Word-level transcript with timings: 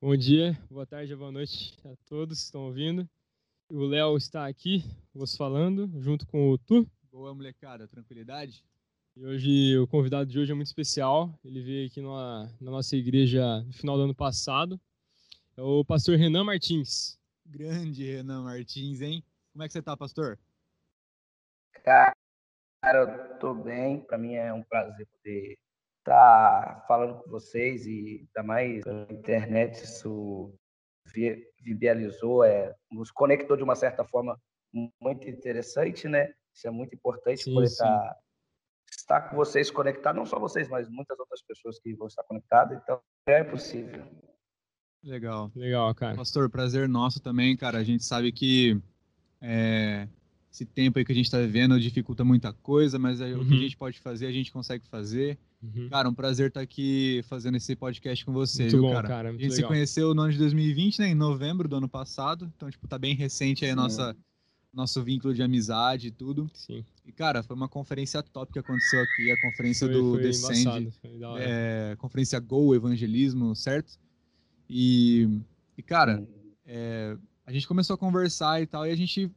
Bom 0.00 0.16
dia, 0.16 0.56
boa 0.70 0.86
tarde, 0.86 1.16
boa 1.16 1.32
noite 1.32 1.76
a 1.84 1.96
todos 2.08 2.38
que 2.38 2.44
estão 2.44 2.66
ouvindo. 2.66 3.10
O 3.68 3.84
Léo 3.84 4.16
está 4.16 4.46
aqui, 4.46 4.84
vos 5.12 5.36
falando, 5.36 5.90
junto 6.00 6.24
com 6.24 6.50
o 6.50 6.56
Tu. 6.56 6.88
Boa, 7.10 7.34
molecada, 7.34 7.88
tranquilidade? 7.88 8.64
E 9.16 9.26
hoje, 9.26 9.76
o 9.76 9.88
convidado 9.88 10.30
de 10.30 10.38
hoje 10.38 10.52
é 10.52 10.54
muito 10.54 10.68
especial. 10.68 11.36
Ele 11.44 11.60
veio 11.60 11.88
aqui 11.88 12.00
numa, 12.00 12.48
na 12.60 12.70
nossa 12.70 12.94
igreja 12.94 13.60
no 13.62 13.72
final 13.72 13.96
do 13.96 14.04
ano 14.04 14.14
passado. 14.14 14.80
É 15.56 15.62
o 15.62 15.84
pastor 15.84 16.16
Renan 16.16 16.44
Martins. 16.44 17.18
Grande 17.44 18.04
Renan 18.04 18.44
Martins, 18.44 19.00
hein? 19.00 19.24
Como 19.52 19.64
é 19.64 19.66
que 19.66 19.72
você 19.72 19.82
tá, 19.82 19.96
pastor? 19.96 20.38
Cara, 21.82 22.14
eu 22.94 23.38
tô 23.40 23.52
bem. 23.52 23.98
Para 24.02 24.16
mim 24.16 24.34
é 24.34 24.54
um 24.54 24.62
prazer 24.62 25.08
poder 25.08 25.58
estar 26.08 26.74
tá 26.74 26.84
falando 26.86 27.22
com 27.22 27.30
vocês 27.30 27.86
e 27.86 28.26
ainda 28.36 28.46
mais 28.46 28.82
pela 28.82 29.06
internet 29.10 29.82
isso 29.84 30.54
viabilizou, 31.64 32.44
é, 32.44 32.74
nos 32.90 33.10
conectou 33.10 33.56
de 33.56 33.62
uma 33.62 33.74
certa 33.74 34.04
forma 34.04 34.38
muito 35.00 35.28
interessante, 35.28 36.08
né? 36.08 36.32
Isso 36.54 36.66
é 36.66 36.70
muito 36.70 36.94
importante 36.94 37.42
sim, 37.42 37.54
poder 37.54 37.66
estar, 37.66 37.86
tá, 37.86 38.16
estar 38.90 39.20
com 39.22 39.36
vocês 39.36 39.70
conectado, 39.70 40.16
não 40.16 40.26
só 40.26 40.38
vocês, 40.38 40.68
mas 40.68 40.88
muitas 40.88 41.18
outras 41.18 41.42
pessoas 41.42 41.78
que 41.78 41.94
vão 41.94 42.06
estar 42.06 42.22
conectadas, 42.24 42.78
então 42.82 43.00
é 43.26 43.42
possível. 43.42 44.04
Legal. 45.02 45.50
Legal, 45.54 45.94
cara. 45.94 46.16
Pastor, 46.16 46.50
prazer 46.50 46.88
nosso 46.88 47.20
também, 47.20 47.56
cara. 47.56 47.78
A 47.78 47.84
gente 47.84 48.04
sabe 48.04 48.32
que 48.32 48.80
é, 49.40 50.08
esse 50.52 50.66
tempo 50.66 50.98
aí 50.98 51.04
que 51.04 51.12
a 51.12 51.14
gente 51.14 51.26
está 51.26 51.38
vivendo 51.38 51.78
dificulta 51.80 52.24
muita 52.24 52.52
coisa, 52.52 52.98
mas 52.98 53.20
uhum. 53.20 53.40
o 53.40 53.46
que 53.46 53.52
a 53.52 53.54
uhum. 53.54 53.62
gente 53.62 53.76
pode 53.76 53.98
fazer, 54.00 54.26
a 54.26 54.32
gente 54.32 54.52
consegue 54.52 54.86
fazer. 54.88 55.38
Uhum. 55.62 55.88
Cara, 55.88 56.08
um 56.08 56.14
prazer 56.14 56.48
estar 56.48 56.60
tá 56.60 56.64
aqui 56.64 57.20
fazendo 57.28 57.56
esse 57.56 57.74
podcast 57.74 58.24
com 58.24 58.32
você, 58.32 58.62
muito 58.62 58.76
viu, 58.76 58.82
bom, 58.82 58.92
cara? 58.92 59.08
cara 59.08 59.28
a 59.28 59.32
gente 59.32 59.42
legal. 59.42 59.56
se 59.56 59.62
conheceu 59.64 60.14
no 60.14 60.22
ano 60.22 60.32
de 60.32 60.38
2020, 60.38 61.00
né, 61.00 61.08
em 61.08 61.14
novembro 61.14 61.68
do 61.68 61.76
ano 61.76 61.88
passado, 61.88 62.50
então, 62.56 62.70
tipo, 62.70 62.86
tá 62.86 62.98
bem 62.98 63.14
recente 63.14 63.64
aí 63.64 63.72
a 63.72 63.76
nossa 63.76 64.16
nosso 64.72 65.02
vínculo 65.02 65.34
de 65.34 65.42
amizade 65.42 66.08
e 66.08 66.10
tudo. 66.10 66.48
Sim. 66.54 66.84
E, 67.04 67.10
cara, 67.10 67.42
foi 67.42 67.56
uma 67.56 67.68
conferência 67.68 68.22
top 68.22 68.52
que 68.52 68.58
aconteceu 68.58 69.00
aqui, 69.00 69.30
a 69.30 69.40
conferência 69.40 69.86
foi, 69.86 69.96
do 69.96 70.10
foi 70.12 70.22
Descend, 70.22 70.92
é, 71.38 71.96
conferência 71.98 72.38
Go 72.38 72.74
Evangelismo, 72.74 73.56
certo? 73.56 73.98
E, 74.68 75.40
e 75.76 75.82
cara, 75.82 76.22
é, 76.66 77.16
a 77.46 77.52
gente 77.52 77.66
começou 77.66 77.94
a 77.94 77.98
conversar 77.98 78.62
e 78.62 78.66
tal, 78.66 78.86
e 78.86 78.90
a 78.90 78.96
gente 78.96 79.30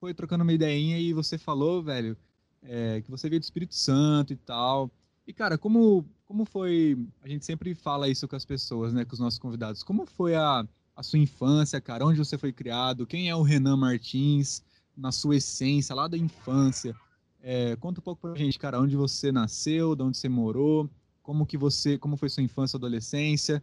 foi 0.00 0.14
trocando 0.14 0.42
uma 0.42 0.52
ideinha 0.52 0.98
e 0.98 1.12
você 1.12 1.38
falou, 1.38 1.82
velho, 1.82 2.16
é, 2.62 3.02
que 3.02 3.10
você 3.10 3.28
veio 3.28 3.40
do 3.40 3.44
Espírito 3.44 3.74
Santo 3.74 4.32
e 4.32 4.36
tal. 4.36 4.90
E, 5.26 5.32
cara, 5.32 5.56
como, 5.56 6.04
como 6.26 6.44
foi. 6.44 6.98
A 7.22 7.28
gente 7.28 7.44
sempre 7.44 7.74
fala 7.74 8.08
isso 8.08 8.28
com 8.28 8.36
as 8.36 8.44
pessoas, 8.44 8.92
né, 8.92 9.04
com 9.04 9.14
os 9.14 9.18
nossos 9.18 9.38
convidados. 9.38 9.82
Como 9.82 10.04
foi 10.06 10.34
a, 10.34 10.66
a 10.94 11.02
sua 11.02 11.18
infância, 11.18 11.80
cara? 11.80 12.04
Onde 12.04 12.18
você 12.18 12.36
foi 12.36 12.52
criado? 12.52 13.06
Quem 13.06 13.28
é 13.28 13.34
o 13.34 13.42
Renan 13.42 13.76
Martins, 13.76 14.62
na 14.96 15.10
sua 15.10 15.36
essência, 15.36 15.94
lá 15.94 16.06
da 16.06 16.18
infância? 16.18 16.94
É, 17.42 17.76
conta 17.76 18.00
um 18.00 18.02
pouco 18.02 18.22
pra 18.22 18.34
gente, 18.34 18.58
cara, 18.58 18.80
onde 18.80 18.96
você 18.96 19.30
nasceu, 19.30 19.94
de 19.94 20.02
onde 20.02 20.16
você 20.16 20.28
morou, 20.28 20.88
como 21.22 21.46
que 21.46 21.56
você, 21.56 21.98
como 21.98 22.16
foi 22.16 22.28
sua 22.28 22.42
infância, 22.42 22.76
adolescência? 22.76 23.62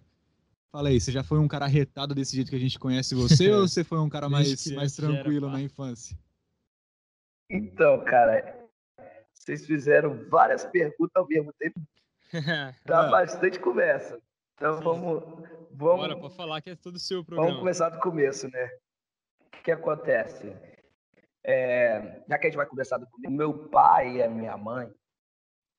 Fala 0.71 0.89
aí, 0.89 1.01
você 1.01 1.11
já 1.11 1.23
foi 1.23 1.37
um 1.39 1.47
cara 1.47 1.65
arretado 1.65 2.15
desse 2.15 2.35
jeito 2.35 2.49
que 2.49 2.55
a 2.55 2.59
gente 2.59 2.79
conhece 2.79 3.13
você 3.13 3.51
ou 3.53 3.67
você 3.67 3.83
foi 3.83 3.99
um 3.99 4.09
cara 4.09 4.29
mais, 4.29 4.65
mais 4.71 4.95
tranquilo 4.95 5.49
na 5.49 5.61
infância? 5.61 6.17
Então, 7.49 8.03
cara, 8.05 8.60
vocês 9.43 9.65
fizeram 9.65 10.23
várias 10.29 10.63
perguntas 10.65 11.15
ao 11.15 11.27
mesmo 11.27 11.51
tempo. 11.53 11.79
Dá 12.85 13.09
bastante 13.09 13.59
conversa. 13.59 14.19
Então 14.55 14.77
Sim. 14.77 14.83
vamos. 14.83 15.23
vamos 15.71 16.01
Bora, 16.01 16.17
pode 16.17 16.35
falar 16.35 16.61
que 16.61 16.69
é 16.69 16.75
todo 16.75 16.95
o 16.95 16.99
seu 16.99 17.23
programa. 17.23 17.47
Vamos 17.47 17.59
começar 17.59 17.89
do 17.89 17.99
começo, 17.99 18.49
né? 18.49 18.69
O 19.57 19.63
que 19.63 19.71
acontece? 19.71 20.55
É, 21.43 22.21
já 22.29 22.37
que 22.37 22.47
a 22.47 22.49
gente 22.49 22.57
vai 22.57 22.65
conversar 22.65 22.97
do 22.97 23.07
começo, 23.07 23.33
meu 23.33 23.67
pai 23.69 24.17
e 24.17 24.23
a 24.23 24.29
minha 24.29 24.55
mãe, 24.57 24.91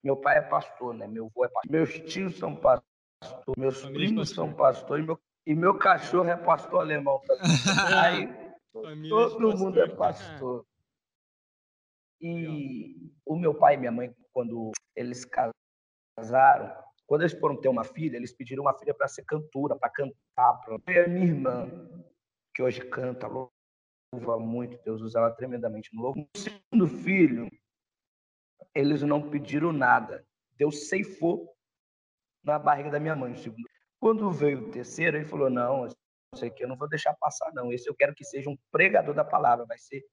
meu 0.02 0.16
pai 0.16 0.38
é 0.38 0.42
pastor, 0.42 0.94
né? 0.94 1.06
Meu 1.06 1.26
avô 1.26 1.44
é 1.44 1.48
pastor. 1.48 1.70
Meus 1.70 2.00
tios 2.00 2.36
são 2.36 2.56
pastores 2.56 2.92
pastor, 3.22 3.54
meus 3.56 3.80
Família 3.80 4.06
primos 4.06 4.28
pastor. 4.28 4.46
são 4.46 4.54
pastores 4.54 5.04
e 5.04 5.06
meu, 5.06 5.20
e 5.46 5.54
meu 5.54 5.78
cachorro 5.78 6.28
é 6.28 6.36
pastor 6.36 6.80
alemão 6.80 7.20
também. 7.26 7.42
Aí 8.02 9.08
todo 9.08 9.56
mundo 9.56 9.80
é 9.80 9.88
pastor. 9.88 10.66
E 12.22 13.12
o 13.26 13.36
meu 13.36 13.52
pai 13.52 13.74
e 13.74 13.78
minha 13.78 13.90
mãe, 13.90 14.14
quando 14.32 14.70
eles 14.94 15.24
casaram, 15.24 16.72
quando 17.04 17.22
eles 17.22 17.32
foram 17.32 17.60
ter 17.60 17.68
uma 17.68 17.82
filha, 17.82 18.16
eles 18.16 18.32
pediram 18.32 18.62
uma 18.62 18.78
filha 18.78 18.94
para 18.94 19.08
ser 19.08 19.24
cantora, 19.24 19.76
para 19.76 19.90
cantar. 19.90 20.60
Pra... 20.64 20.78
E 20.88 20.98
a 21.00 21.08
minha 21.08 21.26
irmã, 21.26 21.68
que 22.54 22.62
hoje 22.62 22.80
canta, 22.80 23.26
louva 23.26 24.38
muito, 24.38 24.80
Deus 24.84 25.02
usa 25.02 25.18
ela 25.18 25.30
tremendamente 25.32 25.92
no 25.92 26.02
louvo. 26.02 26.20
O 26.34 26.38
segundo 26.38 26.86
filho, 26.86 27.50
eles 28.72 29.02
não 29.02 29.28
pediram 29.28 29.72
nada. 29.72 30.24
Deus 30.56 30.88
ceifou 30.88 31.52
na 32.44 32.56
barriga 32.56 32.90
da 32.90 33.00
minha 33.00 33.16
mãe. 33.16 33.34
Quando 33.98 34.30
veio 34.30 34.68
o 34.68 34.70
terceiro, 34.70 35.16
ele 35.16 35.26
falou: 35.26 35.50
Não, 35.50 35.88
isso 36.34 36.44
aqui 36.44 36.62
eu 36.62 36.68
não 36.68 36.76
vou 36.76 36.88
deixar 36.88 37.14
passar, 37.14 37.52
não. 37.52 37.72
Esse 37.72 37.88
eu 37.88 37.94
quero 37.96 38.14
que 38.14 38.24
seja 38.24 38.48
um 38.48 38.56
pregador 38.70 39.12
da 39.12 39.24
palavra, 39.24 39.66
vai 39.66 39.78
ser 39.78 40.04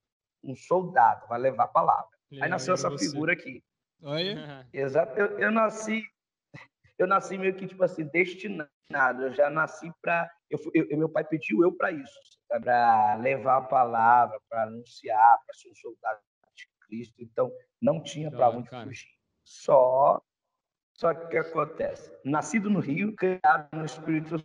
um 0.44 0.56
soldado, 0.56 1.28
vai 1.28 1.40
levar 1.40 1.66
a 1.66 1.68
palavra. 1.68 2.10
E 2.32 2.42
Aí 2.42 2.50
nasceu 2.50 2.74
essa 2.74 2.90
você. 2.90 3.10
figura 3.10 3.34
aqui. 3.34 3.64
Olha. 4.02 4.68
Exato. 4.74 5.18
Eu, 5.20 5.40
eu, 5.40 5.52
nasci, 5.52 6.04
eu 6.98 7.08
nasci 7.08 7.38
meio 7.38 7.56
que 7.56 7.68
tipo 7.68 7.84
assim 7.84 8.06
destinado. 8.06 8.70
Eu 9.22 9.34
já 9.34 9.50
nasci 9.50 9.92
para, 10.02 10.30
eu, 10.50 10.60
eu, 10.74 10.98
meu 10.98 11.10
pai 11.10 11.24
pediu 11.24 11.64
eu 11.64 11.72
para 11.72 11.92
isso, 11.92 12.20
para 12.48 13.16
levar 13.16 13.58
a 13.58 13.62
palavra, 13.62 14.40
para 14.50 14.64
anunciar, 14.64 15.40
para 15.46 15.56
ser 15.56 15.70
um 15.70 15.76
soldado 15.76 16.20
de 16.56 16.68
Cristo. 16.82 17.16
Então 17.20 17.52
não 17.82 18.02
tinha 18.02 18.32
para 18.32 18.50
onde 18.50 18.70
cara. 18.70 18.86
fugir. 18.86 19.10
Só 19.44 20.22
só 21.00 21.14
que 21.14 21.26
o 21.26 21.30
que 21.30 21.38
acontece? 21.38 22.12
Nascido 22.26 22.70
no 22.70 22.82
Rio, 22.82 23.16
criado 23.16 23.70
no 23.72 23.86
Espírito 23.86 24.36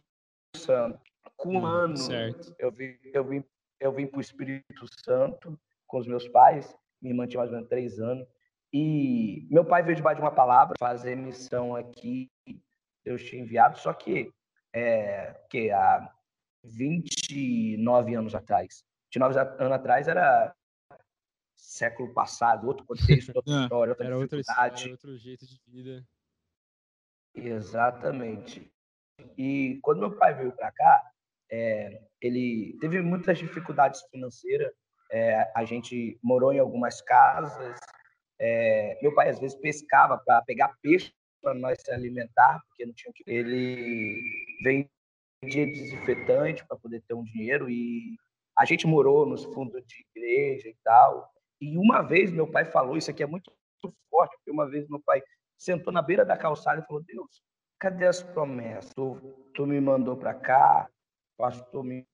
Santo. 0.56 1.00
Com 1.36 1.56
um 1.56 1.62
hum, 1.62 1.66
ano, 1.66 1.96
certo. 1.96 2.54
eu 2.60 2.70
vim, 2.70 2.96
eu 3.12 3.24
vim, 3.24 3.44
eu 3.80 3.92
vim 3.92 4.06
para 4.06 4.18
o 4.18 4.20
Espírito 4.20 4.86
Santo 5.04 5.58
com 5.94 6.00
os 6.00 6.08
meus 6.08 6.26
pais. 6.26 6.76
Minha 7.00 7.12
irmã 7.12 7.24
tinha 7.24 7.38
mais 7.38 7.50
ou 7.50 7.54
menos 7.54 7.68
três 7.68 8.00
anos. 8.00 8.26
E 8.72 9.46
meu 9.48 9.64
pai 9.64 9.84
veio 9.84 9.94
debaixo 9.94 10.16
de 10.16 10.24
uma 10.24 10.34
palavra, 10.34 10.74
fazer 10.76 11.14
missão 11.14 11.76
aqui, 11.76 12.28
Deus 13.04 13.22
tinha 13.22 13.40
enviado, 13.40 13.78
só 13.78 13.92
que, 13.92 14.32
é, 14.72 15.32
que 15.48 15.70
há 15.70 16.12
29 16.64 18.16
anos 18.16 18.34
atrás. 18.34 18.84
29 19.14 19.38
anos 19.62 19.72
atrás 19.72 20.08
era 20.08 20.52
século 21.54 22.12
passado, 22.12 22.66
outro 22.66 22.84
contexto, 22.84 23.30
outra 23.36 23.62
história, 23.62 23.92
outra 23.92 24.06
era 24.06 24.16
dificuldade. 24.16 24.62
Outra, 24.64 24.82
era 24.82 24.90
outro 24.90 25.16
jeito 25.16 25.46
de 25.46 25.60
vida. 25.68 26.04
Exatamente. 27.32 28.68
E 29.38 29.78
quando 29.82 30.00
meu 30.00 30.16
pai 30.16 30.34
veio 30.34 30.50
para 30.50 30.72
cá, 30.72 31.12
é, 31.48 32.02
ele 32.20 32.76
teve 32.80 33.00
muitas 33.00 33.38
dificuldades 33.38 34.02
financeiras. 34.10 34.72
É, 35.14 35.48
a 35.54 35.64
gente 35.64 36.18
morou 36.20 36.52
em 36.52 36.58
algumas 36.58 37.00
casas. 37.00 37.78
É, 38.40 38.98
meu 39.00 39.14
pai 39.14 39.28
às 39.28 39.38
vezes 39.38 39.56
pescava 39.56 40.18
para 40.18 40.42
pegar 40.42 40.74
peixe 40.82 41.12
para 41.40 41.54
nós 41.54 41.80
se 41.80 41.92
alimentar, 41.92 42.60
porque 42.66 42.84
não 42.84 42.92
tinha 42.92 43.12
que. 43.14 43.22
Ele 43.24 44.20
vendia 44.64 45.66
desinfetante 45.66 46.66
para 46.66 46.76
poder 46.76 47.00
ter 47.06 47.14
um 47.14 47.22
dinheiro 47.22 47.70
e 47.70 48.16
a 48.58 48.64
gente 48.64 48.88
morou 48.88 49.24
nos 49.24 49.44
fundos 49.44 49.80
de 49.86 50.04
igreja 50.10 50.68
e 50.68 50.76
tal. 50.82 51.32
E 51.60 51.78
uma 51.78 52.02
vez 52.02 52.32
meu 52.32 52.50
pai 52.50 52.64
falou, 52.64 52.96
isso 52.96 53.12
aqui 53.12 53.22
é 53.22 53.26
muito 53.26 53.52
forte, 54.10 54.36
porque 54.36 54.50
uma 54.50 54.68
vez 54.68 54.88
meu 54.88 55.00
pai 55.00 55.22
sentou 55.56 55.92
na 55.92 56.02
beira 56.02 56.24
da 56.24 56.36
calçada 56.36 56.82
e 56.82 56.86
falou: 56.86 57.04
Deus, 57.04 57.40
cadê 57.78 58.06
as 58.08 58.20
promessas? 58.20 58.90
Tu, 58.92 59.14
tu 59.54 59.64
me 59.64 59.80
mandou 59.80 60.16
para 60.16 60.34
cá, 60.34 60.88
o 61.38 61.42
pastor 61.44 61.84
me 61.84 62.04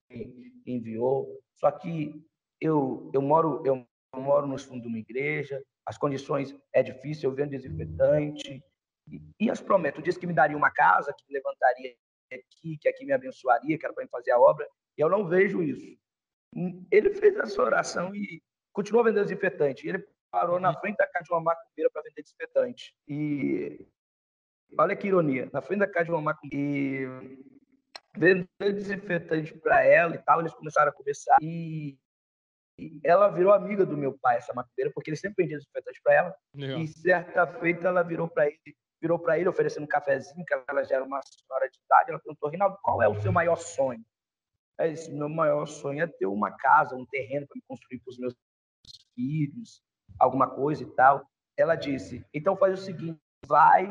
enviou. 0.66 1.40
Só 1.54 1.70
que 1.70 2.28
eu, 2.60 3.10
eu, 3.12 3.22
moro, 3.22 3.62
eu 3.64 3.86
moro 4.14 4.46
nos 4.46 4.64
fundos 4.64 4.82
de 4.82 4.88
uma 4.88 4.98
igreja, 4.98 5.62
as 5.86 5.96
condições 5.98 6.54
é 6.72 6.82
difícil, 6.82 7.30
eu 7.30 7.34
vendo 7.34 7.50
desinfetante. 7.50 8.62
E, 9.08 9.20
e 9.40 9.50
as 9.50 9.60
promessas? 9.60 9.96
Tu 9.96 10.02
disse 10.02 10.18
que 10.18 10.26
me 10.26 10.34
daria 10.34 10.56
uma 10.56 10.70
casa, 10.70 11.12
que 11.12 11.24
me 11.26 11.34
levantaria 11.34 11.94
aqui, 12.32 12.78
que 12.78 12.88
aqui 12.88 13.04
me 13.04 13.12
abençoaria, 13.12 13.78
que 13.78 13.84
era 13.84 13.94
para 13.94 14.04
me 14.04 14.10
fazer 14.10 14.30
a 14.30 14.38
obra, 14.38 14.68
e 14.96 15.00
eu 15.00 15.08
não 15.08 15.26
vejo 15.26 15.62
isso. 15.62 15.98
Ele 16.90 17.10
fez 17.14 17.36
essa 17.36 17.62
oração 17.62 18.14
e 18.14 18.42
continuou 18.72 19.04
vendendo 19.04 19.24
desinfetante. 19.24 19.88
Ele 19.88 20.06
parou 20.30 20.60
na 20.60 20.74
frente 20.78 20.96
da 20.96 21.06
casa 21.06 21.24
de 21.24 21.32
uma 21.32 21.40
macumbeira 21.40 21.90
para 21.90 22.02
vender 22.02 22.22
desinfetante. 22.22 22.94
E 23.08 23.86
olha 24.78 24.96
que 24.96 25.08
ironia, 25.08 25.48
na 25.52 25.60
frente 25.60 25.80
da 25.80 25.88
casa 25.88 26.06
de 26.06 26.10
uma 26.12 26.20
macumbeira 26.20 26.56
e 26.56 27.38
vendeu 28.16 28.46
desinfetante 28.58 29.56
para 29.58 29.84
ela 29.84 30.14
e 30.14 30.18
tal, 30.18 30.40
eles 30.40 30.54
começaram 30.54 30.90
a 30.90 30.94
conversar 30.94 31.36
e 31.40 31.98
ela 33.04 33.28
virou 33.28 33.52
amiga 33.52 33.84
do 33.84 33.96
meu 33.96 34.16
pai, 34.20 34.36
essa 34.36 34.54
macumbeira, 34.54 34.90
porque 34.94 35.10
ele 35.10 35.16
sempre 35.16 35.44
vendia 35.44 35.58
desinfetante 35.58 36.00
para 36.02 36.14
ela. 36.14 36.36
Legal. 36.54 36.80
E 36.80 36.88
certa 36.88 37.46
feita 37.46 37.88
ela 37.88 38.02
virou 38.02 38.28
para 38.28 38.46
ele 38.46 38.76
virou 39.00 39.18
para 39.18 39.38
ele 39.38 39.48
oferecendo 39.48 39.84
um 39.84 39.88
cafezinho, 39.88 40.44
que 40.44 40.54
ela 40.68 40.84
já 40.84 40.96
era 40.96 41.04
uma 41.04 41.20
senhora 41.22 41.68
de 41.70 41.78
idade. 41.84 42.10
Ela 42.10 42.20
perguntou: 42.20 42.50
Rinaldo, 42.50 42.78
qual 42.82 43.02
é 43.02 43.08
o 43.08 43.20
seu 43.20 43.32
maior 43.32 43.56
sonho? 43.56 44.04
Aí 44.78 44.92
disse: 44.92 45.12
meu 45.12 45.28
maior 45.28 45.66
sonho 45.66 46.02
é 46.02 46.06
ter 46.06 46.26
uma 46.26 46.50
casa, 46.52 46.94
um 46.94 47.06
terreno 47.06 47.46
para 47.48 47.60
construir 47.66 48.00
para 48.00 48.10
os 48.10 48.18
meus 48.18 48.34
filhos, 49.14 49.82
alguma 50.18 50.48
coisa 50.48 50.82
e 50.82 50.86
tal. 50.94 51.26
Ela 51.56 51.74
disse: 51.74 52.24
então 52.32 52.56
faz 52.56 52.78
o 52.78 52.82
seguinte, 52.82 53.18
vai 53.46 53.88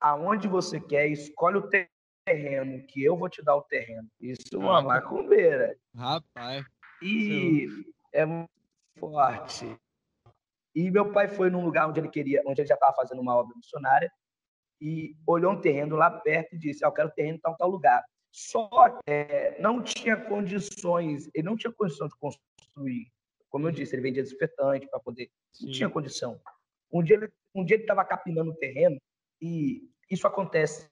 aonde 0.00 0.46
você 0.46 0.80
quer, 0.80 1.08
escolhe 1.08 1.56
o 1.56 1.68
terreno, 2.26 2.84
que 2.86 3.02
eu 3.02 3.16
vou 3.16 3.28
te 3.28 3.42
dar 3.42 3.56
o 3.56 3.62
terreno. 3.62 4.06
Isso 4.20 4.42
é 4.52 4.58
uma 4.58 4.82
macumbeira. 4.82 5.76
Rapaz. 5.94 6.64
E 7.04 7.68
é 8.12 8.24
muito 8.24 8.50
forte. 8.98 9.76
E 10.74 10.90
meu 10.90 11.12
pai 11.12 11.28
foi 11.28 11.50
num 11.50 11.64
lugar 11.64 11.88
onde 11.88 12.00
ele 12.00 12.08
queria, 12.08 12.42
onde 12.46 12.60
ele 12.60 12.68
já 12.68 12.74
estava 12.74 12.94
fazendo 12.94 13.20
uma 13.20 13.36
obra 13.36 13.54
missionária, 13.54 14.10
e 14.80 15.16
olhou 15.26 15.52
um 15.52 15.60
terreno 15.60 15.96
lá 15.96 16.10
perto 16.10 16.54
e 16.54 16.58
disse: 16.58 16.84
ah, 16.84 16.88
Eu 16.88 16.92
quero 16.92 17.10
terreno 17.10 17.36
em 17.36 17.40
tal, 17.40 17.56
tal 17.56 17.70
lugar. 17.70 18.04
Só 18.32 18.68
que 18.68 18.98
é, 19.06 19.60
não 19.60 19.82
tinha 19.82 20.16
condições, 20.16 21.30
ele 21.32 21.46
não 21.46 21.56
tinha 21.56 21.72
condição 21.72 22.08
de 22.08 22.16
construir. 22.16 23.12
Como 23.48 23.68
eu 23.68 23.70
disse, 23.70 23.94
ele 23.94 24.02
vendia 24.02 24.22
desinfetante 24.22 24.88
para 24.88 24.98
poder. 24.98 25.30
Sim. 25.52 25.66
Não 25.66 25.72
tinha 25.72 25.88
condição. 25.88 26.40
Um 26.92 27.02
dia 27.02 27.16
ele 27.16 27.32
um 27.54 27.64
estava 27.64 28.04
capinando 28.04 28.50
o 28.50 28.56
terreno 28.56 29.00
e 29.40 29.88
isso 30.10 30.26
acontece 30.26 30.88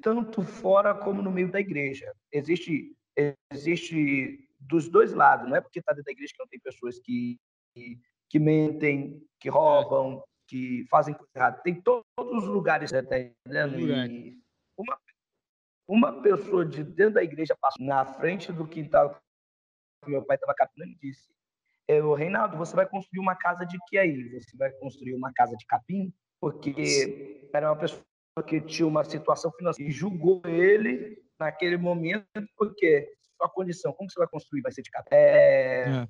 tanto 0.00 0.42
fora 0.42 0.94
como 0.94 1.20
no 1.20 1.32
meio 1.32 1.50
da 1.50 1.58
igreja. 1.58 2.12
Existe 2.32 2.96
existe 3.50 4.43
dos 4.66 4.88
dois 4.88 5.12
lados, 5.12 5.48
não 5.48 5.56
é 5.56 5.60
porque 5.60 5.78
está 5.78 5.92
dentro 5.92 6.06
da 6.06 6.12
igreja 6.12 6.32
que 6.34 6.42
não 6.42 6.48
tem 6.48 6.60
pessoas 6.60 6.98
que 6.98 7.38
que 8.30 8.38
mentem, 8.38 9.24
que 9.38 9.48
roubam, 9.48 10.22
que 10.48 10.84
fazem 10.90 11.14
coisa 11.14 11.30
errada. 11.34 11.60
Tem 11.62 11.80
todos 11.80 12.04
os 12.18 12.44
lugares, 12.44 12.90
tá 12.90 12.98
entendendo? 12.98 13.78
E 13.78 14.40
uma, 14.76 14.98
uma 15.88 16.22
pessoa 16.22 16.64
de 16.64 16.82
dentro 16.82 17.14
da 17.14 17.22
igreja 17.22 17.56
passou 17.60 17.86
na 17.86 18.04
frente 18.04 18.52
do 18.52 18.66
quintal 18.66 19.20
que 20.04 20.10
meu 20.10 20.24
pai 20.24 20.36
estava 20.36 20.54
capinando 20.54 20.92
e 20.92 20.98
disse: 20.98 21.28
eu, 21.88 22.14
Reinaldo, 22.14 22.56
você 22.56 22.74
vai 22.74 22.88
construir 22.88 23.20
uma 23.20 23.34
casa 23.34 23.64
de 23.64 23.78
que 23.86 23.98
aí? 23.98 24.28
Você 24.40 24.56
vai 24.56 24.70
construir 24.72 25.14
uma 25.14 25.32
casa 25.32 25.56
de 25.56 25.66
capim? 25.66 26.12
Porque 26.40 27.48
era 27.52 27.70
uma 27.70 27.78
pessoa 27.78 28.02
que 28.46 28.60
tinha 28.60 28.86
uma 28.86 29.04
situação 29.04 29.52
financeira 29.52 29.90
e 29.90 29.94
julgou 29.94 30.42
ele 30.44 31.22
naquele 31.38 31.76
momento, 31.76 32.26
porque 32.56 33.14
sua 33.36 33.48
condição, 33.48 33.92
como 33.92 34.10
você 34.10 34.18
vai 34.18 34.28
construir? 34.28 34.62
Vai 34.62 34.72
ser 34.72 34.82
de 34.82 34.90
capim? 34.90 35.14
É... 35.14 35.88
é 35.88 36.08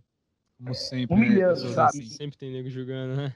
como 0.58 0.74
sempre. 0.74 1.14
Humilhando, 1.14 1.64
né? 1.64 1.74
sabe? 1.74 1.98
Assim. 1.98 2.04
Sempre 2.04 2.38
tem 2.38 2.50
nego 2.50 2.70
julgando, 2.70 3.16
né? 3.16 3.34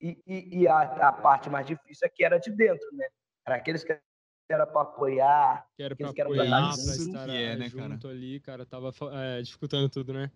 E, 0.00 0.20
e, 0.26 0.60
e 0.60 0.68
a, 0.68 0.80
a, 0.80 1.12
parte 1.12 1.48
mais 1.48 1.66
difícil 1.66 2.06
é 2.06 2.08
que 2.08 2.24
era 2.24 2.38
de 2.38 2.50
dentro, 2.50 2.88
né? 2.92 3.06
Era 3.46 3.56
aqueles 3.56 3.84
que 3.84 3.96
era 4.48 4.66
para 4.66 4.82
apoiar, 4.82 5.66
que 5.76 5.82
era 5.82 5.94
para 5.94 6.10
apoiar, 6.10 6.48
para 6.48 6.70
estar 6.74 7.24
que 7.26 7.30
é, 7.30 7.56
né, 7.56 7.68
junto 7.68 8.02
cara? 8.02 8.14
ali, 8.14 8.40
cara, 8.40 8.66
tava 8.66 8.92
é, 9.12 9.42
dificultando 9.42 9.88
tudo, 9.88 10.12
né? 10.12 10.30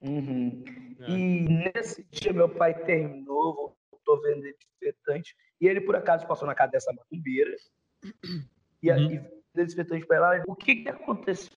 Uhum. 0.00 0.64
É. 1.00 1.10
E 1.10 1.48
nesse 1.48 2.04
dia 2.10 2.32
meu 2.32 2.48
pai 2.48 2.74
terminou, 2.84 3.76
voltou 3.90 4.20
vendendo 4.22 4.56
desinfetante, 4.58 5.36
e 5.60 5.66
ele 5.66 5.80
por 5.80 5.96
acaso 5.96 6.26
passou 6.26 6.46
na 6.46 6.54
casa 6.54 6.72
dessa 6.72 6.92
macumbeira, 6.92 7.54
e, 8.82 8.90
uhum. 8.90 9.12
e 9.12 9.33
desinfetante 9.54 10.06
para 10.06 10.42
o 10.46 10.54
que 10.54 10.76
que 10.76 10.88
aconteceu 10.88 11.50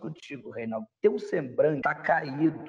contigo, 0.00 0.50
Reinaldo. 0.50 0.86
Teu 1.00 1.18
semblante 1.18 1.82
tá 1.82 1.94
caído. 1.94 2.62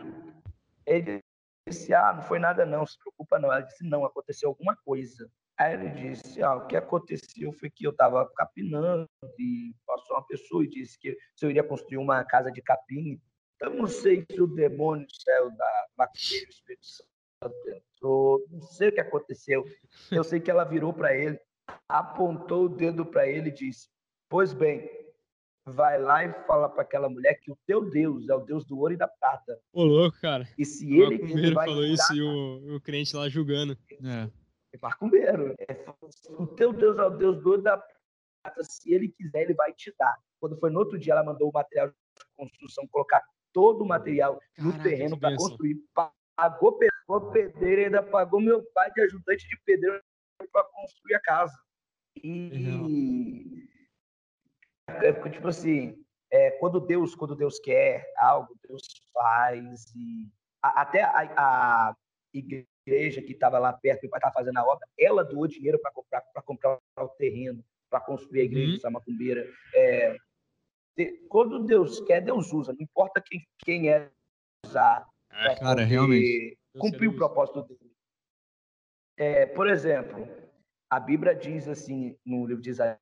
Ele 0.86 1.20
disse, 1.68 1.94
ah, 1.94 2.14
não 2.14 2.24
foi 2.24 2.40
nada 2.40 2.66
não, 2.66 2.86
se 2.86 2.98
preocupa 2.98 3.40
não. 3.40 3.52
Ela 3.52 3.62
disse, 3.62 3.84
não, 3.84 4.06
aconteceu 4.06 4.50
alguma 4.50 4.76
coisa. 4.86 5.30
Aí 5.58 5.74
ele 5.74 5.90
disse, 5.90 6.42
ah, 6.42 6.56
o 6.56 6.68
que 6.68 6.76
aconteceu 6.76 7.54
foi 7.54 7.70
que 7.70 7.86
eu 7.86 7.92
estava 7.92 8.30
capinando 8.36 9.08
e 9.38 9.76
passou 9.86 10.16
uma 10.16 10.26
pessoa 10.26 10.64
e 10.64 10.70
disse 10.70 10.98
que 10.98 11.18
se 11.36 11.46
eu 11.46 11.50
iria 11.50 11.64
construir 11.64 11.98
uma 11.98 12.24
casa 12.24 12.52
de 12.52 12.62
capim. 12.62 13.22
Eu 13.60 13.70
não 13.70 13.86
sei 13.86 14.26
se 14.30 14.42
o 14.42 14.48
demônio 14.48 15.06
saiu 15.12 15.52
da 15.52 15.88
macumbeira, 15.96 16.48
o 16.48 16.50
Espírito 16.50 16.86
Santo 16.88 17.56
entrou, 17.70 18.44
não 18.50 18.62
sei 18.62 18.90
o 18.90 18.92
que 18.92 19.02
aconteceu. 19.02 19.64
Eu 20.10 20.24
sei 20.24 20.40
que 20.40 20.50
ela 20.50 20.64
virou 20.64 20.92
para 20.92 21.16
ele, 21.16 21.40
apontou 21.88 22.66
o 22.66 22.70
dedo 22.70 23.06
para 23.06 23.28
ele 23.28 23.50
e 23.50 23.54
disse, 23.54 23.88
pois 24.32 24.54
bem, 24.54 24.90
vai 25.66 26.02
lá 26.02 26.24
e 26.24 26.34
fala 26.48 26.70
para 26.70 26.84
aquela 26.84 27.10
mulher 27.10 27.36
que 27.36 27.52
o 27.52 27.58
teu 27.68 27.88
Deus 27.90 28.30
é 28.30 28.34
o 28.34 28.40
Deus 28.40 28.66
do 28.66 28.80
ouro 28.80 28.94
e 28.94 28.98
da 28.98 29.10
prata. 29.10 29.60
Ô, 29.74 29.84
louco, 29.84 30.18
cara. 30.22 30.48
E 30.58 30.66
se 30.66 30.90
ele 30.98 31.18
o 31.18 31.38
ele 31.38 31.54
vai 31.54 31.68
falou 31.68 31.84
isso 31.84 32.16
e 32.16 32.22
o, 32.22 32.78
o 32.78 32.82
crente 32.82 33.14
lá 33.14 33.28
julgando. 33.28 33.78
É. 33.92 34.30
É 34.74 34.78
macumbeiro. 34.82 35.54
É, 35.60 35.86
o 36.30 36.48
teu 36.48 36.72
Deus 36.72 36.98
é 36.98 37.04
o 37.04 37.10
Deus 37.10 37.44
do 37.44 37.50
ouro 37.50 37.62
e 37.62 37.64
da 37.66 37.78
prata. 37.78 38.64
Se 38.64 38.94
ele 38.94 39.10
quiser, 39.10 39.42
ele 39.42 39.54
vai 39.54 39.74
te 39.74 39.94
dar. 40.00 40.18
Quando 40.40 40.58
foi 40.58 40.70
no 40.72 40.80
outro 40.80 40.98
dia, 40.98 41.12
ela 41.12 41.26
mandou 41.26 41.50
o 41.50 41.54
material 41.54 41.90
de 41.90 41.94
construção, 42.38 42.88
colocar 42.88 43.22
todo 43.52 43.84
o 43.84 43.88
material 43.88 44.40
Caraca, 44.56 44.78
no 44.78 44.84
terreno 44.84 45.20
para 45.20 45.36
construir. 45.36 45.78
Pagou, 46.38 46.80
pagou 46.80 47.32
pedreiro, 47.32 47.82
ainda 47.82 48.02
pagou 48.02 48.40
meu 48.40 48.64
pai 48.74 48.90
de 48.94 49.02
ajudante 49.02 49.46
de 49.46 49.60
pedreiro 49.66 50.02
para 50.54 50.64
construir 50.64 51.16
a 51.16 51.20
casa. 51.20 51.54
E, 52.24 52.50
é, 52.54 53.51
tipo 55.32 55.48
assim, 55.48 55.98
é, 56.32 56.52
quando 56.52 56.80
Deus, 56.80 57.16
quando 57.16 57.36
Deus 57.36 57.60
quer 57.60 58.12
algo, 58.18 58.58
Deus 58.68 58.82
faz 59.14 59.94
e 59.96 60.30
a, 60.64 60.82
até 60.82 61.04
a, 61.04 61.34
a, 61.38 61.96
igreja 62.34 63.22
que 63.22 63.34
estava 63.34 63.60
lá 63.60 63.74
perto, 63.74 64.02
que 64.02 64.08
estava 64.08 64.34
fazendo 64.34 64.58
a 64.58 64.64
obra, 64.64 64.88
ela 64.98 65.24
doou 65.24 65.48
dinheiro 65.48 65.80
para 65.80 65.92
comprar 65.92 66.22
para 66.22 66.42
comprar 66.42 66.80
o 67.00 67.10
terreno, 67.10 67.64
para 67.90 68.00
construir 68.00 68.42
a 68.42 68.46
igreja 68.46 68.68
uhum. 68.68 68.76
de 68.76 68.82
Samacumbeira. 68.82 69.48
É, 69.76 70.16
quando 71.30 71.64
Deus 71.64 72.00
quer, 72.02 72.22
Deus 72.22 72.52
usa, 72.54 72.74
não 72.74 72.82
importa 72.82 73.22
quem, 73.22 73.46
quem 73.60 73.90
é 73.90 74.10
usar. 74.66 75.08
É, 75.32 75.56
cara, 75.56 75.84
realmente. 75.84 76.58
Cumprir 76.78 77.10
o 77.10 77.16
propósito 77.16 77.64
dele. 77.64 77.92
É, 79.18 79.46
por 79.46 79.70
exemplo, 79.70 80.28
a 80.90 81.00
Bíblia 81.00 81.36
diz 81.36 81.68
assim, 81.68 82.18
no 82.26 82.46
livro 82.46 82.62
de 82.62 82.70
Isaías, 82.70 82.98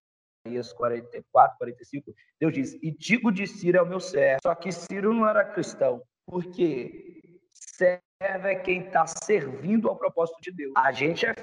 Isaías 0.45 0.73
44, 0.73 1.57
45, 1.57 2.13
Deus 2.39 2.53
diz: 2.53 2.73
E 2.81 2.91
digo 2.91 3.31
de 3.31 3.45
Ciro 3.47 3.77
é 3.77 3.81
o 3.81 3.85
meu 3.85 3.99
servo. 3.99 4.39
Só 4.41 4.55
que 4.55 4.71
Ciro 4.71 5.13
não 5.13 5.27
era 5.27 5.43
cristão, 5.43 6.01
porque 6.25 7.39
servo 7.53 8.47
é 8.47 8.55
quem 8.55 8.85
está 8.85 9.05
servindo 9.05 9.89
ao 9.89 9.97
propósito 9.97 10.39
de 10.41 10.51
Deus. 10.51 10.73
A 10.75 10.91
gente 10.91 11.25
é 11.25 11.33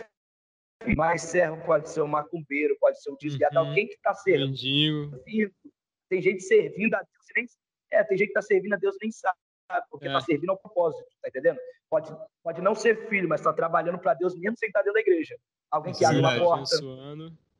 mas 0.96 1.22
servo 1.22 1.64
pode 1.64 1.88
ser 1.88 2.02
um 2.02 2.06
macumbeiro, 2.06 2.76
pode 2.78 3.00
ser 3.02 3.10
um 3.10 3.16
desviado, 3.16 3.58
uhum. 3.58 3.69
alguém 3.69 3.87
que 3.87 3.94
está 3.94 4.14
servindo. 4.14 5.19
Tem 6.08 6.22
gente 6.22 6.43
servindo 6.43 6.94
a 6.94 6.98
Deus, 6.98 7.26
nem, 7.34 7.46
é, 7.91 8.05
tem 8.05 8.17
gente 8.17 8.29
que 8.29 8.38
está 8.38 8.43
servindo 8.43 8.74
a 8.74 8.76
Deus 8.76 8.94
nem 9.00 9.10
sabe, 9.10 9.38
porque 9.91 10.06
está 10.06 10.19
é. 10.19 10.22
servindo 10.22 10.50
ao 10.50 10.58
propósito, 10.58 11.05
tá 11.22 11.29
entendendo? 11.29 11.58
Pode, 11.88 12.15
pode 12.43 12.60
não 12.60 12.74
ser 12.74 13.08
filho, 13.08 13.29
mas 13.29 13.41
está 13.41 13.53
trabalhando 13.53 13.98
para 13.98 14.15
Deus 14.15 14.38
mesmo 14.38 14.56
sem 14.58 14.69
estar 14.69 14.81
dentro 14.81 14.94
da 14.94 15.00
igreja. 15.00 15.36
Alguém 15.70 15.94
que 15.94 16.05
abre 16.05 16.20
uma 16.20 16.38
porta, 16.38 16.76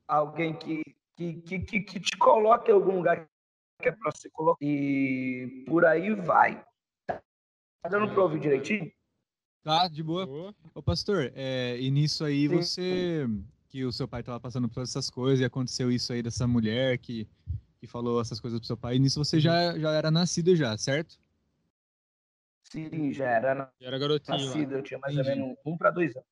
alguém 0.07 0.55
que 0.55 0.83
que, 1.17 1.35
que, 1.41 1.59
que, 1.61 1.81
que 1.81 2.01
te 2.01 2.17
coloque 2.19 2.71
em 2.71 2.75
algum 2.75 2.97
lugar 2.97 3.27
que 3.81 3.89
é 3.89 3.93
para 3.93 4.13
você 4.13 4.29
colocar. 4.31 4.65
E 4.65 5.65
por 5.67 5.85
aí 5.85 6.15
vai. 6.15 6.63
Tá 7.09 7.89
dando 7.91 8.13
para 8.13 8.23
ouvir 8.23 8.41
direitinho? 8.41 8.91
Tá, 9.63 9.89
de 9.89 10.03
boa. 10.03 10.55
Ô, 10.75 10.83
pastor, 10.83 11.33
é, 11.35 11.79
e 11.81 11.91
nisso 11.91 12.25
aí 12.25 12.49
Sim. 12.49 12.57
você. 12.57 13.27
Que 13.69 13.85
o 13.85 13.93
seu 13.93 14.07
pai 14.07 14.21
estava 14.21 14.39
passando 14.39 14.69
por 14.69 14.83
essas 14.83 15.11
coisas 15.11 15.41
e 15.41 15.45
aconteceu 15.45 15.91
isso 15.91 16.13
aí 16.13 16.23
dessa 16.23 16.47
mulher 16.47 16.99
que, 16.99 17.29
que 17.79 17.87
falou 17.87 18.21
essas 18.21 18.41
coisas 18.41 18.61
pro 18.61 18.67
seu 18.67 18.77
pai. 18.77 18.97
E 18.97 18.99
nisso 18.99 19.23
você 19.23 19.41
já, 19.41 19.77
já 19.77 19.91
era 19.91 20.11
nascido 20.11 20.55
já, 20.55 20.79
certo? 20.79 21.19
Sim, 22.63 23.13
já 23.13 23.29
era, 23.29 23.71
já 23.81 23.87
era 23.87 23.99
garotinho, 23.99 24.39
nascido. 24.39 24.71
Lá. 24.73 24.79
Eu 24.79 24.83
tinha 24.83 24.99
mais 25.01 25.15
Entendi. 25.15 25.31
ou 25.31 25.37
menos 25.37 25.59
um 25.67 25.77
para 25.77 25.91
dois 25.91 26.17
anos. 26.17 26.29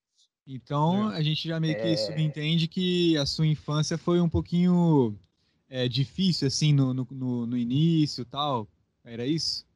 Então, 0.46 1.08
a 1.08 1.22
gente 1.22 1.48
já 1.48 1.58
meio 1.58 1.74
que 1.74 1.88
é... 1.88 1.96
subentende 1.96 2.68
que 2.68 3.16
a 3.16 3.24
sua 3.24 3.46
infância 3.46 3.96
foi 3.96 4.20
um 4.20 4.28
pouquinho 4.28 5.18
é, 5.68 5.88
difícil, 5.88 6.48
assim, 6.48 6.72
no, 6.72 6.92
no, 6.92 7.46
no 7.46 7.56
início 7.56 8.24
tal. 8.24 8.68
Era 9.04 9.24
isso? 9.24 9.66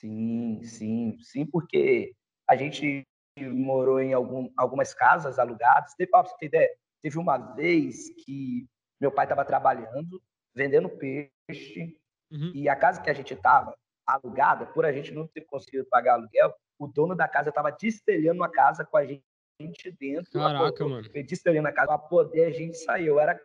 Sim, 0.00 0.60
sim, 0.64 1.18
sim, 1.20 1.44
porque 1.44 2.14
a 2.48 2.56
gente 2.56 3.06
morou 3.38 4.00
em 4.00 4.12
algum, 4.12 4.50
algumas 4.56 4.94
casas 4.94 5.38
alugadas. 5.38 5.94
Teve, 5.94 6.10
pra 6.10 6.22
você 6.22 6.46
ideia, 6.46 6.70
teve 7.02 7.18
uma 7.18 7.36
vez 7.36 8.10
que 8.24 8.66
meu 9.00 9.12
pai 9.12 9.26
estava 9.26 9.44
trabalhando, 9.44 10.22
vendendo 10.54 10.88
peixe, 10.88 11.96
uhum. 12.30 12.52
e 12.54 12.68
a 12.68 12.76
casa 12.76 13.00
que 13.00 13.10
a 13.10 13.14
gente 13.14 13.34
estava 13.34 13.74
alugada, 14.06 14.66
por 14.66 14.84
a 14.84 14.92
gente 14.92 15.12
não 15.12 15.26
ter 15.26 15.42
conseguido 15.42 15.86
pagar 15.90 16.14
aluguel, 16.14 16.54
o 16.80 16.86
dono 16.86 17.14
da 17.14 17.28
casa 17.28 17.50
estava 17.50 17.70
destelhando 17.70 18.42
a 18.42 18.48
casa 18.48 18.86
com 18.86 18.96
a 18.96 19.04
gente 19.04 19.90
dentro. 20.00 20.32
Caraca, 20.32 20.88
mano. 20.88 21.06
Destelhando 21.12 21.68
a 21.68 21.72
casa 21.72 21.88
para 21.88 21.98
poder 21.98 22.46
a 22.46 22.50
gente 22.50 22.78
sair. 22.78 23.06
Eu 23.06 23.20
era 23.20 23.38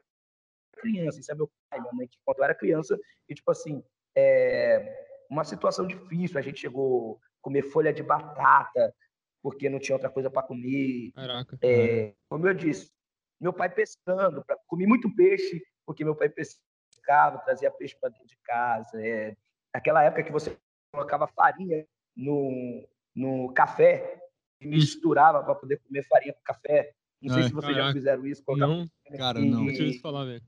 criança, 0.77 1.19
isso 1.19 1.31
é 1.31 1.35
meu 1.35 1.51
pai, 1.69 1.81
minha 1.81 1.93
mãe, 1.93 2.07
que 2.07 2.17
quando 2.23 2.37
eu 2.37 2.45
era 2.45 2.55
criança, 2.55 2.97
e 3.27 3.35
tipo 3.35 3.51
assim, 3.51 3.83
é 4.15 5.25
uma 5.29 5.43
situação 5.43 5.85
difícil. 5.85 6.39
A 6.39 6.41
gente 6.41 6.61
chegou 6.61 7.19
a 7.21 7.27
comer 7.41 7.63
folha 7.63 7.91
de 7.91 8.01
batata, 8.01 8.95
porque 9.43 9.69
não 9.69 9.79
tinha 9.79 9.95
outra 9.95 10.09
coisa 10.09 10.29
para 10.29 10.47
comer. 10.47 11.11
Caraca. 11.11 11.57
É, 11.61 12.13
como 12.29 12.47
eu 12.47 12.53
disse, 12.53 12.89
meu 13.39 13.51
pai 13.51 13.69
pescando, 13.69 14.45
pra, 14.45 14.57
comi 14.65 14.87
muito 14.87 15.13
peixe, 15.13 15.61
porque 15.85 16.05
meu 16.05 16.15
pai 16.15 16.29
pescava, 16.29 17.39
trazia 17.39 17.69
peixe 17.69 17.97
para 17.99 18.09
dentro 18.09 18.27
de 18.27 18.37
casa. 18.45 19.05
É, 19.05 19.35
aquela 19.73 20.01
época 20.03 20.23
que 20.23 20.31
você 20.31 20.57
colocava 20.93 21.27
farinha 21.27 21.85
no, 22.15 22.87
no 23.15 23.53
café 23.53 24.21
e 24.59 24.67
misturava 24.67 25.43
para 25.43 25.55
poder 25.55 25.79
comer 25.79 26.03
farinha 26.03 26.33
com 26.33 26.41
café. 26.43 26.93
Não 27.21 27.33
sei 27.33 27.43
se 27.43 27.53
vocês 27.53 27.73
caraca. 27.73 27.87
já 27.87 27.93
fizeram 27.93 28.27
isso. 28.27 28.43
Não, 28.49 28.87
cara, 29.17 29.39
não. 29.39 29.63
Não 29.63 29.73
tinha 29.73 29.99
falar, 29.99 30.25
velho. 30.25 30.43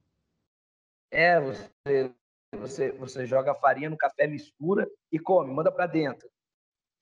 É, 1.09 1.39
você, 1.39 2.11
você, 2.53 2.91
você 2.91 3.25
joga 3.25 3.55
farinha 3.55 3.89
no 3.89 3.97
café, 3.97 4.27
mistura 4.27 4.89
e 5.11 5.17
come, 5.17 5.53
manda 5.53 5.71
para 5.71 5.87
dentro. 5.87 6.29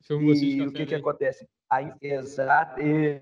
E 0.09 0.61
o 0.61 0.71
que, 0.71 0.85
que 0.85 0.95
acontece? 0.95 1.47
A, 1.69 1.81
exato, 1.99 2.79
é, 2.79 3.21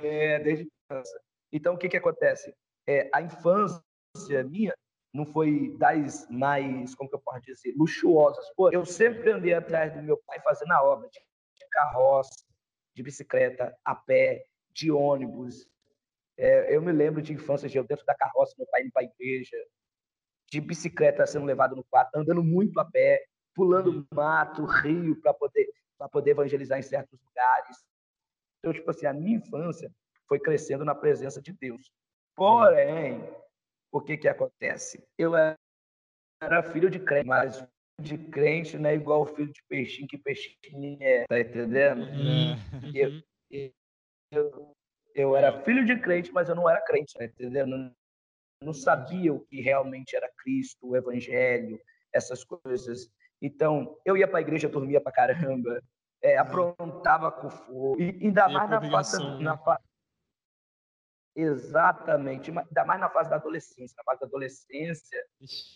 é, 0.00 0.38
desde 0.40 0.68
criança. 0.88 1.20
Então, 1.50 1.74
o 1.74 1.78
que, 1.78 1.88
que 1.88 1.96
acontece? 1.96 2.54
É, 2.86 3.08
a 3.12 3.22
infância 3.22 4.44
minha 4.44 4.74
não 5.12 5.24
foi 5.24 5.74
das 5.78 6.28
mais, 6.28 6.94
como 6.94 7.08
que 7.08 7.16
eu 7.16 7.20
posso 7.20 7.40
dizer, 7.40 7.74
luxuosas. 7.76 8.44
Pô, 8.54 8.70
eu 8.70 8.84
sempre 8.84 9.30
andei 9.30 9.54
atrás 9.54 9.94
do 9.94 10.02
meu 10.02 10.18
pai 10.26 10.38
fazendo 10.40 10.72
a 10.72 10.82
obra 10.82 11.08
de, 11.08 11.18
de 11.18 11.24
carroça, 11.76 12.44
de 12.94 13.02
bicicleta, 13.02 13.76
a 13.84 13.94
pé, 13.94 14.46
de 14.72 14.90
ônibus. 14.90 15.68
É, 16.38 16.74
eu 16.74 16.80
me 16.80 16.92
lembro 16.92 17.20
de 17.20 17.34
infância, 17.34 17.66
eu 17.66 17.84
dentro 17.84 18.04
da 18.06 18.14
carroça, 18.14 18.54
meu 18.56 18.66
pai 18.68 18.82
indo 18.82 18.92
para 18.92 19.02
a 19.02 19.04
igreja, 19.04 19.56
de 20.50 20.60
bicicleta 20.60 21.26
sendo 21.26 21.44
levado 21.44 21.76
no 21.76 21.84
quarto, 21.84 22.14
andando 22.16 22.42
muito 22.42 22.80
a 22.80 22.84
pé, 22.84 23.22
pulando 23.54 23.90
uhum. 23.90 24.06
mato, 24.12 24.64
rio, 24.64 25.20
para 25.20 25.34
poder, 25.34 25.66
poder 26.10 26.30
evangelizar 26.30 26.78
em 26.78 26.82
certos 26.82 27.18
lugares. 27.22 27.76
Então, 28.58 28.72
tipo 28.72 28.90
assim, 28.90 29.06
a 29.06 29.12
minha 29.12 29.36
infância 29.36 29.90
foi 30.26 30.40
crescendo 30.40 30.84
na 30.84 30.94
presença 30.94 31.40
de 31.40 31.52
Deus. 31.52 31.92
Porém, 32.34 33.22
o 33.92 34.00
que 34.00 34.16
que 34.16 34.28
acontece? 34.28 35.06
Eu 35.18 35.34
era 35.36 36.62
filho 36.62 36.90
de 36.90 36.98
crente, 36.98 37.26
mas 37.26 37.66
de 38.00 38.18
crente 38.18 38.78
não 38.78 38.90
é 38.90 38.94
igual 38.94 39.22
o 39.22 39.26
filho 39.26 39.52
de 39.52 39.62
peixinho 39.68 40.08
que 40.08 40.18
peixinho 40.18 40.98
é, 41.00 41.24
tá 41.26 41.40
entendendo? 41.40 42.02
Uhum. 42.02 42.56
Eu, 42.94 43.22
eu, 44.30 44.72
eu, 45.14 45.36
era 45.36 45.62
filho 45.62 45.84
de 45.84 45.98
crente, 45.98 46.32
mas 46.32 46.48
eu 46.48 46.54
não 46.54 46.68
era 46.68 46.80
crente, 46.82 47.14
tá 47.14 47.24
entendendo? 47.24 47.68
Não, 47.68 47.92
não 48.62 48.72
sabia 48.72 49.32
o 49.32 49.40
que 49.40 49.60
realmente 49.60 50.14
era 50.14 50.30
Cristo, 50.38 50.88
o 50.88 50.96
Evangelho, 50.96 51.80
essas 52.12 52.44
coisas. 52.44 53.08
Então, 53.40 53.96
eu 54.04 54.16
ia 54.16 54.28
para 54.28 54.38
a 54.38 54.42
igreja, 54.42 54.68
dormia 54.68 55.00
para 55.00 55.12
caramba, 55.12 55.80
é, 56.22 56.36
aprontava 56.36 57.30
com 57.30 57.48
fogo, 57.48 58.00
e 58.00 58.26
ainda 58.26 58.48
mais 58.48 58.70
na 58.70 58.80
né? 58.80 59.44
na, 59.44 59.78
Exatamente, 61.36 62.50
ainda 62.50 62.84
mais 62.86 62.98
na 62.98 63.10
fase 63.10 63.28
da 63.28 63.36
adolescência. 63.36 63.94
Na 63.98 64.04
fase 64.04 64.20
da 64.20 64.26
adolescência, 64.26 65.22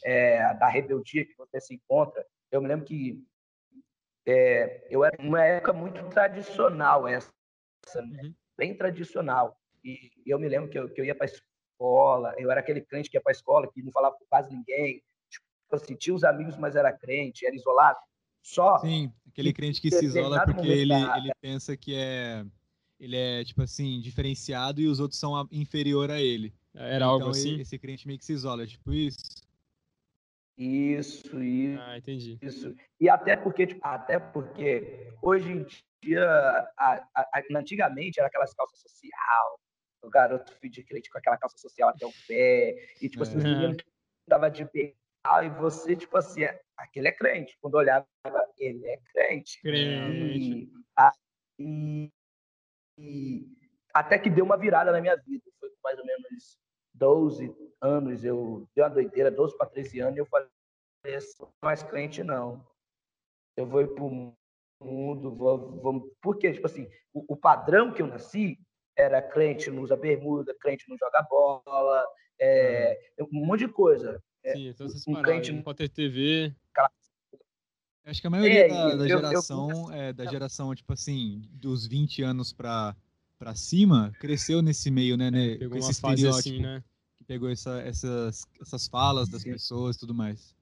é, 0.03 0.55
da 0.55 0.67
rebeldia 0.67 1.27
que 1.27 1.37
você 1.37 1.61
se 1.61 1.75
encontra. 1.75 2.27
Eu 2.51 2.63
me 2.63 2.69
lembro 2.69 2.87
que 2.87 3.23
é, 4.27 4.87
eu 4.89 5.05
era 5.05 5.21
uma 5.21 5.45
época 5.45 5.75
muito 5.75 6.03
tradicional, 6.09 7.07
essa, 7.07 7.31
né? 7.97 8.23
uhum. 8.23 8.35
bem 8.57 8.75
tradicional. 8.75 9.55
E 9.85 10.11
eu 10.27 10.39
me 10.39 10.49
lembro 10.49 10.71
que 10.71 10.79
eu, 10.79 10.89
que 10.89 10.99
eu 10.99 11.05
ia 11.05 11.15
para 11.15 11.27
a 11.27 11.31
escola, 11.31 12.35
eu 12.39 12.51
era 12.51 12.61
aquele 12.61 12.81
crente 12.81 13.11
que 13.11 13.19
ia 13.19 13.21
para 13.21 13.31
a 13.31 13.37
escola, 13.37 13.71
que 13.71 13.83
não 13.83 13.93
falava 13.93 14.17
com 14.17 14.25
quase 14.31 14.51
ninguém. 14.51 15.03
Tipo 15.29 15.77
assim, 15.77 15.95
tinha 15.95 16.15
os 16.15 16.25
amigos, 16.25 16.57
mas 16.57 16.75
era 16.75 16.91
crente, 16.91 17.45
era 17.45 17.55
isolado. 17.55 17.99
Só. 18.43 18.79
Sim, 18.79 19.13
aquele 19.29 19.53
crente 19.53 19.79
que 19.79 19.91
se 19.91 20.07
isola 20.07 20.43
porque 20.47 20.67
ele, 20.67 20.95
ele 20.95 21.33
pensa 21.39 21.77
que 21.77 21.95
é 21.95 22.47
ele 23.01 23.17
é, 23.17 23.43
tipo 23.45 23.63
assim, 23.63 23.99
diferenciado 24.01 24.81
e 24.81 24.87
os 24.87 25.01
outros 25.01 25.19
são 25.19 25.49
inferior 25.51 26.11
a 26.11 26.21
ele. 26.21 26.53
Era 26.75 26.97
então, 26.97 27.11
algo 27.11 27.31
assim? 27.31 27.59
Esse 27.59 27.79
crente 27.79 28.07
meio 28.07 28.19
que 28.19 28.25
se 28.25 28.33
isola, 28.33 28.67
tipo 28.67 28.93
isso. 28.93 29.19
Isso, 30.57 31.43
isso. 31.43 31.81
Ah, 31.81 31.97
entendi. 31.97 32.39
Isso. 32.43 32.77
E 33.01 33.09
até 33.09 33.35
porque, 33.37 33.67
tipo, 33.67 33.81
até 33.83 34.19
porque 34.19 35.11
hoje 35.23 35.51
em 35.51 35.67
dia, 36.03 36.23
a, 36.77 37.09
a, 37.15 37.43
antigamente 37.57 38.21
era 38.21 38.29
aquelas 38.29 38.53
calças 38.53 38.79
social, 38.79 39.61
o 40.03 40.11
garoto 40.11 40.53
de 40.63 40.85
crente 40.85 41.11
com 41.11 41.19
aquela 41.19 41.39
calça 41.39 41.57
social 41.57 41.89
até 41.89 42.05
o 42.05 42.13
pé, 42.29 42.77
e 43.01 43.09
tipo 43.09 43.23
assim, 43.23 43.37
é. 43.37 43.39
os 43.39 43.45
meninos 43.45 43.77
tava 44.29 44.51
de 44.51 44.67
pé 44.67 44.95
e 45.43 45.49
você, 45.51 45.97
tipo 45.97 46.17
assim, 46.17 46.43
aquele 46.77 47.09
é 47.09 47.13
crente. 47.13 47.57
Quando 47.61 47.75
olhava, 47.75 48.07
ele 48.59 48.87
é 48.87 48.99
crente. 49.13 49.61
Crente. 49.61 50.39
E, 50.39 50.73
a, 50.97 51.13
e, 51.59 52.11
e 53.01 53.47
até 53.95 54.19
que 54.19 54.31
deu 54.31 54.45
uma 54.45 54.57
virada 54.57 54.93
na 54.93 55.01
minha 55.01 55.17
vida. 55.17 55.45
Foi 55.59 55.71
mais 55.83 55.99
ou 55.99 56.05
menos 56.05 56.59
12 56.95 57.55
anos, 57.81 58.25
eu 58.25 58.69
dei 58.75 58.85
uma 58.85 58.91
doideira, 58.91 59.31
12 59.31 59.57
para 59.57 59.71
13 59.71 60.01
anos, 60.01 60.17
e 60.17 60.21
eu 60.21 60.27
falei, 60.27 60.49
sou 61.21 61.53
mais 61.63 61.83
crente 61.83 62.23
não. 62.23 62.65
Eu 63.57 63.67
vou 63.67 63.81
ir 63.81 63.89
pro 63.95 64.35
mundo, 64.81 65.35
vou, 65.35 65.81
vou... 65.81 66.17
porque 66.21 66.53
tipo 66.53 66.67
assim, 66.67 66.89
o, 67.13 67.35
o, 67.35 67.37
padrão 67.37 67.93
que 67.93 68.03
eu 68.03 68.07
nasci 68.07 68.59
era 68.97 69.23
crente 69.23 69.71
não 69.71 69.83
usa 69.83 69.97
bermuda, 69.97 70.55
crente 70.61 70.89
não 70.89 70.97
joga 70.97 71.23
bola, 71.23 72.07
é, 72.39 72.99
um 73.33 73.47
monte 73.47 73.67
de 73.67 73.69
coisa. 73.69 74.23
É, 74.43 74.53
Sim, 74.53 74.69
então 74.69 74.89
vocês 74.89 75.07
um 75.07 75.23
crente 75.23 75.53
não 75.53 75.63
pode 75.63 75.79
ter 75.79 75.89
TV. 75.89 76.55
Acho 78.05 78.21
que 78.21 78.27
a 78.27 78.31
maioria 78.31 78.65
é, 78.65 78.69
da, 78.69 78.97
da, 78.97 79.09
geração, 79.09 79.71
eu, 79.71 79.87
eu... 79.87 79.93
É, 79.93 80.13
da 80.13 80.27
geração, 80.27 80.75
tipo 80.75 80.93
assim, 80.93 81.43
dos 81.53 81.87
20 81.87 82.23
anos 82.23 82.53
pra, 82.53 82.97
pra 83.39 83.55
cima, 83.55 84.13
cresceu 84.19 84.63
nesse 84.63 84.91
meio, 84.91 85.17
né? 85.17 85.31
né 85.31 85.57
pegou 85.57 85.71
com 85.71 85.77
esse 85.79 85.91
assim, 85.91 86.15
estereótipo. 86.15 86.49
Assim, 86.49 86.63
né? 86.63 86.85
Que 87.17 87.25
pegou 87.25 87.51
essa, 87.51 87.81
essas, 87.83 88.47
essas 88.61 88.89
falas 88.89 89.29
das 89.29 89.43
Sim. 89.43 89.53
pessoas 89.53 89.97
e 89.97 89.99
tudo 90.01 90.15
mais. 90.15 90.57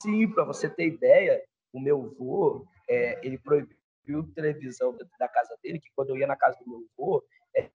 Sim, 0.00 0.26
para 0.28 0.44
você 0.44 0.70
ter 0.70 0.86
ideia, 0.86 1.42
o 1.72 1.80
meu 1.80 2.06
avô, 2.06 2.66
é, 2.88 3.26
ele 3.26 3.38
proibiu 3.38 4.32
televisão 4.34 4.96
da 5.18 5.28
casa 5.28 5.56
dele, 5.62 5.78
que 5.78 5.90
quando 5.94 6.10
eu 6.10 6.16
ia 6.16 6.26
na 6.26 6.36
casa 6.36 6.58
do 6.58 6.68
meu 6.68 6.86
avô, 6.98 7.22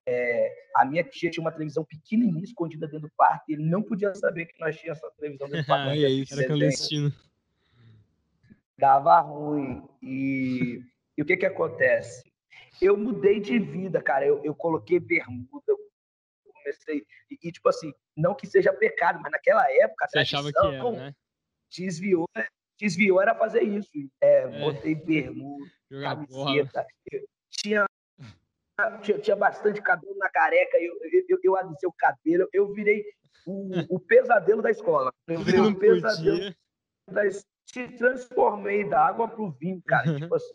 é, 0.06 0.56
a 0.76 0.86
minha 0.86 1.04
tia 1.04 1.30
tinha 1.30 1.44
uma 1.44 1.52
televisão 1.52 1.84
pequenininha 1.86 2.44
escondida 2.44 2.88
dentro 2.88 3.08
do 3.08 3.14
quarto 3.16 3.44
e 3.50 3.54
ele 3.54 3.64
não 3.64 3.84
podia 3.84 4.14
saber 4.16 4.46
que 4.46 4.60
nós 4.60 4.78
tínhamos 4.78 5.04
essa 5.04 5.12
televisão 5.16 5.48
dentro 5.48 5.64
do 5.64 5.68
quarto. 5.68 5.92
é 5.92 6.10
isso, 6.10 6.34
era 6.34 6.48
clandestino 6.48 7.14
dava 8.78 9.20
ruim. 9.20 9.84
E, 10.02 10.82
e 11.18 11.22
o 11.22 11.26
que 11.26 11.36
que 11.36 11.46
acontece? 11.46 12.24
Eu 12.82 12.96
mudei 12.96 13.40
de 13.40 13.58
vida, 13.60 14.02
cara. 14.02 14.26
Eu, 14.26 14.44
eu 14.44 14.54
coloquei 14.54 15.00
bermuda, 15.00 15.64
eu 15.68 15.78
comecei. 16.54 17.04
E, 17.32 17.40
e, 17.44 17.52
tipo 17.52 17.68
assim, 17.68 17.92
não 18.16 18.36
que 18.36 18.46
seja 18.46 18.72
pecado, 18.72 19.20
mas 19.22 19.32
naquela 19.32 19.66
época 19.72 20.06
a 20.06 20.08
Você 20.08 20.20
achava 20.20 20.52
que 20.52 20.60
era, 20.60 20.92
né? 20.92 21.14
desviou, 21.76 22.30
desviou 22.80 23.22
era 23.22 23.34
fazer 23.34 23.64
isso. 23.64 23.90
É, 24.22 24.42
é. 24.42 24.60
Botei 24.60 24.96
bermuda, 24.96 25.66
camiseta. 25.90 26.86
Tinha, 27.50 27.86
tinha, 29.02 29.20
tinha 29.20 29.36
bastante 29.36 29.82
cabelo 29.82 30.18
na 30.18 30.30
careca, 30.30 30.78
eu, 30.78 30.94
eu, 31.12 31.26
eu, 31.30 31.40
eu 31.44 31.56
alisei 31.56 31.88
o 31.88 31.94
cabelo, 31.94 32.48
eu 32.54 32.74
virei 32.74 33.06
o, 33.46 33.96
o 33.96 34.00
pesadelo 34.00 34.62
da 34.62 34.72
escola. 34.72 35.12
Eu 35.28 35.40
virei 35.42 35.62
o 35.62 35.76
pesadelo 35.76 36.54
da 37.10 37.26
escola 37.26 37.58
te 37.68 37.88
transformei 37.90 38.88
da 38.88 39.06
água 39.06 39.28
para 39.28 39.42
o 39.42 39.52
vinho, 39.52 39.82
cara. 39.86 40.10
Uhum. 40.10 40.18
Tipo 40.18 40.36
assim, 40.36 40.54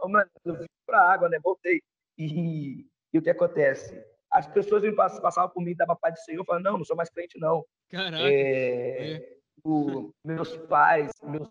oh, 0.00 0.08
mano, 0.08 0.30
do 0.44 0.54
vinho 0.54 0.68
para 0.86 1.12
água, 1.12 1.28
né? 1.28 1.38
Voltei. 1.42 1.82
E, 2.18 2.86
e, 3.12 3.18
o 3.18 3.22
que 3.22 3.30
acontece? 3.30 4.04
As 4.30 4.46
pessoas 4.46 4.82
me 4.82 4.92
passavam 4.92 5.48
por 5.50 5.62
mim, 5.62 5.74
dava 5.74 5.96
paz 5.96 6.14
do 6.14 6.20
Senhor, 6.20 6.40
eu 6.40 6.44
falava, 6.44 6.62
não, 6.62 6.78
não 6.78 6.84
sou 6.84 6.96
mais 6.96 7.08
crente, 7.08 7.38
não. 7.38 7.64
Caraca. 7.90 8.22
É, 8.22 9.14
é. 9.14 9.36
O, 9.64 10.12
meus 10.24 10.56
pais, 10.56 11.10
meus 11.22 11.48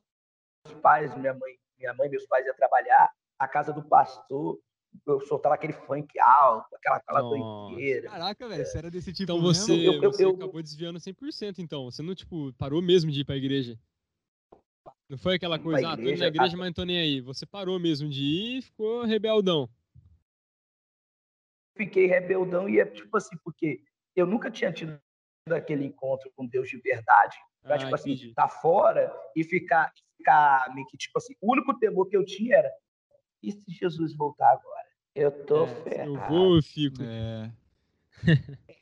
pais, 0.81 1.15
minha 1.15 1.33
mãe, 1.33 1.57
minha 1.79 1.93
mãe, 1.93 2.09
meus 2.09 2.25
pais 2.27 2.45
iam 2.45 2.55
trabalhar, 2.55 3.11
a 3.39 3.47
casa 3.47 3.73
do 3.73 3.83
pastor, 3.83 4.59
eu 5.05 5.19
soltava 5.21 5.55
aquele 5.55 5.73
funk 5.73 6.19
alto, 6.19 6.75
aquela 6.75 6.97
aquela 6.97 7.21
doideira. 7.21 8.09
Caraca, 8.09 8.47
velho, 8.47 8.65
você 8.65 8.77
era 8.77 8.91
desse 8.91 9.11
tipo 9.11 9.23
Então 9.23 9.41
você, 9.41 9.71
eu, 9.71 9.93
eu, 10.01 10.11
você 10.11 10.25
eu, 10.25 10.29
acabou 10.31 10.61
desviando 10.61 10.99
100%, 10.99 11.59
então. 11.59 11.85
Você 11.85 12.01
não, 12.01 12.15
tipo, 12.15 12.53
parou 12.53 12.81
mesmo 12.81 13.11
de 13.11 13.21
ir 13.21 13.25
pra 13.25 13.35
igreja? 13.35 13.79
Não 15.07 15.17
foi 15.17 15.35
aquela 15.35 15.59
coisa, 15.59 15.91
ah, 15.91 15.95
tô 15.95 16.03
indo 16.03 16.17
na 16.17 16.27
igreja, 16.27 16.57
mas 16.57 16.67
não 16.67 16.73
tô 16.73 16.83
nem 16.83 16.97
aí. 16.97 17.21
Você 17.21 17.45
parou 17.45 17.79
mesmo 17.79 18.09
de 18.09 18.21
ir 18.21 18.57
e 18.57 18.61
ficou 18.61 19.03
rebeldão. 19.03 19.69
Fiquei 21.77 22.07
rebeldão 22.07 22.67
e 22.67 22.79
é 22.79 22.85
tipo 22.85 23.15
assim, 23.17 23.37
porque 23.43 23.81
eu 24.15 24.25
nunca 24.25 24.49
tinha 24.49 24.71
tido 24.71 24.99
aquele 25.51 25.85
encontro 25.85 26.31
com 26.35 26.47
Deus 26.47 26.69
de 26.69 26.79
verdade. 26.79 27.37
Pra, 27.61 27.75
ah, 27.75 27.77
tipo 27.77 27.93
assim, 27.93 28.13
entendi. 28.13 28.33
tá 28.33 28.47
fora 28.47 29.13
e 29.35 29.43
ficar, 29.43 29.91
ficar 30.17 30.73
meio 30.73 30.87
que, 30.87 30.97
tipo 30.97 31.17
assim, 31.17 31.35
o 31.41 31.51
único 31.51 31.77
temor 31.77 32.07
que 32.07 32.15
eu 32.15 32.25
tinha 32.25 32.57
era, 32.57 32.71
e 33.43 33.51
se 33.51 33.71
Jesus 33.71 34.15
voltar 34.15 34.51
agora? 34.51 34.84
Eu 35.15 35.31
tô 35.45 35.63
é, 35.63 35.67
ferrado. 35.67 36.13
Eu 36.13 36.27
vou, 36.27 36.55
eu 36.57 36.61
fico. 36.61 37.01
É. 37.01 37.51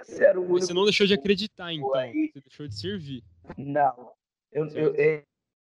Esse 0.00 0.24
era 0.24 0.38
o 0.38 0.42
único 0.42 0.60
Você 0.60 0.74
não 0.74 0.84
deixou 0.84 1.06
de 1.06 1.14
acreditar, 1.14 1.72
então. 1.72 1.94
Aí. 1.94 2.30
Você 2.32 2.40
deixou 2.40 2.68
de 2.68 2.78
servir. 2.78 3.24
Não. 3.56 4.12
Eu, 4.52 4.66
eu, 4.68 5.24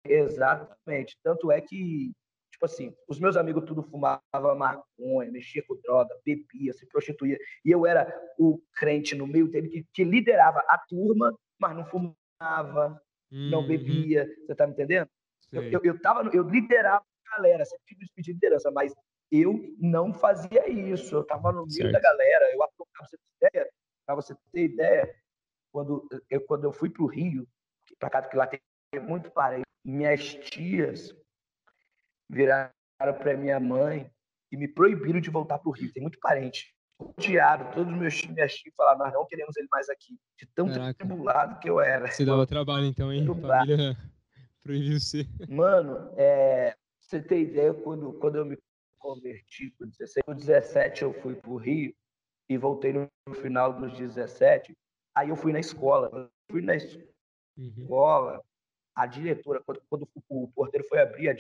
Exatamente. 0.06 1.18
Tanto 1.24 1.52
é 1.52 1.62
que, 1.62 2.12
tipo 2.52 2.66
assim, 2.66 2.94
os 3.08 3.20
meus 3.20 3.38
amigos 3.38 3.64
tudo 3.66 3.84
fumava 3.84 4.22
maconha, 4.58 5.32
mexia 5.32 5.64
com 5.68 5.80
droga, 5.82 6.14
bebia, 6.26 6.74
se 6.74 6.86
prostituía. 6.88 7.38
E 7.64 7.72
eu 7.72 7.86
era 7.86 8.12
o 8.38 8.60
crente 8.76 9.16
no 9.16 9.28
meio 9.28 9.48
dele 9.48 9.70
que, 9.70 9.86
que 9.94 10.04
liderava 10.04 10.60
a 10.68 10.78
turma, 10.78 11.34
mas 11.60 11.76
não 11.76 11.86
fumava, 11.86 13.02
uhum. 13.32 13.50
não 13.50 13.66
bebia. 13.66 14.28
Você 14.46 14.56
tá 14.56 14.66
me 14.66 14.74
entendendo? 14.74 15.08
Eu, 15.52 15.64
eu, 15.64 15.82
eu, 15.84 16.02
tava, 16.02 16.28
eu 16.34 16.50
liderava 16.50 17.06
a 17.28 17.36
galera, 17.38 17.64
sempre 17.64 17.86
tive 17.86 18.06
esse 18.06 18.22
de 18.22 18.34
liderança, 18.34 18.72
mas 18.72 18.92
eu 19.34 19.76
não 19.80 20.14
fazia 20.14 20.70
isso. 20.70 21.16
Eu 21.16 21.24
tava 21.24 21.52
no 21.52 21.66
meio 21.66 21.72
certo. 21.72 21.92
da 21.92 22.00
galera, 22.00 22.46
eu 22.54 22.60
pra 22.60 23.08
você 23.08 23.18
ter 23.18 23.48
ideia, 23.48 23.70
para 24.06 24.16
você 24.16 24.36
ter 24.52 24.64
ideia, 24.66 25.16
quando 25.72 26.08
eu, 26.30 26.42
quando 26.42 26.66
eu 26.66 26.72
fui 26.72 26.90
para 26.90 27.04
o 27.04 27.08
Rio, 27.08 27.48
para 27.98 28.12
cá, 28.12 28.22
porque 28.22 28.38
lá 28.38 28.46
tem 28.46 28.60
muito 29.02 29.32
parente, 29.32 29.66
minhas 29.84 30.36
tias 30.36 31.16
viraram 32.30 32.72
para 33.00 33.36
minha 33.36 33.60
mãe 33.60 34.10
e 34.52 34.56
me 34.56 34.68
proibiram 34.68 35.20
de 35.20 35.32
voltar 35.32 35.58
para 35.58 35.70
o 35.70 35.74
Rio. 35.74 35.92
Tem 35.92 36.04
muito 36.04 36.20
parente. 36.20 36.72
Odiaram, 37.00 37.72
todos 37.72 37.92
os 37.92 38.00
meus 38.00 38.16
tios, 38.16 38.32
minhas 38.32 38.54
tias 38.54 38.74
falaram, 38.78 39.00
nós 39.00 39.14
não 39.14 39.26
queremos 39.26 39.58
ele 39.58 39.68
mais 39.72 39.90
aqui. 39.90 40.16
De 40.38 40.46
tão 40.46 40.68
Caraca. 40.68 40.94
tribulado 40.94 41.60
que 41.60 41.68
eu 41.68 41.82
era. 41.82 42.06
Você 42.12 42.24
dava 42.24 42.46
trabalho 42.46 42.86
então, 42.86 43.12
hein? 43.12 43.26
Família 43.26 43.98
proibiu 44.62 45.00
você. 45.00 45.28
Mano, 45.50 46.14
é, 46.16 46.76
você 47.02 47.20
ter 47.20 47.42
ideia, 47.42 47.74
quando, 47.74 48.14
quando 48.14 48.38
eu 48.38 48.46
me 48.46 48.58
converti 49.04 49.70
com 49.72 49.86
16, 49.86 50.24
com 50.26 50.34
17 50.34 51.02
eu 51.02 51.14
fui 51.22 51.36
para 51.36 51.52
o 51.52 51.58
Rio 51.58 51.94
e 52.50 52.58
voltei 52.58 52.94
no 52.94 53.10
final 53.36 53.74
dos 53.74 53.98
17. 53.98 54.76
Aí 55.14 55.30
eu 55.30 55.36
fui 55.36 55.52
na 55.52 55.60
escola. 55.60 56.10
Eu 56.14 56.30
fui 56.50 56.62
na 56.62 56.74
uhum. 56.74 56.78
escola, 56.78 58.38
uhum. 58.38 58.42
a 58.96 59.06
diretora, 59.06 59.62
quando, 59.66 59.82
quando, 59.90 60.10
o 60.30 60.48
porteiro 60.54 60.88
foi 60.88 61.02
abrir, 61.02 61.30
a 61.30 61.34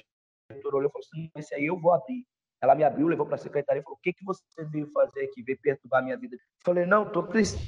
diretora 0.49 0.75
olhou 0.75 0.89
e 0.89 0.91
falou 0.91 1.05
assim: 1.05 1.31
esse 1.35 1.55
aí 1.55 1.65
eu 1.65 1.79
vou 1.79 1.93
abrir. 1.93 2.25
Ela 2.61 2.75
me 2.75 2.83
abriu, 2.83 3.07
levou 3.07 3.25
para 3.25 3.35
a 3.35 3.39
secretaria 3.39 3.79
e 3.79 3.83
falou: 3.83 3.97
o 3.97 4.01
que, 4.01 4.11
que 4.11 4.25
você 4.25 4.43
veio 4.69 4.91
fazer 4.91 5.23
aqui? 5.23 5.41
Veio 5.41 5.59
perturbar 5.59 6.01
a 6.01 6.03
minha 6.03 6.17
vida? 6.17 6.35
Eu 6.35 6.39
falei: 6.65 6.85
não, 6.85 7.09
tô 7.09 7.23
cristão 7.23 7.63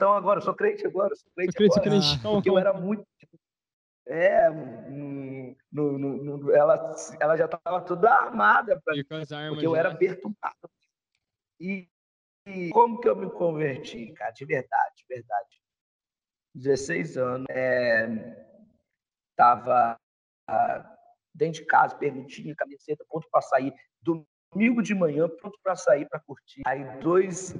agora, 0.00 0.40
sou 0.40 0.54
crente 0.54 0.86
agora, 0.86 1.14
sou 1.14 1.30
crente 1.34 1.54
agora. 1.56 1.80
Crente, 1.82 2.00
crente. 2.08 2.22
Porque 2.22 2.48
eu 2.48 2.58
era 2.58 2.72
muito. 2.72 3.06
É, 4.06 4.50
no, 4.50 5.56
no, 5.70 5.98
no, 5.98 6.54
ela, 6.54 6.94
ela 7.20 7.36
já 7.36 7.44
estava 7.44 7.80
toda 7.80 8.10
armada, 8.10 8.80
pra, 8.80 8.94
porque 9.48 9.66
eu 9.66 9.76
era 9.76 9.94
perturbado. 9.94 10.68
E 11.60 11.88
e 12.46 12.70
como 12.70 13.00
que 13.00 13.08
eu 13.08 13.16
me 13.16 13.30
converti, 13.30 14.12
cara? 14.12 14.32
De 14.32 14.44
verdade, 14.44 14.96
de 14.96 15.04
verdade. 15.08 15.62
16 16.54 17.16
anos, 17.16 17.46
é, 17.48 18.06
tava 19.36 19.98
ah, 20.48 20.96
dentro 21.34 21.60
de 21.60 21.66
casa, 21.66 21.96
perguntinha, 21.96 22.54
camiseta, 22.56 23.04
pronto 23.08 23.28
para 23.30 23.42
sair. 23.42 23.72
Domingo 24.00 24.82
de 24.82 24.94
manhã, 24.94 25.28
pronto 25.28 25.58
para 25.62 25.76
sair 25.76 26.06
para 26.08 26.20
curtir. 26.20 26.62
Aí 26.66 26.84
dois 27.00 27.54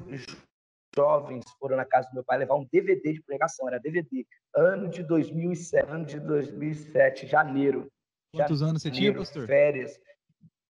jovens 0.95 1.45
foram 1.59 1.77
na 1.77 1.85
casa 1.85 2.09
do 2.09 2.15
meu 2.15 2.25
pai 2.25 2.39
levar 2.39 2.55
um 2.55 2.67
DVD 2.71 3.13
de 3.13 3.23
pregação, 3.23 3.69
era 3.69 3.79
DVD. 3.79 4.27
Ano 4.55 4.89
de 4.89 5.03
2007, 5.03 5.91
ano 5.91 6.05
de 6.05 6.21
2007, 6.21 7.27
janeiro. 7.27 7.91
Quantos 8.35 8.61
janeiro, 8.61 8.71
anos 8.71 8.83
você 8.83 8.91
tinha, 8.91 9.15
pastor? 9.15 9.47
Férias. 9.47 9.99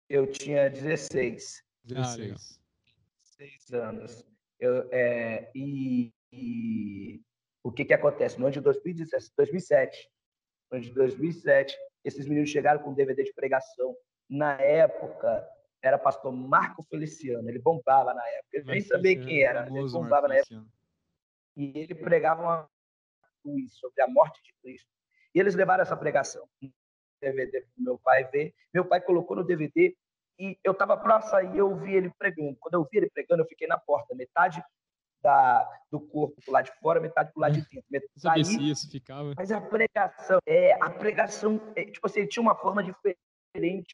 Eu 0.08 0.26
tinha 0.30 0.70
16. 0.70 1.62
16. 1.84 2.32
Ah, 2.32 2.64
seis 3.22 3.72
anos. 3.72 4.24
Eu, 4.58 4.88
é, 4.92 5.50
e, 5.54 6.12
e, 6.32 7.20
o 7.62 7.72
que, 7.72 7.84
que 7.84 7.94
acontece? 7.94 8.38
No 8.38 8.46
ano 8.46 8.52
de 8.52 8.60
2017, 8.60 9.32
2007, 9.36 10.10
no 10.70 10.76
ano 10.76 10.84
de 10.84 10.94
2007, 10.94 11.76
esses 12.04 12.26
meninos 12.26 12.50
chegaram 12.50 12.82
com 12.82 12.90
um 12.90 12.94
DVD 12.94 13.24
de 13.24 13.32
pregação. 13.34 13.96
Na 14.28 14.54
época, 14.60 15.46
era 15.86 15.98
pastor 15.98 16.32
Marco 16.32 16.82
Feliciano. 16.84 17.48
Ele 17.48 17.58
bombava 17.58 18.14
na 18.14 18.26
época. 18.26 18.48
Ele 18.52 18.64
nem 18.64 18.80
sabia 18.80 19.18
quem 19.18 19.42
era. 19.42 19.66
Ele 19.66 19.88
bombava 19.90 20.28
na 20.28 20.36
época. 20.36 20.64
E 21.56 21.78
ele 21.78 21.94
pregava 21.94 22.42
uma 22.42 22.68
cruz 23.42 23.74
sobre 23.74 24.02
a 24.02 24.08
morte 24.08 24.42
de 24.42 24.52
Cristo. 24.62 24.88
E 25.34 25.40
eles 25.40 25.54
levaram 25.54 25.82
essa 25.82 25.96
pregação. 25.96 26.48
DVD 27.20 27.60
para 27.60 27.70
meu 27.76 27.98
pai 27.98 28.24
ver. 28.24 28.54
Meu 28.72 28.84
pai 28.84 29.00
colocou 29.00 29.36
no 29.36 29.44
DVD 29.44 29.94
e 30.38 30.58
eu 30.64 30.72
estava 30.72 30.96
para 30.96 31.20
sair, 31.20 31.56
eu 31.56 31.76
vi 31.76 31.94
ele 31.94 32.10
pregando. 32.18 32.56
Quando 32.60 32.74
eu 32.74 32.88
vi 32.90 32.98
ele 32.98 33.10
pregando, 33.10 33.42
eu 33.42 33.46
fiquei 33.46 33.68
na 33.68 33.78
porta, 33.78 34.14
metade 34.14 34.62
da, 35.22 35.66
do 35.90 36.00
corpo 36.00 36.40
pro 36.42 36.52
lado 36.52 36.66
de 36.66 36.72
fora, 36.80 37.00
metade 37.00 37.32
pro 37.32 37.40
lado 37.40 37.54
de 37.54 37.60
dentro. 37.62 37.84
Metade, 37.90 38.76
se 38.76 38.90
ficava. 38.90 39.32
Mas 39.36 39.50
a 39.50 39.60
pregação, 39.60 40.38
é, 40.44 40.72
a 40.74 40.90
pregação, 40.90 41.60
é, 41.76 41.84
tipo 41.84 42.06
assim, 42.06 42.26
tinha 42.26 42.42
uma 42.42 42.54
forma 42.54 42.82
diferente, 42.82 43.18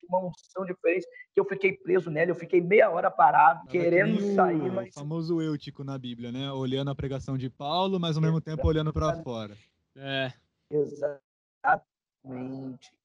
uma 0.08 0.26
unção 0.26 0.64
diferente, 0.64 1.06
que 1.34 1.40
eu 1.40 1.44
fiquei 1.44 1.76
preso 1.76 2.10
nela, 2.10 2.30
eu 2.30 2.34
fiquei 2.34 2.60
meia 2.60 2.90
hora 2.90 3.10
parado, 3.10 3.66
querendo 3.68 4.34
sair, 4.34 4.72
mas... 4.72 4.96
O 4.96 5.00
famoso 5.00 5.40
eutico 5.42 5.84
na 5.84 5.98
Bíblia, 5.98 6.32
né? 6.32 6.50
Olhando 6.52 6.90
a 6.90 6.94
pregação 6.94 7.36
de 7.36 7.50
Paulo, 7.50 8.00
mas 8.00 8.16
ao 8.16 8.22
mesmo 8.22 8.40
tempo 8.40 8.66
olhando 8.66 8.92
para 8.92 9.22
fora. 9.22 9.54
É. 9.96 10.32
Exatamente. 10.70 11.20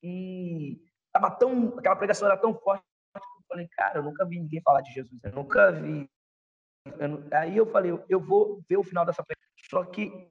E 0.02 0.80
tava 1.12 1.32
tão, 1.32 1.78
aquela 1.78 1.96
pregação 1.96 2.28
era 2.28 2.38
tão 2.38 2.54
forte 2.54 2.84
falei, 3.48 3.68
cara, 3.70 4.00
eu 4.00 4.04
nunca 4.04 4.26
vi 4.26 4.40
ninguém 4.40 4.62
falar 4.62 4.82
de 4.82 4.92
Jesus, 4.94 5.24
eu 5.24 5.32
nunca 5.32 5.72
vi. 5.72 6.10
Eu 7.00 7.08
não... 7.08 7.28
Aí 7.32 7.58
eu 7.58 7.66
falei, 7.66 7.92
eu 8.10 8.20
vou 8.20 8.62
ver 8.68 8.78
o 8.78 8.84
final 8.84 9.06
dessa 9.06 9.24
pregação. 9.24 9.46
Só 9.70 9.84
que 9.86 10.30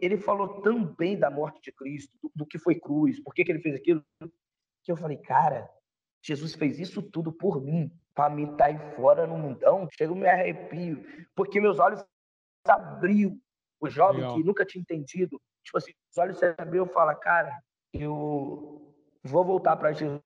ele 0.00 0.16
falou 0.16 0.60
tão 0.62 0.84
bem 0.84 1.18
da 1.18 1.30
morte 1.30 1.60
de 1.62 1.72
Cristo, 1.72 2.16
do, 2.22 2.30
do 2.34 2.46
que 2.46 2.58
foi 2.58 2.78
cruz, 2.78 3.20
por 3.20 3.34
que, 3.34 3.44
que 3.44 3.52
ele 3.52 3.60
fez 3.60 3.74
aquilo, 3.74 4.04
que 4.82 4.90
eu 4.90 4.96
falei, 4.96 5.16
cara, 5.16 5.68
Jesus 6.22 6.54
fez 6.54 6.78
isso 6.78 7.02
tudo 7.02 7.32
por 7.32 7.60
mim, 7.60 7.90
para 8.14 8.30
mim 8.30 8.50
estar 8.52 8.66
aí 8.66 8.78
fora 8.94 9.26
no 9.26 9.36
mundão, 9.38 9.88
chega 9.92 10.14
me 10.14 10.26
arrepio, 10.26 11.04
porque 11.34 11.60
meus 11.60 11.78
olhos 11.78 12.04
abriu. 12.66 13.40
O 13.80 13.88
jovem 13.88 14.20
Legal. 14.20 14.36
que 14.36 14.44
nunca 14.44 14.64
tinha 14.64 14.80
entendido, 14.80 15.40
tipo 15.64 15.76
assim, 15.76 15.90
os 16.08 16.16
olhos 16.16 16.38
se 16.38 16.54
abriu 16.56 16.86
fala, 16.86 17.16
cara, 17.16 17.60
eu 17.92 18.94
vou 19.24 19.44
voltar 19.44 19.76
para 19.76 19.92
Jesus 19.92 20.22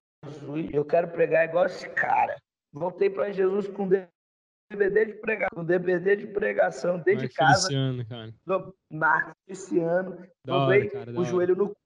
eu 0.72 0.84
quero 0.84 1.08
pregar 1.08 1.44
igual 1.44 1.66
esse 1.66 1.88
cara. 1.90 2.36
Voltei 2.72 3.08
para 3.08 3.30
Jesus 3.32 3.68
com 3.68 3.88
DVD 3.88 5.06
de 5.06 5.14
pregação, 5.14 5.48
com 5.54 5.64
DVD 5.64 6.16
de 6.16 6.26
pregação 6.26 6.98
dentro 6.98 7.22
Marcos 7.22 7.34
casa. 7.34 7.68
Cara. 8.08 8.34
Do 8.44 8.74
Marcos 8.90 9.34
Feliciano. 9.44 10.26
Dobrei 10.44 10.90
o 11.16 11.24
joelho 11.24 11.56
no 11.56 11.76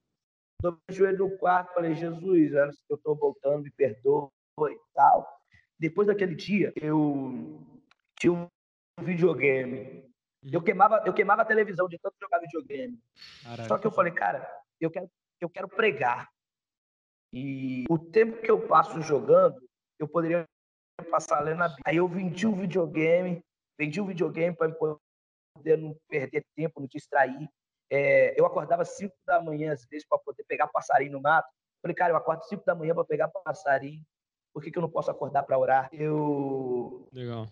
dobrei 0.61 0.81
o 0.91 0.93
joelho 0.93 1.19
no 1.19 1.39
quarto, 1.39 1.75
falei, 1.75 1.95
Jesus, 1.95 2.53
eu 2.89 2.97
estou 2.97 3.17
voltando, 3.17 3.63
me 3.63 3.71
perdoa 3.71 4.31
e 4.71 4.79
tal. 4.95 5.27
Depois 5.79 6.07
daquele 6.07 6.35
dia, 6.35 6.73
eu 6.77 7.61
tinha 8.19 8.33
um 8.33 8.49
videogame. 9.01 10.05
Eu 10.43 10.63
queimava, 10.63 11.03
eu 11.07 11.13
queimava 11.13 11.43
a 11.43 11.47
televisão 11.47 11.89
de 11.89 11.99
tanto 11.99 12.17
jogar 12.21 12.39
videogame. 12.41 12.99
Caraca. 13.43 13.69
Só 13.69 13.79
que 13.79 13.87
eu 13.87 13.91
falei, 13.91 14.13
cara, 14.13 14.49
eu 14.81 14.91
quero, 14.91 15.11
eu 15.41 15.49
quero 15.49 15.69
pregar. 15.69 16.29
E 17.33 17.85
o 17.89 17.99
tempo 17.99 18.43
que 18.43 18.51
eu 18.51 18.67
passo 18.67 19.01
jogando, 19.01 19.61
eu 19.99 20.09
poderia 20.09 20.45
passar 21.11 21.41
lendo 21.41 21.63
a 21.63 21.69
Bíblia. 21.69 21.85
Aí 21.87 21.97
eu 21.97 22.09
vendi 22.09 22.47
o 22.47 22.55
videogame, 22.55 23.41
vendi 23.79 24.01
o 24.01 24.07
videogame 24.07 24.57
para 24.57 24.75
poder 25.55 25.79
não 25.79 25.97
perder 26.09 26.45
tempo, 26.57 26.81
não 26.81 26.89
distrair. 26.89 27.49
É, 27.91 28.39
eu 28.41 28.47
acordava 28.47 28.85
5 28.85 29.13
da 29.27 29.43
manhã, 29.43 29.73
às 29.73 29.85
vezes, 29.87 30.07
para 30.07 30.19
poder 30.19 30.45
pegar 30.45 30.69
passarinho 30.69 31.13
no 31.13 31.21
mato. 31.21 31.49
Falei, 31.83 31.95
cara, 31.95 32.13
eu 32.13 32.17
acordo 32.17 32.45
5 32.45 32.65
da 32.65 32.75
manhã 32.75 32.95
para 32.95 33.05
pegar 33.05 33.29
passarinho. 33.29 34.05
Por 34.53 34.63
que, 34.63 34.71
que 34.71 34.79
eu 34.79 34.83
não 34.83 34.91
posso 34.91 35.11
acordar 35.11 35.43
para 35.43 35.59
orar? 35.59 35.89
Eu. 35.93 37.09
Legal. 37.13 37.49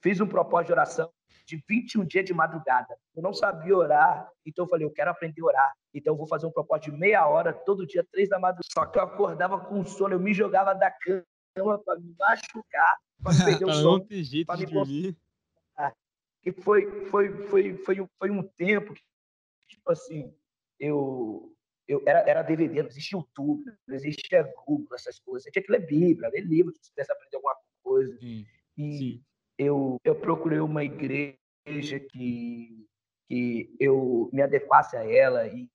Fiz 0.00 0.20
um 0.20 0.26
propósito 0.26 0.68
de 0.68 0.72
oração 0.72 1.12
de 1.46 1.62
21 1.68 2.04
dias 2.04 2.24
de 2.24 2.34
madrugada. 2.34 2.96
Eu 3.14 3.22
não 3.22 3.32
sabia 3.32 3.76
orar, 3.76 4.30
então 4.44 4.64
eu 4.64 4.68
falei, 4.68 4.86
eu 4.86 4.90
quero 4.90 5.10
aprender 5.10 5.42
a 5.42 5.44
orar. 5.44 5.72
Então 5.94 6.14
eu 6.14 6.16
vou 6.16 6.26
fazer 6.26 6.46
um 6.46 6.50
propósito 6.50 6.90
de 6.90 6.96
meia 6.98 7.26
hora, 7.26 7.52
todo 7.52 7.86
dia, 7.86 8.04
três 8.10 8.28
da 8.28 8.38
madrugada. 8.38 8.68
Só 8.72 8.86
que 8.86 8.98
eu 8.98 9.02
acordava 9.02 9.58
com 9.58 9.84
sono, 9.84 10.14
eu 10.14 10.20
me 10.20 10.32
jogava 10.32 10.74
da 10.74 10.90
cama 10.90 11.78
para 11.84 12.00
me 12.00 12.14
machucar, 12.18 12.98
para 13.22 13.32
perder 13.60 13.64
o 13.64 13.72
sono. 13.72 14.06
Para 14.46 14.56
me 14.56 14.66
dormir. 14.66 15.16
Ah, 15.76 15.92
e 16.44 16.52
foi, 16.52 17.06
foi, 17.06 17.46
foi, 17.48 17.76
foi, 17.76 18.08
foi 18.18 18.30
um 18.30 18.42
tempo 18.42 18.94
que, 18.94 19.02
tipo 19.76 19.90
assim, 19.90 20.34
eu, 20.78 21.54
eu 21.88 22.02
era, 22.06 22.20
era 22.28 22.42
DVD, 22.42 22.82
não 22.82 22.88
existia 22.88 23.18
YouTube, 23.18 23.64
não 23.86 23.94
existia 23.94 24.52
Google, 24.66 24.94
essas 24.94 25.18
coisas. 25.18 25.44
Você 25.44 25.50
tinha 25.50 25.62
que 25.62 25.72
ler 25.72 25.86
Bíblia, 25.86 26.30
ler 26.30 26.42
livro, 26.42 26.72
se 26.72 26.90
quisesse 26.90 27.12
aprender 27.12 27.36
alguma 27.36 27.56
coisa. 27.82 28.16
Sim, 28.18 28.46
e 28.76 28.98
sim 28.98 29.24
eu, 29.58 30.00
eu 30.04 30.14
procurei 30.14 30.60
uma 30.60 30.84
igreja 30.84 31.38
que, 32.10 32.86
que 33.28 33.74
eu 33.78 34.28
me 34.32 34.42
adequasse 34.42 34.96
a 34.96 35.04
ela 35.04 35.46
e 35.46 35.68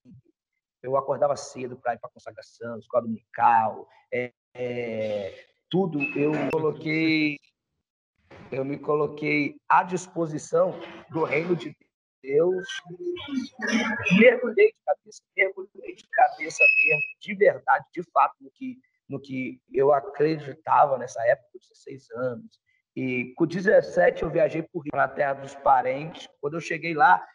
eu 0.81 0.95
acordava 0.95 1.35
cedo 1.35 1.77
para 1.77 1.93
ir 1.93 1.99
para 1.99 2.09
a 2.09 2.13
consagração, 2.13 2.77
escola 2.79 3.03
dominical, 3.03 3.87
é, 4.11 4.31
é, 4.53 5.45
tudo 5.69 6.01
eu 6.17 6.31
coloquei, 6.51 7.37
eu 8.51 8.63
me 8.63 8.77
coloquei 8.77 9.59
à 9.67 9.83
disposição 9.83 10.71
do 11.09 11.23
reino 11.23 11.55
de 11.55 11.75
Deus, 12.27 12.67
mergulhei 14.19 14.67
de 14.67 14.77
cabeça, 14.85 15.23
mergulhei 15.35 15.95
de 15.95 16.07
cabeça 16.09 16.63
mesmo, 16.75 17.01
de 17.21 17.35
verdade, 17.35 17.85
de 17.93 18.03
fato, 18.11 18.35
no 18.41 18.51
que 18.51 18.77
no 19.07 19.21
que 19.21 19.61
eu 19.71 19.93
acreditava 19.93 20.97
nessa 20.97 21.25
época, 21.25 21.47
com 21.53 21.59
16 21.59 22.11
anos. 22.11 22.59
E 22.93 23.33
com 23.35 23.45
17 23.45 24.23
eu 24.23 24.29
viajei 24.29 24.61
por 24.63 24.81
Rio, 24.81 24.91
na 24.93 25.07
terra 25.07 25.33
dos 25.33 25.55
parentes. 25.55 26.27
Quando 26.41 26.55
eu 26.55 26.59
cheguei 26.59 26.93
lá, 26.93 27.25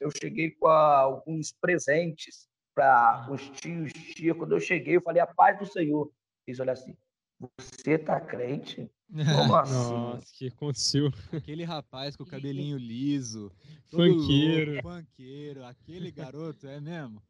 eu 0.00 0.10
cheguei 0.10 0.50
com 0.50 0.66
alguns 0.66 1.52
presentes 1.60 2.48
para 2.74 3.28
os 3.30 3.48
tios, 3.50 3.92
tia. 3.92 4.34
Quando 4.34 4.56
eu 4.56 4.60
cheguei, 4.60 4.96
eu 4.96 5.02
falei, 5.02 5.22
a 5.22 5.26
paz 5.26 5.58
do 5.58 5.66
Senhor. 5.66 6.10
Eles 6.44 6.58
olham 6.58 6.72
assim, 6.72 6.96
você 7.38 7.96
tá 7.98 8.20
crente? 8.20 8.90
Nossa, 9.08 10.26
que 10.34 10.48
aconteceu? 10.48 11.10
Aquele 11.32 11.64
rapaz 11.64 12.16
com 12.16 12.24
o 12.24 12.26
cabelinho 12.26 12.76
liso, 12.76 13.52
funkeiro, 13.90 14.82
funkeiro, 14.82 15.64
aquele 15.64 16.10
garoto, 16.10 16.66
é 16.66 16.80
mesmo? 16.80 17.22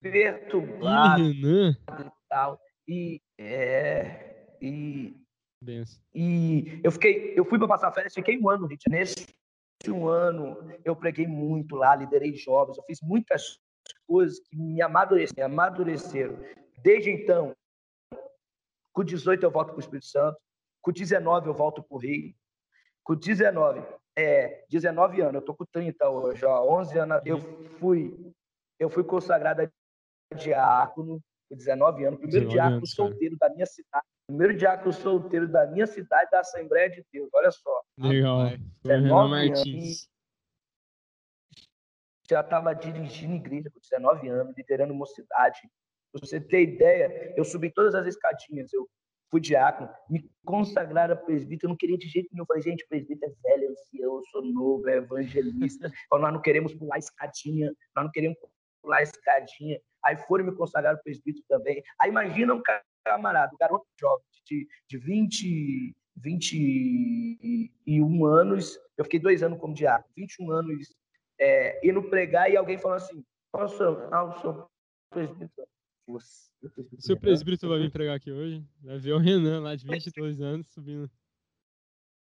Perturbado 0.00 1.22
e 1.22 1.76
tal. 2.28 2.60
E, 2.86 3.22
é, 3.38 4.56
e, 4.60 5.16
e 6.14 6.80
eu 6.84 6.92
fiquei, 6.92 7.32
eu 7.36 7.44
fui 7.44 7.58
para 7.58 7.68
passar 7.68 7.92
férias, 7.92 8.14
fiquei 8.14 8.38
um 8.38 8.50
ano, 8.50 8.68
gente. 8.68 8.90
Nesse 8.90 9.26
um 9.88 10.06
ano 10.06 10.56
eu 10.84 10.94
preguei 10.94 11.26
muito 11.26 11.76
lá, 11.76 11.96
liderei 11.96 12.34
jovens, 12.34 12.76
eu 12.76 12.84
fiz 12.84 13.00
muitas 13.00 13.58
coisas 14.06 14.38
que 14.40 14.56
me 14.56 14.82
amadureceram, 14.82 15.48
me 15.48 15.54
amadureceram. 15.54 16.38
Desde 16.82 17.10
então, 17.10 17.54
com 18.92 19.04
18 19.04 19.42
eu 19.42 19.50
volto 19.50 19.68
para 19.68 19.76
o 19.76 19.80
Espírito 19.80 20.06
Santo. 20.06 20.38
Com 20.80 20.92
19 20.92 21.48
eu 21.48 21.54
volto 21.54 21.82
para 21.82 21.96
o 21.96 21.98
Rio. 21.98 22.34
Com 23.04 23.14
19, 23.14 23.82
é, 24.16 24.64
19 24.68 25.20
anos, 25.20 25.34
eu 25.34 25.40
estou 25.40 25.54
com 25.54 25.64
30 25.64 26.08
hoje, 26.08 26.44
ó, 26.44 26.80
11 26.80 26.98
anos, 26.98 27.22
eu 27.24 27.38
fui, 27.78 28.32
eu 28.78 28.88
fui 28.88 29.02
consagrado 29.02 29.62
a 29.62 30.34
diácono 30.36 31.20
com 31.48 31.56
19 31.56 32.04
anos, 32.04 32.20
primeiro 32.20 32.48
diácono 32.48 32.76
anos, 32.76 32.92
solteiro 32.92 33.36
da 33.38 33.50
minha 33.50 33.66
cidade, 33.66 34.06
primeiro 34.26 34.56
diácono 34.56 34.92
solteiro 34.92 35.48
da 35.48 35.66
minha 35.66 35.86
cidade 35.86 36.30
da 36.30 36.40
Assembleia 36.40 36.90
de 36.90 37.04
Deus, 37.12 37.28
olha 37.34 37.50
só. 37.50 37.82
Legal. 37.98 38.50
19 38.84 39.34
anos, 39.34 40.08
já 42.28 42.40
estava 42.40 42.72
dirigindo 42.74 43.34
igreja 43.34 43.70
com 43.70 43.80
19 43.80 44.28
anos, 44.28 44.54
liderando 44.56 44.94
mocidade, 44.94 45.60
Pra 46.12 46.20
você 46.20 46.40
ter 46.40 46.62
ideia, 46.62 47.34
eu 47.36 47.44
subi 47.44 47.70
todas 47.70 47.94
as 47.94 48.06
escadinhas, 48.06 48.72
eu 48.72 48.88
fui 49.30 49.40
diácono, 49.40 49.88
me 50.10 50.30
consagraram 50.44 51.14
a 51.14 51.16
presbítero, 51.16 51.68
eu 51.68 51.70
não 51.70 51.76
queria 51.76 51.96
de 51.96 52.06
jeito 52.06 52.28
nenhum. 52.30 52.42
Eu 52.42 52.46
falei, 52.46 52.62
gente, 52.62 52.86
presbítero 52.86 53.32
é 53.32 53.48
velho, 53.48 53.64
é 53.64 53.68
ancião, 53.68 54.16
eu 54.16 54.22
sou 54.30 54.44
novo, 54.44 54.88
é 54.88 54.96
evangelista. 54.96 55.90
Nós 56.12 56.32
não 56.32 56.42
queremos 56.42 56.74
pular 56.74 56.98
escadinha, 56.98 57.72
nós 57.96 58.04
não 58.04 58.12
queremos 58.12 58.36
pular 58.82 59.02
escadinha. 59.02 59.80
Aí 60.04 60.16
foram 60.16 60.44
me 60.44 60.54
consagrar 60.54 60.94
o 60.94 61.02
presbítero 61.02 61.44
também. 61.48 61.82
Aí 61.98 62.10
imagina 62.10 62.54
um 62.54 62.62
camarada, 63.04 63.54
um 63.54 63.58
garoto 63.58 63.86
jovem, 63.98 64.24
de, 64.44 64.68
de 64.88 64.98
20, 64.98 65.94
21 66.16 68.26
anos, 68.26 68.78
eu 68.96 69.04
fiquei 69.04 69.20
dois 69.20 69.42
anos 69.42 69.58
como 69.58 69.74
diácono, 69.74 70.12
21 70.16 70.50
anos 70.50 70.94
é, 71.38 71.86
indo 71.86 72.02
pregar 72.08 72.50
e 72.50 72.56
alguém 72.56 72.78
falando 72.78 72.98
assim, 72.98 73.22
posso, 73.50 73.82
ah, 74.12 74.34
eu 74.34 74.40
sou 74.40 74.70
presbítero. 75.10 75.66
O 76.06 76.20
seu 77.00 77.16
presbítero 77.16 77.70
vai 77.70 77.80
vir 77.80 77.90
pregar 77.90 78.16
aqui 78.16 78.30
hoje. 78.30 78.64
Vai 78.82 78.98
ver 78.98 79.12
o 79.12 79.18
Renan 79.18 79.60
lá 79.60 79.74
de 79.74 79.86
22 79.86 80.40
anos 80.40 80.68
subindo. 80.68 81.10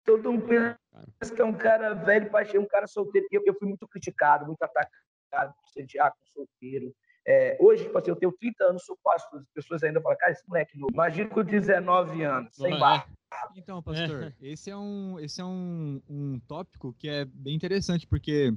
Todo 0.04 0.32
mundo 0.32 0.46
pensa 0.46 1.34
que 1.34 1.42
é 1.42 1.44
um 1.44 1.52
cara 1.52 1.94
velho, 1.94 2.30
paixão, 2.30 2.62
um 2.62 2.66
cara 2.66 2.86
solteiro. 2.86 3.26
Eu, 3.30 3.42
eu 3.44 3.54
fui 3.54 3.66
muito 3.66 3.86
criticado, 3.88 4.46
muito 4.46 4.62
atacado 4.62 5.52
por 5.54 5.68
ser 5.72 5.84
diácono 5.84 6.24
solteiro. 6.32 6.94
É, 7.26 7.56
hoje, 7.60 7.84
tipo 7.84 7.98
assim, 7.98 8.10
eu 8.10 8.16
tenho 8.16 8.32
30 8.32 8.64
anos, 8.64 8.84
sou 8.84 8.96
pastor. 9.02 9.40
As 9.40 9.50
pessoas 9.50 9.82
ainda 9.82 10.00
falam, 10.00 10.16
cara, 10.16 10.32
esse 10.32 10.48
moleque 10.48 10.78
novo. 10.78 10.92
Imagina 10.92 11.28
com 11.28 11.42
19 11.42 12.22
anos, 12.22 12.54
sem 12.54 12.72
é. 12.72 12.78
barba. 12.78 13.08
Então, 13.56 13.82
pastor, 13.82 14.32
é. 14.40 14.46
esse 14.48 14.70
é, 14.70 14.76
um, 14.76 15.18
esse 15.18 15.40
é 15.40 15.44
um, 15.44 16.00
um 16.08 16.38
tópico 16.46 16.94
que 16.94 17.08
é 17.08 17.24
bem 17.24 17.56
interessante, 17.56 18.06
porque 18.06 18.54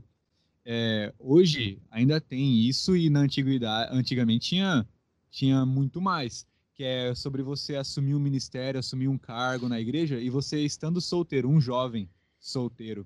é, 0.63 1.11
hoje 1.17 1.81
ainda 1.89 2.21
tem 2.21 2.59
isso 2.59 2.95
e 2.95 3.09
na 3.09 3.21
antiguidade, 3.21 3.91
antigamente 3.91 4.49
tinha 4.49 4.87
tinha 5.29 5.65
muito 5.65 6.01
mais, 6.01 6.45
que 6.73 6.83
é 6.83 7.13
sobre 7.13 7.43
você 7.43 7.75
assumir 7.75 8.15
um 8.15 8.19
ministério, 8.19 8.79
assumir 8.79 9.07
um 9.07 9.17
cargo 9.17 9.67
na 9.67 9.79
igreja 9.79 10.19
e 10.19 10.29
você 10.29 10.63
estando 10.63 11.01
solteiro, 11.01 11.49
um 11.49 11.59
jovem 11.59 12.09
solteiro. 12.39 13.05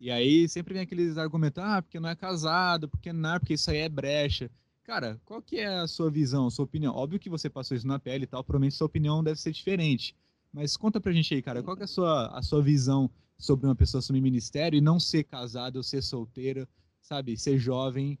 E 0.00 0.10
aí 0.10 0.48
sempre 0.48 0.74
vem 0.74 0.82
aqueles 0.82 1.16
argumentos, 1.16 1.62
ah, 1.62 1.80
porque 1.80 2.00
não 2.00 2.08
é 2.08 2.16
casado, 2.16 2.88
porque 2.88 3.12
não, 3.12 3.38
porque 3.38 3.54
isso 3.54 3.70
aí 3.70 3.78
é 3.78 3.88
brecha. 3.88 4.50
Cara, 4.82 5.20
qual 5.24 5.40
que 5.40 5.58
é 5.58 5.78
a 5.78 5.86
sua 5.86 6.10
visão, 6.10 6.46
a 6.48 6.50
sua 6.50 6.64
opinião? 6.64 6.92
Óbvio 6.92 7.20
que 7.20 7.30
você 7.30 7.48
passou 7.48 7.76
isso 7.76 7.86
na 7.86 8.00
pele 8.00 8.24
e 8.24 8.26
tal, 8.26 8.42
provavelmente 8.42 8.74
sua 8.74 8.86
opinião 8.86 9.22
deve 9.22 9.40
ser 9.40 9.52
diferente. 9.52 10.16
Mas 10.52 10.76
conta 10.76 11.00
pra 11.00 11.12
gente 11.12 11.32
aí, 11.32 11.40
cara, 11.40 11.62
qual 11.62 11.76
que 11.76 11.82
é 11.82 11.84
a 11.84 11.88
sua, 11.88 12.26
a 12.36 12.42
sua 12.42 12.60
visão 12.60 13.08
sobre 13.38 13.66
uma 13.66 13.76
pessoa 13.76 14.00
assumir 14.00 14.20
ministério 14.20 14.76
e 14.76 14.80
não 14.80 14.98
ser 14.98 15.22
casada 15.22 15.78
ou 15.78 15.82
ser 15.82 16.02
solteira, 16.02 16.68
sabe, 17.00 17.36
ser 17.36 17.58
jovem? 17.58 18.18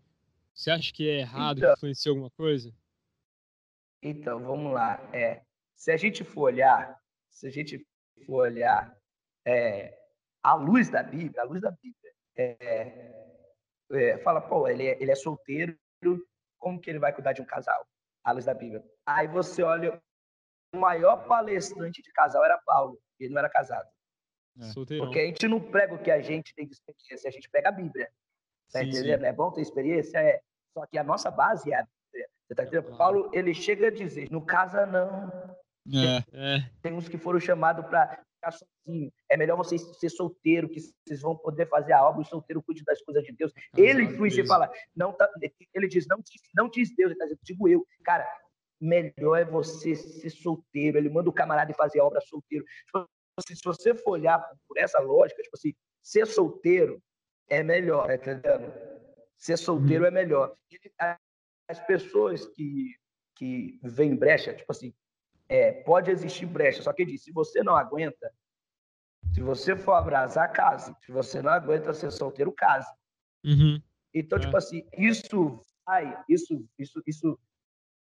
Você 0.54 0.70
acha 0.70 0.92
que 0.92 1.08
é 1.08 1.20
errado, 1.20 1.58
então, 1.58 1.70
que 1.70 1.78
influenciou 1.78 2.12
alguma 2.12 2.30
coisa? 2.30 2.72
Então, 4.02 4.42
vamos 4.42 4.72
lá. 4.72 5.00
É, 5.12 5.42
se 5.76 5.92
a 5.92 5.96
gente 5.96 6.24
for 6.24 6.42
olhar, 6.42 6.98
se 7.30 7.46
a 7.46 7.50
gente 7.50 7.86
for 8.26 8.42
olhar 8.42 8.96
é, 9.46 9.96
a 10.42 10.54
luz 10.54 10.88
da 10.90 11.02
Bíblia, 11.02 11.42
a 11.42 11.44
luz 11.44 11.60
da 11.60 11.70
Bíblia, 11.70 12.12
é, 12.36 13.12
é, 13.92 14.18
fala, 14.18 14.40
pô, 14.40 14.66
ele 14.66 14.86
é, 14.86 15.00
ele 15.00 15.10
é 15.10 15.14
solteiro, 15.14 15.78
como 16.58 16.80
que 16.80 16.90
ele 16.90 16.98
vai 16.98 17.12
cuidar 17.12 17.32
de 17.32 17.42
um 17.42 17.46
casal? 17.46 17.86
A 18.24 18.32
luz 18.32 18.44
da 18.44 18.54
Bíblia. 18.54 18.84
Aí 19.06 19.28
você 19.28 19.62
olha, 19.62 20.00
o 20.74 20.78
maior 20.78 21.26
palestrante 21.26 22.02
de 22.02 22.12
casal 22.12 22.44
era 22.44 22.58
Paulo, 22.64 22.98
ele 23.18 23.32
não 23.32 23.38
era 23.38 23.48
casado. 23.48 23.88
É. 24.60 24.98
Porque 24.98 25.18
a 25.18 25.26
gente 25.26 25.48
não 25.48 25.60
prega 25.60 25.94
o 25.94 26.02
que 26.02 26.10
a 26.10 26.20
gente 26.20 26.54
tem 26.54 26.66
de 26.66 26.74
experiência, 26.74 27.28
a 27.28 27.32
gente 27.32 27.48
pega 27.48 27.68
a 27.68 27.72
Bíblia. 27.72 28.10
Tá 28.70 28.80
sim, 28.80 28.88
entendendo? 28.88 29.20
Sim. 29.20 29.26
É 29.26 29.32
bom 29.32 29.50
ter 29.50 29.60
experiência, 29.60 30.18
é. 30.18 30.40
Só 30.72 30.86
que 30.86 30.98
a 30.98 31.04
nossa 31.04 31.30
base 31.30 31.72
é 31.72 31.76
a 31.76 31.86
tá 32.54 32.64
entendendo? 32.64 32.96
Paulo, 32.96 33.30
ele 33.32 33.54
chega 33.54 33.88
a 33.88 33.90
dizer, 33.90 34.30
no 34.30 34.44
casa 34.44 34.86
não. 34.86 35.30
É, 35.92 36.56
é. 36.56 36.70
Tem 36.80 36.92
uns 36.92 37.08
que 37.08 37.18
foram 37.18 37.40
chamados 37.40 37.84
para 37.86 38.22
ficar 38.34 38.52
sozinho. 38.52 39.12
É 39.28 39.36
melhor 39.36 39.56
vocês 39.56 39.82
ser 39.98 40.10
solteiro, 40.10 40.68
que 40.68 40.80
vocês 40.80 41.20
vão 41.20 41.36
poder 41.36 41.68
fazer 41.68 41.92
a 41.92 42.04
obra, 42.06 42.22
o 42.22 42.24
solteiro 42.24 42.62
cuide 42.62 42.84
das 42.84 43.00
coisas 43.02 43.24
de 43.24 43.32
Deus. 43.32 43.52
Ah, 43.56 43.80
ele 43.80 44.04
influencia 44.04 44.42
e 44.42 44.46
fala, 44.46 44.70
não 44.94 45.12
tá, 45.12 45.28
ele 45.74 45.88
diz, 45.88 46.06
não, 46.08 46.18
não 46.54 46.68
diz 46.68 46.94
Deus, 46.94 47.10
ele 47.10 47.18
tá 47.18 47.24
dizendo, 47.24 47.40
digo 47.42 47.68
eu. 47.68 47.86
Cara, 48.04 48.26
melhor 48.80 49.36
é 49.36 49.44
você 49.44 49.94
ser 49.94 50.30
solteiro. 50.30 50.98
Ele 50.98 51.08
manda 51.08 51.30
o 51.30 51.32
camarada 51.32 51.72
fazer 51.74 52.00
a 52.00 52.04
obra 52.04 52.20
solteiro. 52.20 52.64
Tipo 52.86 53.08
assim, 53.38 53.54
se 53.54 53.64
você 53.64 53.94
for 53.94 54.12
olhar 54.12 54.38
por 54.68 54.76
essa 54.76 54.98
lógica, 55.00 55.42
tipo 55.42 55.56
assim, 55.56 55.72
ser 56.02 56.26
solteiro 56.26 57.00
é 57.48 57.62
melhor, 57.62 58.06
tá 58.06 58.14
entendendo? 58.14 58.72
Ser 59.36 59.56
solteiro 59.56 60.04
uhum. 60.04 60.08
é 60.08 60.10
melhor 60.10 60.56
as 61.68 61.80
pessoas 61.86 62.46
que, 62.46 62.94
que 63.36 63.78
veem 63.82 64.14
brecha, 64.14 64.54
tipo 64.54 64.70
assim, 64.70 64.94
é, 65.48 65.72
pode 65.72 66.10
existir 66.10 66.46
brecha, 66.46 66.82
só 66.82 66.92
que 66.92 67.04
diz, 67.04 67.22
se 67.24 67.32
você 67.32 67.62
não 67.62 67.76
aguenta, 67.76 68.32
se 69.32 69.40
você 69.40 69.74
for 69.74 69.92
abrasar, 69.92 70.52
case. 70.52 70.94
Se 71.00 71.10
você 71.10 71.40
não 71.40 71.52
aguenta 71.52 71.94
ser 71.94 72.10
solteiro, 72.10 72.52
case. 72.52 72.90
Uhum. 73.44 73.80
Então, 74.12 74.38
tipo 74.38 74.56
é. 74.56 74.58
tipo 74.58 74.58
assim, 74.58 74.86
isso 74.96 75.60
vai, 75.86 76.22
isso, 76.28 76.66
isso, 76.78 77.02
isso, 77.06 77.38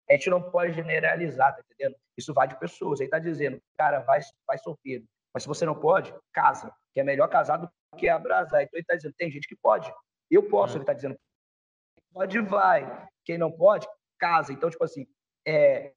a 0.09 0.13
gente 0.13 0.29
não 0.29 0.41
pode 0.41 0.73
generalizar, 0.73 1.55
tá 1.55 1.61
entendendo? 1.63 1.95
Isso 2.17 2.33
vai 2.33 2.47
de 2.47 2.59
pessoas. 2.59 2.99
Aí 2.99 3.07
tá 3.07 3.19
dizendo, 3.19 3.61
cara, 3.77 3.99
vai, 3.99 4.19
vai 4.47 4.57
solteiro. 4.57 5.05
Mas 5.33 5.43
se 5.43 5.49
você 5.49 5.65
não 5.65 5.79
pode, 5.79 6.13
casa. 6.33 6.73
Que 6.93 6.99
é 6.99 7.03
melhor 7.03 7.29
casar 7.29 7.57
do 7.57 7.69
que 7.97 8.09
abrasar. 8.09 8.63
Então 8.63 8.77
ele 8.77 8.85
tá 8.85 8.95
dizendo, 8.95 9.13
tem 9.17 9.31
gente 9.31 9.47
que 9.47 9.55
pode. 9.55 9.91
Eu 10.29 10.49
posso, 10.49 10.75
é. 10.75 10.77
ele 10.77 10.85
tá 10.85 10.93
dizendo, 10.93 11.17
pode, 12.11 12.39
vai. 12.41 13.07
Quem 13.25 13.37
não 13.37 13.51
pode, 13.51 13.87
casa. 14.19 14.53
Então, 14.53 14.69
tipo 14.69 14.83
assim, 14.83 15.07
é, 15.45 15.93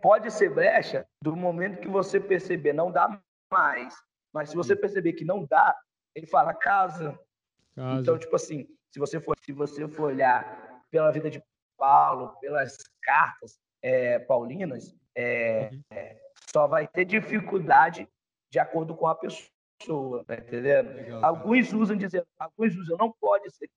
pode 0.00 0.30
ser 0.30 0.50
brecha 0.50 1.06
do 1.22 1.36
momento 1.36 1.80
que 1.80 1.88
você 1.88 2.20
perceber, 2.20 2.72
não 2.72 2.90
dá 2.90 3.20
mais. 3.50 3.94
Mas 4.32 4.50
se 4.50 4.56
você 4.56 4.74
perceber 4.74 5.12
que 5.12 5.24
não 5.24 5.44
dá, 5.44 5.76
ele 6.14 6.26
fala 6.26 6.54
casa. 6.54 7.18
casa. 7.74 8.00
Então, 8.00 8.18
tipo 8.18 8.34
assim, 8.36 8.66
se 8.90 8.98
você 8.98 9.20
for, 9.20 9.36
se 9.44 9.52
você 9.52 9.86
for 9.88 10.04
olhar 10.04 10.82
pela 10.90 11.10
vida 11.10 11.30
de 11.30 11.42
Paulo, 11.76 12.36
pelas 12.40 12.76
cartas 13.02 13.58
é, 13.82 14.18
paulinas, 14.20 14.94
é, 15.14 15.70
uhum. 15.72 15.82
é, 15.90 16.20
só 16.52 16.66
vai 16.66 16.86
ter 16.86 17.04
dificuldade 17.04 18.08
de 18.50 18.58
acordo 18.58 18.94
com 18.94 19.06
a 19.06 19.14
pessoa, 19.14 20.24
tá 20.24 20.34
entendendo? 20.34 20.94
Legal, 20.94 21.24
alguns 21.24 21.72
usam 21.72 21.96
dizer, 21.96 22.26
alguns 22.38 22.76
usam 22.76 22.96
não 22.98 23.12
pode 23.12 23.50
ser 23.50 23.68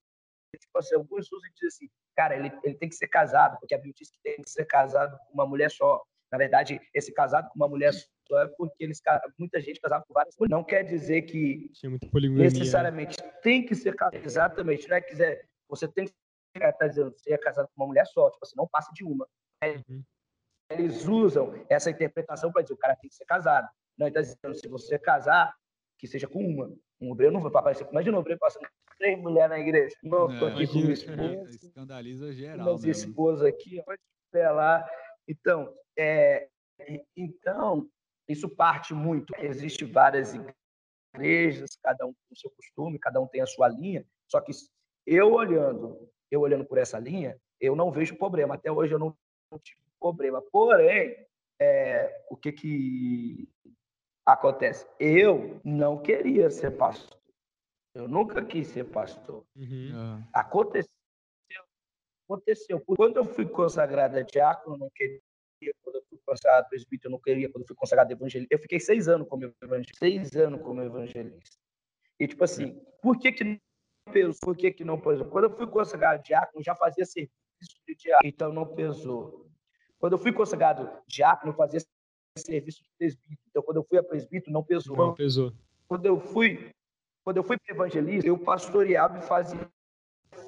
tipo 0.58 0.78
assim, 0.78 0.96
alguns 0.96 1.32
usam 1.32 1.50
e 1.50 1.54
dizem 1.54 1.68
assim, 1.68 1.90
cara, 2.16 2.36
ele, 2.36 2.52
ele 2.64 2.76
tem 2.76 2.90
que 2.90 2.96
ser 2.96 3.08
casado, 3.08 3.58
porque 3.60 3.74
a 3.74 3.78
Bíblia 3.78 3.94
diz 3.98 4.10
que 4.12 4.20
tem 4.24 4.42
que 4.42 4.50
ser 4.50 4.66
casado 4.66 5.18
com 5.28 5.34
uma 5.34 5.46
mulher 5.46 5.70
só. 5.72 6.02
Na 6.32 6.38
verdade, 6.38 6.82
esse 6.94 7.14
casado 7.14 7.50
com 7.50 7.56
uma 7.56 7.68
mulher 7.68 7.94
só 7.94 8.42
é 8.42 8.48
porque 8.58 8.84
eles 8.84 9.02
muita 9.38 9.62
gente 9.62 9.80
casava 9.80 10.04
com 10.08 10.14
várias 10.14 10.36
mulheres. 10.38 10.52
Não 10.52 10.64
quer 10.64 10.84
dizer 10.84 11.22
que 11.24 11.72
necessariamente 12.30 13.18
tem 13.42 13.66
que 13.66 13.76
ser 13.76 13.96
casado. 13.96 14.24
Exatamente, 14.24 14.88
não 14.90 14.98
é 14.98 15.02
quiser, 15.02 15.48
você 15.70 15.88
tem 15.88 16.06
que 16.06 16.14
tá 16.74 16.88
dizendo, 16.88 17.12
você 17.12 17.34
é 17.34 17.38
casado 17.38 17.68
com 17.68 17.84
uma 17.84 17.88
mulher 17.88 18.06
só, 18.08 18.30
tipo 18.32 18.44
assim, 18.44 18.56
não 18.56 18.68
passa 18.68 18.92
de 18.94 19.04
uma. 19.04 19.28
Uhum. 19.64 20.04
eles 20.70 21.08
usam 21.08 21.66
essa 21.70 21.90
interpretação 21.90 22.52
para 22.52 22.62
dizer 22.62 22.74
o 22.74 22.78
cara 22.78 22.96
tem 22.96 23.10
que 23.10 23.16
ser 23.16 23.26
casado. 23.26 23.68
Não, 23.98 24.08
então, 24.08 24.24
se 24.24 24.68
você 24.68 25.00
casar, 25.00 25.54
que 25.98 26.08
seja 26.08 26.28
com 26.28 26.40
uma. 26.40 26.72
Um 27.00 27.12
obreiro 27.12 27.34
não 27.34 27.42
vai 27.42 27.50
aparecer. 27.50 27.88
Imagina 27.90 28.18
um 28.18 28.20
obreiro 28.20 28.40
passando 28.40 28.68
três 28.98 29.20
mulheres 29.20 29.50
na 29.50 29.60
igreja. 29.60 29.96
Não, 30.04 30.32
é, 30.32 30.48
aqui 30.48 30.68
com 30.68 30.92
esposa. 30.92 31.50
Escandaliza 31.50 32.34
geral. 32.34 32.78
Minhas 32.78 32.84
esposas 32.84 33.48
aqui, 33.48 33.82
pode 33.84 34.02
lá. 34.34 34.88
Então, 35.28 35.74
é, 35.98 36.50
então, 37.16 37.88
isso 38.28 38.50
parte 38.50 38.94
muito. 38.94 39.34
Existem 39.40 39.90
várias 39.90 40.34
igrejas, 41.14 41.78
cada 41.82 42.06
um 42.06 42.14
com 42.14 42.34
o 42.34 42.36
seu 42.36 42.50
costume, 42.52 43.00
cada 43.00 43.20
um 43.20 43.28
tem 43.28 43.42
a 43.42 43.48
sua 43.48 43.68
linha. 43.70 44.06
Só 44.30 44.42
que 44.42 44.52
eu 45.06 45.34
olhando, 45.34 46.10
eu 46.30 46.42
olhando 46.42 46.66
por 46.66 46.78
essa 46.78 47.00
linha, 47.00 47.40
eu 47.60 47.76
não 47.76 47.92
vejo 47.92 48.18
problema. 48.18 48.56
Até 48.56 48.72
hoje 48.72 48.94
eu 48.94 49.00
não, 49.00 49.16
não 49.52 49.60
tive 49.60 49.80
problema. 50.00 50.42
Porém, 50.52 51.16
é, 51.60 52.24
o 52.30 52.36
que 52.36 52.52
que 52.52 53.50
acontece? 54.26 54.86
Eu 55.00 55.62
não 55.64 56.02
queria 56.02 56.50
ser 56.50 56.72
pastor. 56.72 57.18
Eu 57.96 58.10
nunca 58.10 58.44
quis 58.44 58.68
ser 58.68 58.84
pastor. 58.84 59.46
Uhum. 59.56 59.92
Ah. 59.94 60.22
Aconteceu. 60.34 60.92
Aconteceu. 62.26 62.82
Quando 62.82 63.18
eu 63.18 63.24
fui 63.24 63.48
consagrado 63.48 64.18
a 64.18 64.22
diácono, 64.22 64.76
eu 64.76 64.80
não 64.80 64.90
queria. 64.94 65.22
Quando 65.82 65.96
eu 65.96 66.04
fui 66.10 66.20
consagrado 66.26 66.68
presbítero, 66.68 67.08
eu 67.08 67.12
não 67.12 67.20
queria. 67.20 67.50
Quando 67.50 67.62
eu 67.62 67.68
fui 67.68 67.76
consagrado 67.76 68.12
evangelista, 68.12 68.54
eu 68.54 68.60
fiquei 68.60 68.82
seis 68.82 69.08
anos 69.08 69.28
como 69.30 69.46
evangelista. 69.46 69.98
Seis 69.98 70.36
anos 70.36 70.62
como 70.62 70.82
evangelista. 70.82 71.58
E, 72.20 72.28
tipo 72.28 72.44
assim, 72.44 72.78
por 73.02 73.18
que 73.18 73.32
que 73.32 73.44
não 73.46 73.60
pesou? 74.12 74.36
Por 74.42 74.58
que 74.58 74.72
que 74.72 74.84
não 74.84 75.00
pesou? 75.00 75.28
Quando 75.28 75.46
eu 75.46 75.56
fui 75.56 75.68
consagrado 75.68 76.22
diácono, 76.22 76.62
já 76.64 76.76
fazia 76.76 77.06
serviço 77.06 77.32
de 77.88 77.96
diácono, 77.96 78.30
então 78.30 78.52
não 78.52 78.66
pesou. 78.66 79.50
Quando 79.98 80.14
eu 80.14 80.20
fui 80.20 80.34
consagrado 80.34 80.90
diácono, 81.08 81.54
eu 81.54 81.56
fazia 81.56 81.80
serviço 82.38 82.84
de 82.84 82.90
presbítero. 82.98 83.40
Então, 83.50 83.64
quando 83.64 83.78
eu 83.78 83.84
fui 83.84 83.98
a 83.98 84.04
presbítero, 84.04 84.52
não 84.52 84.64
pesou. 84.64 84.98
Não 84.98 85.14
pesou. 85.14 85.54
Quando 85.88 86.06
eu 86.06 86.20
fui, 86.20 86.75
quando 87.26 87.38
eu 87.38 87.44
fui 87.44 87.58
para 87.58 87.74
evangelista, 87.74 88.30
eu 88.30 88.38
pastoreava 88.38 89.18
e 89.18 89.22
fazia 89.24 89.68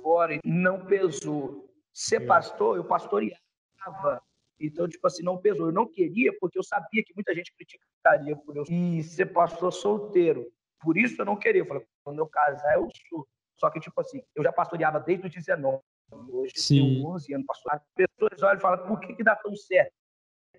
fora, 0.04 0.40
não 0.46 0.86
pesou. 0.86 1.68
Ser 1.92 2.20
pastor, 2.22 2.78
eu 2.78 2.86
pastoreava. 2.86 4.22
Então, 4.60 4.88
tipo 4.88 5.06
assim, 5.08 5.24
não 5.24 5.40
pesou. 5.40 5.68
Eu 5.68 5.72
não 5.72 5.88
queria, 5.88 6.32
porque 6.40 6.60
eu 6.60 6.64
sabia 6.64 7.04
que 7.04 7.16
muita 7.16 7.34
gente 7.34 7.52
criticaria 7.56 8.36
por 8.36 8.56
eu 8.56 8.64
e 8.70 9.02
ser 9.02 9.26
pastor 9.26 9.74
solteiro. 9.74 10.46
Por 10.80 10.96
isso 10.96 11.20
eu 11.20 11.26
não 11.26 11.36
queria. 11.36 11.62
Eu 11.62 11.66
falei, 11.66 11.84
quando 12.04 12.20
eu 12.20 12.28
casar, 12.28 12.76
eu 12.76 12.88
sou. 13.10 13.28
Só 13.60 13.72
que, 13.72 13.80
tipo 13.80 14.00
assim, 14.00 14.22
eu 14.36 14.44
já 14.44 14.54
pastoreava 14.54 15.00
desde 15.00 15.26
os 15.26 15.34
19. 15.34 15.82
Hoje 16.30 16.54
Sim. 16.58 16.94
tenho 16.94 17.08
11 17.08 17.34
anos 17.34 17.48
pastor. 17.48 17.74
As 17.74 17.82
pessoas 17.96 18.44
olham 18.44 18.60
e 18.60 18.62
falam, 18.62 18.88
por 18.88 19.00
que, 19.00 19.16
que 19.16 19.24
dá 19.24 19.36
tão 19.36 19.56
certo? 19.56 19.94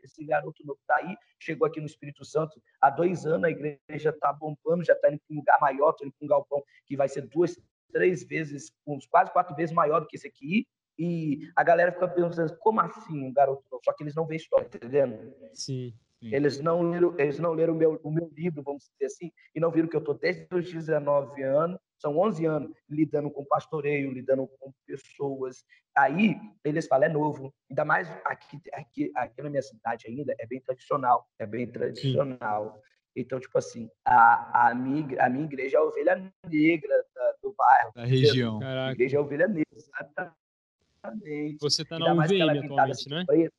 Esse 0.03 0.25
garoto 0.25 0.65
novo 0.67 0.79
está 0.81 0.97
aí, 0.97 1.17
chegou 1.39 1.67
aqui 1.67 1.81
no 1.81 1.87
Espírito 1.87 2.25
Santo 2.25 2.61
há 2.81 2.91
dois 2.91 3.27
anos, 3.27 3.45
a 3.45 3.51
igreja 3.51 4.11
está 4.11 4.33
bombando, 4.33 4.85
já 4.85 4.95
está 4.95 5.11
indo 5.11 5.21
para 5.27 5.35
um 5.35 5.39
lugar 5.39 5.59
maior, 5.61 5.91
está 5.91 6.05
indo 6.05 6.15
para 6.19 6.25
um 6.25 6.29
galpão 6.29 6.63
que 6.87 6.97
vai 6.97 7.09
ser 7.09 7.23
duas, 7.27 7.61
três 7.93 8.23
vezes, 8.25 8.73
uns 8.87 9.07
quase 9.07 9.33
quatro 9.33 9.55
vezes 9.55 9.75
maior 9.75 10.01
do 10.01 10.07
que 10.07 10.17
esse 10.17 10.27
aqui. 10.27 10.67
E 10.99 11.49
a 11.55 11.63
galera 11.63 11.93
fica 11.93 12.09
pensando, 12.09 12.57
como 12.59 12.81
assim 12.81 13.23
um 13.23 13.33
garoto 13.33 13.63
novo? 13.71 13.83
Só 13.85 13.93
que 13.93 14.03
eles 14.03 14.17
não 14.17 14.27
veem 14.27 14.39
história, 14.39 14.69
tá 14.69 14.77
entendendo? 14.77 15.33
Sim. 15.55 15.95
Sim. 16.21 16.35
Eles 16.35 16.59
não 16.59 16.83
leram, 16.83 17.15
eles 17.17 17.39
não 17.39 17.53
leram 17.53 17.75
o 17.75 17.77
meu, 17.77 18.01
o 18.03 18.11
meu 18.11 18.29
livro, 18.37 18.61
vamos 18.63 18.91
dizer 18.91 19.07
assim, 19.07 19.31
e 19.55 19.61
não 19.61 19.71
viram 19.71 19.89
que 19.89 19.95
eu 19.95 20.01
estou 20.01 20.15
desde 20.15 20.49
os 20.53 20.73
19 20.73 21.43
anos, 21.45 21.79
são 21.99 22.17
11 22.17 22.47
anos, 22.47 22.71
lidando 22.89 23.31
com 23.31 23.45
pastoreio, 23.45 24.13
lidando 24.13 24.47
com 24.47 24.73
pessoas. 24.87 25.65
Aí 25.97 26.41
eles 26.65 26.87
falam, 26.87 27.09
é 27.09 27.13
novo. 27.13 27.53
Ainda 27.69 27.85
mais 27.85 28.09
aqui, 28.25 28.61
aqui, 28.73 29.13
aqui 29.15 29.43
na 29.43 29.51
minha 29.51 29.63
cidade 29.63 30.07
ainda, 30.07 30.35
é 30.39 30.47
bem 30.47 30.61
tradicional, 30.61 31.29
é 31.39 31.47
bem 31.47 31.67
tradicional. 31.67 32.75
Sim. 32.75 32.89
Então, 33.17 33.41
tipo 33.41 33.59
assim, 33.59 33.91
a, 34.05 34.69
a, 34.69 34.75
minha, 34.75 35.21
a 35.21 35.29
minha 35.29 35.45
igreja 35.45 35.77
é 35.77 35.81
a 35.81 35.83
ovelha 35.83 36.33
negra 36.47 37.05
da, 37.15 37.35
do 37.43 37.53
bairro. 37.53 37.93
Da 37.95 38.05
região. 38.05 38.61
A 38.63 38.93
igreja 38.93 39.17
é 39.17 39.19
a 39.19 39.23
ovelha 39.23 39.49
negra, 39.49 39.65
exatamente. 39.73 41.59
Você 41.61 41.83
está 41.83 41.99
na 41.99 42.13
UVM 42.13 42.65
atualmente, 42.65 43.09
né? 43.09 43.25
Preto, 43.27 43.55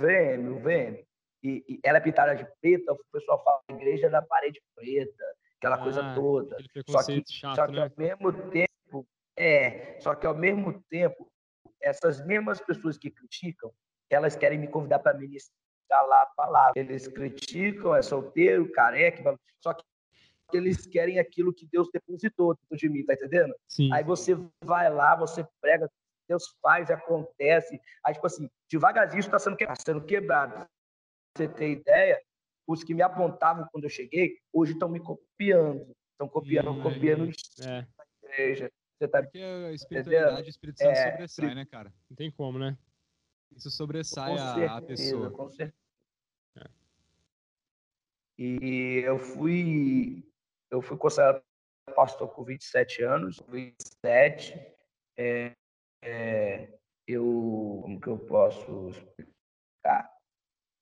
VM, 0.00 0.52
o 0.52 0.60
VM. 0.60 1.04
E, 1.42 1.64
e, 1.68 1.80
ela 1.82 1.98
é 1.98 2.00
pintada 2.00 2.34
de 2.34 2.46
preta, 2.60 2.92
o 2.92 2.98
pessoal 3.12 3.42
fala 3.42 3.60
igreja 3.70 4.08
da 4.08 4.22
parede 4.22 4.60
preta, 4.74 5.24
aquela 5.66 5.76
ah, 5.76 5.82
coisa 5.82 6.14
toda. 6.14 6.56
Só 6.88 7.04
que, 7.04 7.22
chato, 7.28 7.56
só 7.56 7.66
que 7.66 7.72
né? 7.72 7.82
ao 7.82 7.90
mesmo 7.96 8.32
tempo, 8.50 9.06
é, 9.36 10.00
só 10.00 10.14
que 10.14 10.26
ao 10.26 10.34
mesmo 10.34 10.82
tempo, 10.88 11.30
essas 11.80 12.24
mesmas 12.24 12.60
pessoas 12.60 12.96
que 12.96 13.10
criticam, 13.10 13.72
elas 14.08 14.36
querem 14.36 14.58
me 14.58 14.68
convidar 14.68 15.00
para 15.00 15.18
ministrar 15.18 16.06
lá 16.06 16.22
a 16.22 16.26
palavra. 16.36 16.72
Eles 16.76 17.08
criticam, 17.08 17.94
é 17.94 18.02
solteiro, 18.02 18.70
careca, 18.72 19.38
só 19.60 19.74
que 19.74 19.84
eles 20.52 20.86
querem 20.86 21.18
aquilo 21.18 21.52
que 21.52 21.66
Deus 21.66 21.88
depositou 21.92 22.54
dentro 22.54 22.76
de 22.76 22.88
mim, 22.88 23.04
tá 23.04 23.14
entendendo? 23.14 23.54
Sim. 23.66 23.92
Aí 23.92 24.04
você 24.04 24.36
vai 24.64 24.88
lá, 24.88 25.16
você 25.16 25.44
prega 25.60 25.90
Deus 26.28 26.56
faz, 26.60 26.90
acontece. 26.90 27.80
Aí, 28.04 28.14
tipo 28.14 28.26
assim, 28.26 28.50
devagarzinho 28.68 29.20
está 29.20 29.38
sendo, 29.38 29.56
quebrado, 29.56 29.82
sendo 29.84 30.04
quebrado. 30.04 30.66
você 31.36 31.48
ter 31.48 31.70
ideia, 31.70 32.20
os 32.66 32.82
que 32.82 32.94
me 32.94 33.02
apontavam 33.02 33.68
quando 33.70 33.84
eu 33.84 33.90
cheguei, 33.90 34.38
hoje 34.52 34.72
estão 34.72 34.88
me 34.88 35.00
copiando. 35.00 35.94
Estão 36.12 36.28
copiando, 36.28 36.70
hum, 36.70 36.82
copiando 36.82 37.30
é. 37.60 37.82
da 37.82 38.06
igreja. 38.22 38.72
Você 38.98 39.08
tá 39.08 39.22
Porque 39.22 39.38
a 39.38 39.72
espiritualidade, 39.72 40.48
o 40.48 40.50
Espírito 40.50 40.78
Santo 40.78 40.90
é, 40.90 41.10
sobressai, 41.10 41.54
né, 41.54 41.64
cara? 41.66 41.92
Não 42.08 42.16
tem 42.16 42.30
como, 42.30 42.58
né? 42.58 42.76
Isso 43.54 43.70
sobressai 43.70 44.36
certeza, 44.36 44.72
a, 44.72 44.82
pessoa. 44.82 45.30
Com 45.30 45.50
certeza. 45.50 45.74
É. 46.56 46.70
E 48.38 49.02
eu 49.04 49.18
fui, 49.18 50.26
eu 50.70 50.80
fui 50.80 50.96
considerado 50.96 51.42
pastor 51.94 52.28
com 52.28 52.42
27 52.42 53.02
anos, 53.02 53.42
27. 53.48 54.58
É, 55.18 55.52
é, 56.02 56.78
eu, 57.06 57.80
como 57.82 58.00
que 58.00 58.08
eu 58.08 58.18
posso 58.18 58.88
explicar? 58.88 60.15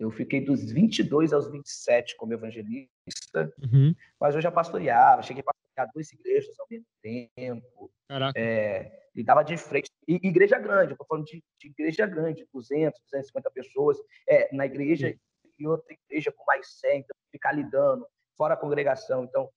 Eu 0.05 0.11
fiquei 0.11 0.45
dos 0.45 0.71
22 0.71 1.33
aos 1.33 1.51
27 1.51 2.17
como 2.17 2.35
evangelista, 2.35 3.53
uhum. 3.63 3.95
mas 4.21 4.35
eu 4.35 4.41
já 4.41 4.51
pastoreava, 4.51 5.23
cheguei 5.23 5.43
a 5.43 5.45
pastorear 5.45 5.91
duas 5.95 6.13
igrejas 6.13 6.55
ao 6.61 6.67
mesmo 6.71 6.87
tempo. 7.03 7.91
Caraca. 8.07 8.39
É, 8.39 9.09
lidava 9.15 9.43
de 9.43 9.57
frente. 9.57 9.91
E 10.07 10.15
igreja 10.17 10.59
grande, 10.59 10.93
eu 10.93 10.97
tô 10.99 11.05
falando 11.07 11.25
de, 11.25 11.43
de, 11.59 11.69
igreja 11.69 12.07
grande, 12.07 12.47
200, 12.53 13.01
250 13.01 13.51
pessoas 13.51 13.99
é, 14.29 14.55
na 14.55 14.67
igreja 14.67 15.09
uhum. 15.09 15.51
e 15.59 15.67
outra 15.67 15.95
igreja 15.95 16.31
com 16.31 16.45
mais 16.45 16.67
100, 16.81 16.99
então 16.99 17.17
ficar 17.33 17.53
lidando, 17.53 18.07
fora 18.37 18.55
a 18.55 18.59
congregação. 18.59 19.25
Então, 19.25 19.49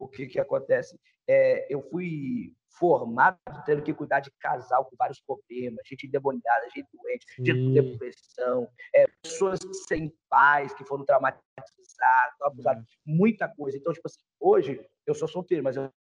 o 0.00 0.08
que 0.08 0.26
que 0.26 0.40
acontece? 0.40 0.98
É, 1.28 1.72
eu 1.72 1.82
fui 1.82 2.54
formado 2.78 3.38
tendo 3.66 3.82
que 3.82 3.92
cuidar 3.92 4.20
de 4.20 4.30
casal 4.40 4.86
com 4.86 4.96
vários 4.96 5.20
problemas, 5.20 5.86
gente 5.86 6.06
endemoniada, 6.06 6.68
gente 6.74 6.88
doente, 6.92 7.26
gente 7.38 7.64
com 7.64 7.72
depressão, 7.74 8.68
é, 8.94 9.04
pessoas 9.22 9.60
sem 9.86 10.12
pais 10.28 10.72
que 10.72 10.84
foram 10.84 11.04
traumatizadas, 11.04 12.40
abusadas, 12.40 12.84
muita 13.04 13.46
coisa. 13.48 13.76
Então, 13.76 13.92
tipo 13.92 14.08
assim, 14.08 14.20
hoje 14.40 14.80
eu 15.06 15.14
sou 15.14 15.28
solteiro, 15.28 15.62
mas 15.62 15.76
eu 15.76 15.92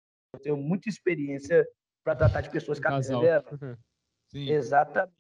tenho 0.42 0.56
muita 0.56 0.88
experiência 0.88 1.68
para 2.04 2.16
tratar 2.16 2.42
de 2.42 2.50
pessoas 2.50 2.80
casal. 2.80 3.22
Uhum. 3.22 3.76
Sim. 4.30 4.50
Exatamente. 4.50 5.20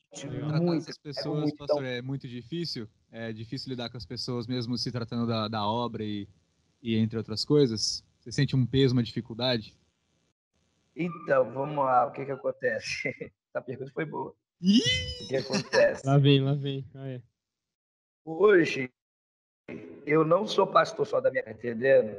Muitas 0.62 0.98
pessoas, 0.98 1.38
é 1.38 1.42
muito, 1.42 1.58
pastor, 1.58 1.84
então... 1.84 1.92
é 1.92 2.02
muito 2.02 2.28
difícil. 2.28 2.88
É 3.12 3.34
difícil 3.34 3.72
lidar 3.72 3.90
com 3.90 3.98
as 3.98 4.06
pessoas, 4.06 4.48
mesmo 4.48 4.78
se 4.78 4.92
tratando 4.92 5.28
da, 5.28 5.48
da 5.48 5.68
obra 5.68 6.04
e, 6.04 6.28
e 6.82 6.96
entre 6.96 7.18
outras 7.18 7.44
coisas. 7.44 8.04
Você 8.30 8.34
sente 8.34 8.56
um 8.56 8.64
peso, 8.64 8.94
uma 8.94 9.02
dificuldade? 9.02 9.76
Então, 10.96 11.52
vamos 11.52 11.78
lá, 11.78 12.06
o 12.06 12.12
que 12.12 12.24
que 12.24 12.32
acontece? 12.32 13.10
Essa 13.50 13.60
pergunta 13.60 13.92
foi 13.92 14.06
boa. 14.06 14.36
Ih! 14.62 14.82
O 15.24 15.28
que 15.28 15.36
acontece? 15.38 16.06
Lá 16.06 16.16
vem, 16.20 16.40
lá 16.40 16.54
vem. 16.54 16.86
É. 16.94 17.22
Hoje, 18.24 18.92
eu 20.06 20.24
não 20.24 20.46
sou 20.46 20.68
pastor 20.68 21.08
só 21.08 21.20
da 21.20 21.32
minha 21.32 21.44
tá 21.44 21.50
entendendo? 21.50 22.16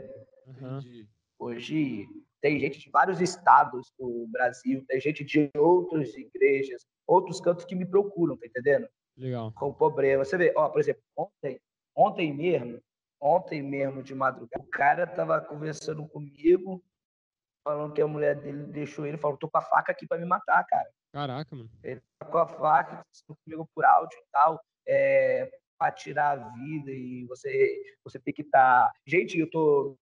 Uhum. 0.46 1.06
Hoje, 1.38 2.08
tem 2.40 2.58
gente 2.58 2.80
de 2.80 2.90
vários 2.90 3.20
estados 3.20 3.92
do 3.96 4.26
Brasil, 4.32 4.84
tem 4.88 5.00
gente 5.00 5.22
de 5.22 5.48
outras 5.56 6.12
igrejas, 6.16 6.84
outros 7.06 7.40
cantos 7.40 7.64
que 7.64 7.76
me 7.76 7.86
procuram, 7.86 8.36
tá 8.36 8.46
entendendo? 8.46 8.88
Legal. 9.16 9.52
Com 9.52 9.72
problema. 9.72 10.24
Você 10.24 10.36
vê, 10.36 10.52
ó, 10.56 10.68
por 10.70 10.80
exemplo, 10.80 11.02
ontem, 11.16 11.60
ontem 11.94 12.34
mesmo, 12.34 12.82
ontem 13.20 13.62
mesmo 13.62 14.02
de 14.02 14.14
madrugada, 14.14 14.64
o 14.64 14.70
cara 14.70 15.06
tava 15.06 15.40
conversando 15.40 16.06
comigo, 16.09 16.83
falando 17.62 17.92
que 17.92 18.00
a 18.00 18.06
mulher 18.06 18.37
dele 18.37 18.64
deixou 18.64 19.04
ele, 19.04 19.18
falou, 19.18 19.37
tô 19.37 19.48
com 19.48 19.59
a 19.59 19.62
faca 19.62 19.92
aqui 19.92 20.06
para 20.06 20.18
me 20.18 20.24
matar, 20.24 20.64
cara. 20.64 20.88
Caraca, 21.12 21.54
mano. 21.54 21.70
Ele 21.83 22.00
tá 22.18 22.26
com 22.26 22.38
a 22.38 22.46
faca, 22.46 23.04
comigo 23.44 23.68
por 23.74 23.85
áudio 23.85 24.18
e 24.18 24.24
tal, 24.33 24.61
é, 24.87 25.50
para 25.78 25.92
tirar 25.92 26.38
a 26.38 26.48
vida 26.50 26.90
e 26.90 27.24
você 27.26 27.83
você 28.04 28.18
tem 28.18 28.33
que 28.33 28.42
estar. 28.42 28.87
Tá... 28.87 28.92
Gente, 29.06 29.38
eu 29.38 29.50
tô. 29.50 29.96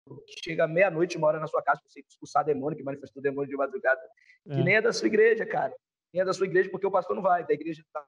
Chega 0.43 0.67
meia-noite, 0.67 1.17
uma 1.17 1.29
hora 1.29 1.39
na 1.39 1.47
sua 1.47 1.63
casa 1.63 1.81
pra 1.81 1.91
você 1.91 2.01
expulsar 2.01 2.45
demônio, 2.45 2.77
que 2.77 2.83
manifestou 2.83 3.23
demônio 3.23 3.49
de 3.49 3.57
madrugada. 3.57 4.01
É. 4.49 4.55
Que 4.55 4.63
nem 4.63 4.77
é 4.77 4.83
da 4.83 4.93
sua 4.93 5.07
igreja, 5.07 5.47
cara. 5.47 5.75
Nem 6.13 6.23
é 6.23 6.25
da 6.25 6.33
sua 6.33 6.47
igreja, 6.47 6.71
porque 6.71 6.87
o 6.87 6.91
pastor 6.91 7.15
não 7.15 7.23
vai, 7.23 7.47
da 7.47 7.53
igreja 7.53 7.83
da, 7.93 8.05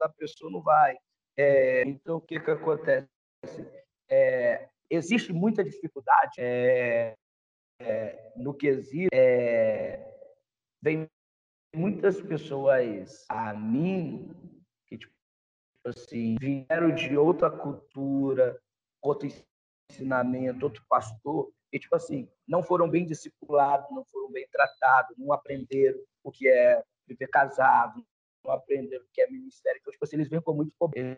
da 0.00 0.08
pessoa 0.08 0.50
não 0.50 0.62
vai. 0.62 0.96
É, 1.36 1.82
então, 1.82 2.16
o 2.16 2.20
que, 2.20 2.38
que 2.40 2.50
acontece? 2.50 3.08
É, 4.08 4.68
existe 4.90 5.32
muita 5.32 5.64
dificuldade 5.64 6.34
é, 6.38 7.14
é 7.80 8.32
no 8.36 8.54
quesito. 8.54 9.08
É, 9.12 10.14
vem 10.82 11.08
muitas 11.74 12.20
pessoas 12.20 13.24
a 13.28 13.52
mim 13.52 14.30
que, 14.86 14.98
tipo 14.98 15.14
assim, 15.84 16.36
vieram 16.38 16.94
de 16.94 17.16
outra 17.16 17.50
cultura, 17.50 18.60
outro 19.02 19.28
ensinamento, 19.90 20.64
outro 20.64 20.84
pastor, 20.88 21.52
e, 21.72 21.78
tipo 21.78 21.96
assim, 21.96 22.28
não 22.46 22.62
foram 22.62 22.88
bem 22.88 23.04
discipulados, 23.04 23.90
não 23.90 24.04
foram 24.04 24.30
bem 24.30 24.46
tratados, 24.48 25.16
não 25.18 25.32
aprenderam 25.32 25.98
o 26.22 26.30
que 26.30 26.48
é 26.48 26.82
viver 27.06 27.26
casado, 27.28 28.04
não 28.44 28.52
aprenderam 28.52 29.04
o 29.04 29.08
que 29.12 29.20
é 29.20 29.28
ministério. 29.28 29.78
Então, 29.80 29.92
tipo 29.92 30.04
assim, 30.04 30.16
eles 30.16 30.28
vêm 30.28 30.40
com 30.40 30.54
muito 30.54 30.72
problema, 30.78 31.16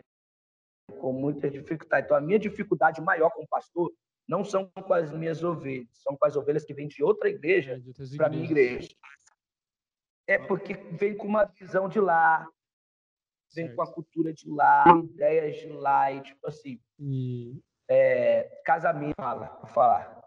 com 0.99 1.13
muita 1.13 1.49
dificuldade. 1.49 2.05
Então, 2.05 2.17
a 2.17 2.21
minha 2.21 2.39
dificuldade 2.39 3.01
maior 3.01 3.29
como 3.31 3.47
pastor 3.47 3.91
não 4.27 4.43
são 4.43 4.69
com 4.69 4.93
as 4.93 5.11
minhas 5.11 5.43
ovelhas, 5.43 5.87
são 5.93 6.15
com 6.17 6.25
as 6.25 6.35
ovelhas 6.35 6.65
que 6.65 6.73
vêm 6.73 6.87
de 6.87 7.03
outra 7.03 7.29
igreja 7.29 7.81
é, 7.81 8.17
para 8.17 8.29
minha 8.29 8.43
igreja. 8.43 8.89
É 10.27 10.37
porque 10.37 10.73
vem 10.73 11.15
com 11.15 11.27
uma 11.27 11.45
visão 11.45 11.87
de 11.87 11.99
lá, 11.99 12.45
vem 13.55 13.65
certo. 13.65 13.75
com 13.75 13.81
a 13.81 13.93
cultura 13.93 14.33
de 14.33 14.49
lá, 14.49 14.83
ideias 15.03 15.57
de 15.57 15.69
lá, 15.69 16.11
e 16.11 16.21
tipo 16.21 16.47
assim, 16.47 16.79
e... 16.99 17.61
É, 17.89 18.61
casamento, 18.65 19.15
fala, 19.15 19.65
falar. 19.67 20.21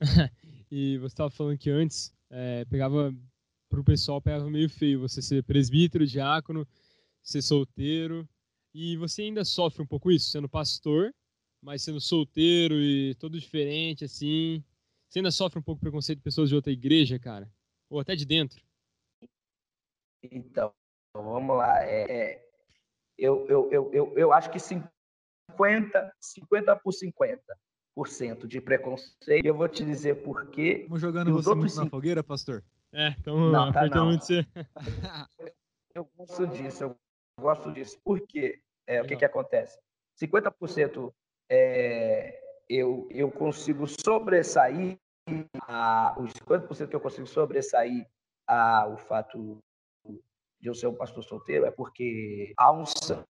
e 0.68 0.98
você 0.98 1.06
estava 1.06 1.30
falando 1.30 1.56
que 1.56 1.70
antes 1.70 2.12
é, 2.28 2.64
pegava 2.64 3.14
para 3.68 3.80
o 3.80 3.84
pessoal 3.84 4.20
pegava 4.20 4.50
meio 4.50 4.68
feio 4.68 5.00
você 5.00 5.20
ser 5.20 5.44
presbítero, 5.44 6.06
diácono, 6.06 6.66
ser 7.22 7.42
solteiro. 7.42 8.28
E 8.74 8.96
você 8.96 9.22
ainda 9.22 9.44
sofre 9.44 9.82
um 9.82 9.86
pouco 9.86 10.10
isso, 10.10 10.30
sendo 10.30 10.48
pastor, 10.48 11.14
mas 11.62 11.82
sendo 11.82 12.00
solteiro 12.00 12.74
e 12.74 13.14
todo 13.16 13.38
diferente, 13.38 14.04
assim. 14.04 14.62
Você 15.08 15.18
ainda 15.18 15.30
sofre 15.30 15.58
um 15.58 15.62
pouco 15.62 15.80
preconceito 15.80 16.18
de 16.18 16.24
pessoas 16.24 16.48
de 16.48 16.54
outra 16.54 16.72
igreja, 16.72 17.18
cara? 17.18 17.50
Ou 17.88 17.98
até 17.98 18.14
de 18.14 18.26
dentro? 18.26 18.62
Então, 20.22 20.72
vamos 21.14 21.56
lá. 21.56 21.82
É, 21.82 22.02
é 22.10 22.48
eu, 23.16 23.46
eu, 23.48 23.72
eu, 23.72 23.90
eu, 23.92 24.18
eu 24.18 24.32
acho 24.32 24.50
que 24.50 24.60
50, 24.60 26.14
50 26.20 26.76
por 26.76 26.92
50 26.92 27.42
de 28.46 28.60
preconceito. 28.60 29.44
Eu 29.44 29.56
vou 29.56 29.68
te 29.68 29.84
dizer 29.84 30.22
por 30.22 30.48
quê. 30.50 30.82
Estamos 30.82 31.00
jogando 31.00 31.32
você 31.32 31.54
muito 31.54 31.74
na 31.74 31.86
fogueira, 31.86 32.22
pastor? 32.22 32.62
É, 32.92 33.08
então 33.18 33.50
não, 33.50 33.72
tá, 33.72 33.86
não. 33.88 34.06
muito 34.06 34.24
você. 34.24 34.46
eu 35.94 36.08
gosto 36.16 36.46
disso, 36.46 36.84
eu 36.84 36.96
gosto 37.40 37.72
disso. 37.72 37.98
Por 38.04 38.20
quê? 38.26 38.60
É, 38.86 39.02
o 39.02 39.06
que, 39.06 39.16
que 39.16 39.24
acontece? 39.24 39.78
50% 40.20 41.12
é, 41.50 42.40
eu, 42.68 43.06
eu 43.10 43.30
consigo 43.30 43.86
sobressair, 43.86 44.98
a, 45.62 46.16
os 46.18 46.32
50% 46.32 46.88
que 46.88 46.96
eu 46.96 47.00
consigo 47.00 47.26
sobressair 47.26 48.06
a, 48.46 48.86
o 48.88 48.96
fato 48.96 49.62
de 50.60 50.68
eu 50.68 50.74
ser 50.74 50.86
um 50.86 50.94
pastor 50.94 51.22
solteiro 51.22 51.64
é 51.66 51.70
porque 51.70 52.52
a 52.56 52.72
unção 52.72 53.24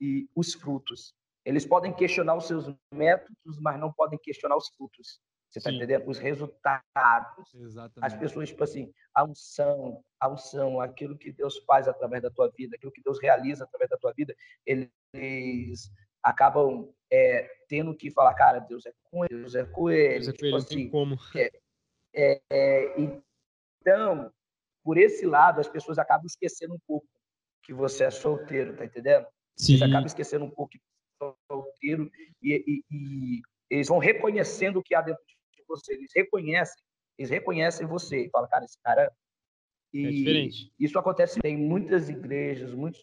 e 0.00 0.28
os 0.34 0.52
frutos. 0.54 1.14
Eles 1.44 1.64
podem 1.64 1.94
questionar 1.94 2.36
os 2.36 2.46
seus 2.46 2.66
métodos, 2.92 3.58
mas 3.60 3.78
não 3.78 3.92
podem 3.92 4.18
questionar 4.18 4.56
os 4.56 4.68
frutos. 4.76 5.20
Você 5.50 5.58
está 5.58 5.72
entendendo? 5.72 6.08
Os 6.08 6.18
resultados. 6.18 7.54
Exatamente. 7.54 8.12
As 8.12 8.18
pessoas, 8.18 8.48
tipo 8.48 8.62
assim, 8.64 8.92
a 9.14 9.24
unção, 9.24 10.02
a 10.20 10.28
unção, 10.28 10.80
aquilo 10.80 11.16
que 11.16 11.32
Deus 11.32 11.58
faz 11.66 11.88
através 11.88 12.22
da 12.22 12.30
tua 12.30 12.50
vida, 12.56 12.76
aquilo 12.76 12.92
que 12.92 13.02
Deus 13.02 13.20
realiza 13.20 13.64
através 13.64 13.88
da 13.88 13.96
tua 13.96 14.12
vida, 14.12 14.34
eles 14.64 15.90
acabam 16.22 16.92
é, 17.10 17.48
tendo 17.68 17.94
que 17.94 18.10
falar, 18.10 18.34
cara, 18.34 18.58
Deus 18.58 18.84
é 18.84 18.92
com 19.10 19.24
ele, 19.24 19.40
Deus 19.40 19.54
é 19.54 19.64
com 19.64 19.90
ele. 19.90 20.14
Deus 20.14 20.28
é 20.28 20.32
com 20.32 20.36
tipo 20.36 20.46
ele, 20.46 20.56
assim, 20.56 20.76
tem 20.76 20.90
como. 20.90 21.16
É, 21.34 21.50
é, 22.14 22.42
é, 22.50 22.94
então, 23.00 24.32
por 24.82 24.98
esse 24.98 25.26
lado, 25.26 25.60
as 25.60 25.68
pessoas 25.68 25.98
acabam 25.98 26.26
esquecendo 26.26 26.74
um 26.74 26.80
pouco 26.86 27.06
que 27.62 27.72
você 27.72 28.04
é 28.04 28.10
solteiro, 28.10 28.76
tá 28.76 28.84
entendendo? 28.84 29.26
Sim. 29.56 29.78
Você 29.78 29.84
acaba 29.84 30.06
esquecendo 30.06 30.44
um 30.44 30.50
pouco 30.50 30.72
que 30.72 30.80
você 31.20 31.32
é 31.32 31.54
solteiro 31.54 32.10
e, 32.42 32.52
e, 32.66 32.84
e 32.90 33.42
eles 33.70 33.88
vão 33.88 33.98
reconhecendo 33.98 34.78
o 34.78 34.82
que 34.82 34.94
há 34.94 35.00
dentro 35.00 35.22
de 35.26 35.35
você, 35.66 35.94
eles 35.94 36.10
reconhecem, 36.14 36.82
eles 37.18 37.30
reconhecem 37.30 37.86
você 37.86 38.26
e 38.26 38.30
falam, 38.30 38.48
cara, 38.48 38.64
esse 38.64 38.78
cara. 38.82 39.12
E 39.92 40.06
é 40.06 40.10
diferente. 40.10 40.72
Isso 40.78 40.98
acontece 40.98 41.38
em 41.44 41.56
muitas 41.56 42.08
igrejas, 42.08 42.74
muitos 42.74 43.02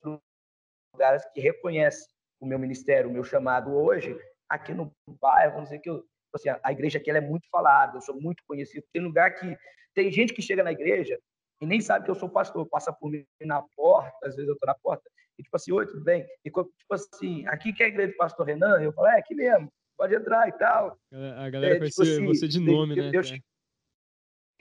lugares 0.94 1.24
que 1.34 1.42
reconhecem 1.42 2.08
o 2.40 2.46
meu 2.46 2.60
ministério, 2.60 3.10
o 3.10 3.14
meu 3.14 3.24
chamado 3.24 3.74
hoje, 3.74 4.18
aqui 4.50 4.74
no 4.74 4.92
bairro, 5.20 5.54
vamos 5.54 5.70
dizer 5.70 5.80
que 5.80 5.90
eu, 5.90 6.00
tipo 6.00 6.36
assim, 6.36 6.50
a 6.62 6.72
igreja 6.72 7.00
aqui 7.00 7.10
é 7.10 7.22
muito 7.22 7.48
falada, 7.50 7.98
eu 7.98 8.02
sou 8.02 8.20
muito 8.20 8.44
conhecido. 8.46 8.86
Tem 8.92 9.02
lugar 9.02 9.34
que 9.36 9.58
tem 9.96 10.12
gente 10.12 10.34
que 10.34 10.42
chega 10.42 10.64
na 10.64 10.72
igreja 10.72 11.18
e 11.62 11.66
nem 11.66 11.80
sabe 11.80 12.06
que 12.06 12.12
eu 12.12 12.16
sou 12.16 12.30
pastor, 12.30 12.68
passa 12.68 12.92
por 12.92 13.10
mim 13.10 13.26
na 13.42 13.62
porta, 13.76 14.28
às 14.28 14.36
vezes 14.36 14.50
eu 14.50 14.54
estou 14.54 14.68
na 14.68 14.76
porta, 14.76 15.10
e 15.40 15.44
tipo 15.44 15.56
assim, 15.56 15.72
oi, 15.72 15.88
tudo 15.88 16.04
bem? 16.04 16.28
E 16.44 16.52
tipo 16.52 16.70
assim, 16.92 17.48
aqui 17.48 17.72
que 17.72 17.82
é 17.82 17.86
a 17.86 17.90
igreja 17.90 18.12
do 18.12 18.18
pastor 18.18 18.46
Renan? 18.46 18.82
Eu 18.82 18.92
falo, 18.94 19.08
é, 19.08 19.18
aqui 19.18 19.34
mesmo 19.34 19.72
pode 19.98 20.16
entrar 20.16 20.48
e 20.48 20.52
tal. 20.54 20.98
A 21.12 21.50
galera 21.50 21.76
é, 21.76 21.78
conhece 21.80 21.96
tipo 21.96 22.02
assim, 22.04 22.26
você 22.26 22.48
de 22.48 22.60
nome, 22.60 22.96
né? 22.96 23.12
Eu, 23.14 23.22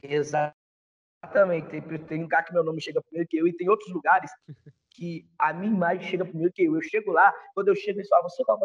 exatamente. 0.03 1.69
Tem, 1.71 1.99
tem 2.05 2.19
um 2.19 2.23
lugar 2.23 2.45
que 2.45 2.53
meu 2.53 2.65
nome 2.65 2.81
chega 2.81 3.03
primeiro 3.03 3.29
que 3.29 3.37
eu, 3.37 3.47
e 3.47 3.57
tem 3.57 3.69
outros 3.69 3.93
lugares 3.93 4.31
que 4.91 5.27
a 5.39 5.53
minha 5.53 5.73
imagem 5.73 6.09
chega 6.09 6.25
primeiro 6.25 6.53
que 6.53 6.65
eu. 6.65 6.75
Eu 6.75 6.83
chego 6.83 7.13
lá, 7.13 7.33
quando 7.55 7.69
eu 7.69 7.77
chego, 7.77 7.99
eles 7.99 8.09
falam, 8.09 8.29
você 8.29 8.45
tá 8.45 8.57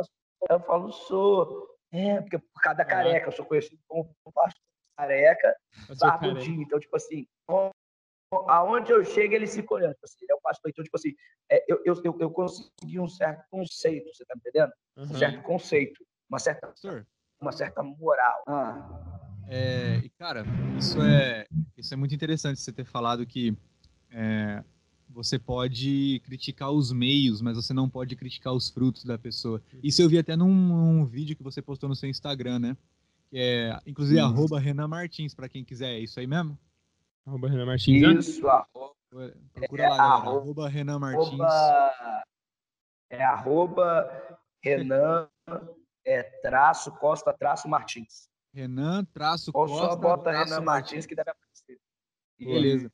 Eu 0.50 0.60
falo, 0.62 0.92
sou. 0.92 1.76
É, 1.92 2.20
porque 2.22 2.38
por 2.38 2.62
causa 2.62 2.80
da 2.80 2.86
careca, 2.86 3.28
eu 3.28 3.32
sou 3.32 3.46
conhecido 3.46 3.82
como 3.88 4.14
pastor 4.34 4.62
careca, 4.98 5.56
barbudinho. 6.00 6.64
Então, 6.64 6.80
tipo 6.80 6.96
assim, 6.96 7.28
aonde 8.48 8.92
eu 8.92 9.06
chego, 9.06 9.36
ele 9.36 9.48
se 9.48 9.64
olhando. 9.70 9.94
Tipo 9.94 10.06
assim, 10.06 10.18
ele 10.22 10.32
é 10.32 10.36
o 10.36 10.42
pastor. 10.42 10.70
Então, 10.70 10.84
tipo 10.84 10.98
assim, 10.98 11.14
é, 11.50 11.64
eu, 11.68 11.82
eu, 11.86 12.18
eu 12.20 12.32
consegui 12.32 13.00
um 13.00 13.08
certo 13.08 13.46
conceito, 13.50 14.14
você 14.14 14.26
tá 14.26 14.34
entendendo? 14.36 14.72
Uhum. 14.98 15.04
Um 15.04 15.14
certo 15.14 15.44
conceito 15.44 16.06
uma 16.30 16.40
certa, 16.40 16.74
uma 17.42 17.52
certa 17.52 17.84
moral. 17.84 18.44
Ah. 18.48 19.08
É, 19.50 19.98
e 20.04 20.10
cara, 20.10 20.44
isso 20.78 21.02
é, 21.02 21.48
isso 21.78 21.94
é 21.94 21.98
muito 21.98 22.14
interessante 22.14 22.60
você 22.60 22.72
ter 22.72 22.84
falado 22.84 23.26
que 23.26 23.58
é, 24.12 24.64
você 25.10 25.40
pode 25.40 26.22
criticar 26.26 26.70
os 26.72 26.92
meios, 26.92 27.42
mas 27.42 27.56
você 27.56 27.74
não 27.74 27.90
pode 27.90 28.16
criticar 28.16 28.54
os 28.54 28.70
frutos 28.70 29.06
da 29.06 29.18
pessoa. 29.18 29.62
Isso 29.82 30.02
eu 30.02 30.10
vi 30.10 30.18
até 30.18 30.36
num, 30.36 30.54
num 30.54 31.06
vídeo 31.06 31.36
que 31.36 31.44
você 31.44 31.62
postou 31.62 31.88
no 31.88 31.96
seu 31.96 32.10
Instagram, 32.10 32.60
né? 32.60 32.78
Que 33.30 33.38
é, 33.40 33.80
inclusive, 33.86 34.20
isso. 34.20 34.28
arroba 34.28 34.60
Renan 34.60 34.88
Martins, 34.88 35.34
para 35.34 35.50
quem 35.50 35.64
quiser. 35.64 35.94
É 35.94 36.00
isso 36.00 36.20
aí 36.20 36.28
mesmo? 36.28 36.58
Arroba 37.26 37.50
Renan 37.50 37.66
Martins, 37.66 38.02
né? 38.02 38.14
Isso, 38.14 38.48
arroba. 38.48 38.96
Procura 39.54 39.84
é, 39.84 39.90
lá, 39.90 39.98
galera. 39.98 40.14
Arroba, 40.14 40.70
Renan 40.70 41.00
Martins. 41.00 41.40
Arroba, 41.40 42.24
é 43.10 43.24
arroba 43.24 44.40
Renan 44.62 45.30
é 46.08 46.24
traço 46.42 46.92
Costa 46.94 47.34
traço 47.34 47.68
Martins. 47.68 48.30
Renan 48.54 49.04
traço 49.06 49.52
Ou 49.54 49.68
Costa. 49.68 49.84
Ou 49.84 49.90
só 49.92 49.96
bota 49.96 50.32
Renan 50.32 50.62
Martins, 50.62 50.66
Martins 50.66 51.06
que 51.06 51.16
deve 51.16 51.30
aparecer. 51.30 51.80
Beleza. 52.40 52.92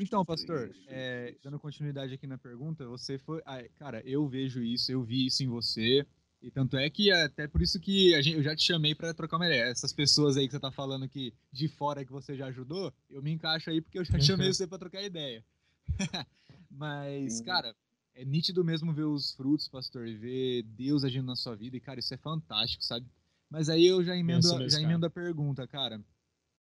Então, 0.00 0.24
pastor, 0.24 0.74
é, 0.88 1.36
dando 1.42 1.60
continuidade 1.60 2.14
aqui 2.14 2.26
na 2.26 2.38
pergunta, 2.38 2.86
você 2.86 3.18
foi. 3.18 3.42
Ah, 3.44 3.62
cara, 3.78 4.02
eu 4.04 4.26
vejo 4.26 4.62
isso, 4.62 4.90
eu 4.90 5.02
vi 5.02 5.26
isso 5.26 5.42
em 5.42 5.48
você. 5.48 6.06
E 6.42 6.50
tanto 6.50 6.76
é 6.76 6.88
que 6.88 7.10
até 7.10 7.46
por 7.46 7.62
isso 7.62 7.78
que 7.80 8.14
a 8.14 8.22
gente, 8.22 8.36
eu 8.36 8.42
já 8.42 8.54
te 8.54 8.62
chamei 8.62 8.94
para 8.94 9.14
trocar 9.14 9.36
uma 9.36 9.46
ideia. 9.46 9.64
Essas 9.64 9.92
pessoas 9.92 10.36
aí 10.36 10.46
que 10.46 10.52
você 10.52 10.60
tá 10.60 10.70
falando 10.70 11.08
que 11.08 11.32
de 11.52 11.68
fora 11.68 12.04
que 12.04 12.12
você 12.12 12.36
já 12.36 12.46
ajudou, 12.46 12.92
eu 13.10 13.22
me 13.22 13.32
encaixo 13.32 13.70
aí 13.70 13.80
porque 13.80 13.98
eu 13.98 14.04
já 14.04 14.18
chamei 14.18 14.48
você 14.52 14.66
para 14.66 14.78
trocar 14.78 15.02
ideia. 15.02 15.44
Mas, 16.70 17.40
cara, 17.40 17.74
é 18.16 18.24
nítido 18.24 18.64
mesmo 18.64 18.94
ver 18.94 19.04
os 19.04 19.32
frutos, 19.32 19.68
pastor, 19.68 20.08
e 20.08 20.16
ver 20.16 20.62
Deus 20.62 21.04
agindo 21.04 21.26
na 21.26 21.36
sua 21.36 21.54
vida. 21.54 21.76
E, 21.76 21.80
cara, 21.80 22.00
isso 22.00 22.14
é 22.14 22.16
fantástico, 22.16 22.82
sabe? 22.82 23.06
Mas 23.48 23.68
aí 23.68 23.86
eu 23.86 24.02
já 24.02 24.16
emendo, 24.16 24.48
mesmo, 24.48 24.68
já 24.70 24.80
emendo 24.80 25.04
a 25.04 25.10
pergunta, 25.10 25.66
cara. 25.68 26.02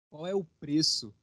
Qual 0.09 0.25
é 0.25 0.33
o 0.33 0.43
preço 0.59 1.13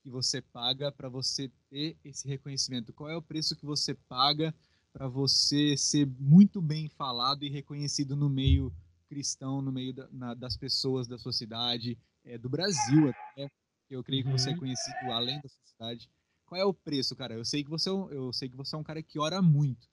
que 0.00 0.08
você 0.08 0.40
paga 0.40 0.92
para 0.92 1.08
você 1.08 1.50
ter 1.68 1.96
esse 2.04 2.26
reconhecimento? 2.28 2.92
Qual 2.92 3.10
é 3.10 3.16
o 3.16 3.22
preço 3.22 3.56
que 3.56 3.66
você 3.66 3.94
paga 3.94 4.54
para 4.92 5.08
você 5.08 5.76
ser 5.76 6.06
muito 6.20 6.62
bem 6.62 6.88
falado 6.88 7.42
e 7.42 7.50
reconhecido 7.50 8.14
no 8.14 8.28
meio 8.28 8.72
cristão, 9.08 9.60
no 9.60 9.72
meio 9.72 9.92
da, 9.92 10.08
na, 10.12 10.34
das 10.34 10.56
pessoas 10.56 11.08
da 11.08 11.18
sua 11.18 11.32
cidade, 11.32 11.98
é, 12.24 12.38
do 12.38 12.48
Brasil 12.48 13.08
até? 13.08 13.50
Eu 13.90 14.04
creio 14.04 14.24
que 14.24 14.30
você 14.30 14.50
é 14.50 14.52
uhum. 14.52 14.60
conhecido 14.60 15.10
além 15.10 15.40
da 15.40 15.48
sua 15.48 15.64
cidade. 15.64 16.08
Qual 16.54 16.62
é 16.62 16.64
o 16.64 16.72
preço, 16.72 17.16
cara? 17.16 17.34
Eu 17.34 17.44
sei 17.44 17.64
que 17.64 17.70
você 17.70 17.90
é 17.90 17.92
eu 17.92 18.32
sei 18.32 18.48
que 18.48 18.56
você 18.56 18.76
é 18.76 18.78
um 18.78 18.84
cara 18.84 19.02
que 19.02 19.18
ora 19.18 19.42
muito. 19.42 19.88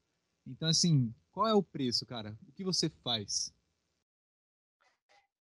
Então, 0.45 0.69
assim, 0.69 1.11
qual 1.31 1.47
é 1.47 1.55
o 1.55 1.63
preço, 1.63 2.05
cara? 2.05 2.37
O 2.47 2.51
que 2.51 2.63
você 2.63 2.87
faz? 2.87 3.51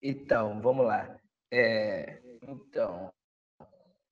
Então, 0.01 0.59
vamos 0.59 0.83
lá. 0.83 1.15
É, 1.51 2.19
então, 2.41 3.13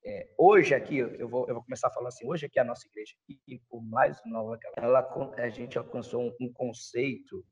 é, 0.05 0.31
hoje 0.37 0.75
aqui, 0.75 0.97
eu 0.97 1.27
vou, 1.27 1.47
eu 1.47 1.55
vou 1.55 1.63
começar 1.63 1.89
falando 1.89 2.09
assim, 2.09 2.27
hoje 2.27 2.45
aqui 2.45 2.59
a 2.59 2.63
nossa 2.63 2.85
igreja, 2.85 3.15
e 3.27 3.57
por 3.67 3.81
mais 3.81 4.21
nova 4.23 4.59
que 4.59 4.67
ela, 4.67 4.99
ela 4.99 5.33
a 5.37 5.49
gente 5.49 5.79
alcançou 5.79 6.21
um, 6.21 6.35
um 6.39 6.53
conceito 6.53 7.43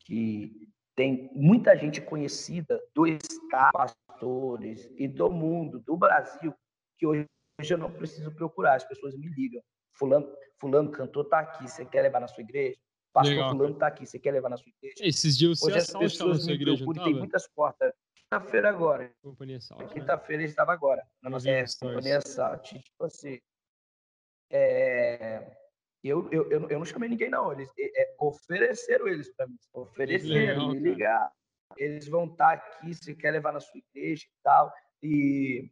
que 0.00 0.68
tem 0.94 1.30
muita 1.32 1.74
gente 1.78 1.98
conhecida 2.02 2.78
do 2.94 3.06
Estado, 3.06 3.72
pastores 3.72 4.92
e 4.98 5.08
do 5.08 5.30
mundo, 5.30 5.80
do 5.80 5.96
Brasil, 5.96 6.54
que 6.98 7.06
hoje 7.06 7.24
eu 7.68 7.78
não 7.78 7.90
preciso 7.90 8.30
procurar, 8.32 8.76
as 8.76 8.84
pessoas 8.84 9.16
me 9.16 9.28
ligam. 9.28 9.62
Fulano, 9.94 10.32
fulano 10.58 10.90
cantor 10.90 11.26
tá 11.26 11.40
aqui, 11.40 11.68
você 11.68 11.84
quer 11.84 12.02
levar 12.02 12.20
na 12.20 12.28
sua 12.28 12.42
igreja? 12.42 12.78
Pastor 13.12 13.34
Legal. 13.34 13.50
fulano 13.50 13.74
tá 13.74 13.88
aqui, 13.88 14.06
você 14.06 14.18
quer 14.18 14.30
levar 14.30 14.48
na 14.48 14.56
sua 14.56 14.70
igreja? 14.70 14.94
Esses 15.00 15.36
dias 15.36 15.58
você 15.58 15.66
hoje 15.66 15.78
as 15.78 15.92
pessoas 15.92 16.46
me 16.46 16.58
procuram, 16.58 17.04
tem 17.04 17.14
muitas 17.14 17.48
portas 17.48 17.92
quinta-feira 18.30 18.68
agora. 18.68 19.12
Companhia 19.20 19.60
Salt. 19.60 19.82
Né? 19.82 19.88
Quinta-feira 19.88 20.42
ele 20.42 20.50
estava 20.50 20.72
agora. 20.72 21.04
Na 21.20 21.30
nossa 21.30 21.50
é, 21.50 21.64
Companhia 21.80 22.20
Salt. 22.20 22.72
Tipo 22.72 23.04
assim. 23.04 23.40
É, 24.52 25.56
eu, 26.02 26.28
eu, 26.30 26.50
eu, 26.50 26.78
não 26.78 26.84
chamei 26.84 27.08
ninguém, 27.08 27.28
não. 27.28 27.52
Eles 27.52 27.68
é, 27.78 28.14
ofereceram 28.18 29.08
eles 29.08 29.28
para 29.34 29.46
mim. 29.46 29.58
Ofereceram, 29.72 30.70
me 30.70 30.78
ligar. 30.78 31.30
Eles 31.76 32.08
vão 32.08 32.24
estar 32.24 32.36
tá 32.36 32.52
aqui, 32.52 32.94
se 32.94 33.14
quer 33.14 33.32
levar 33.32 33.52
na 33.52 33.60
sua 33.60 33.78
igreja 33.78 34.24
e 34.24 34.42
tal. 34.42 34.72
E 35.02 35.70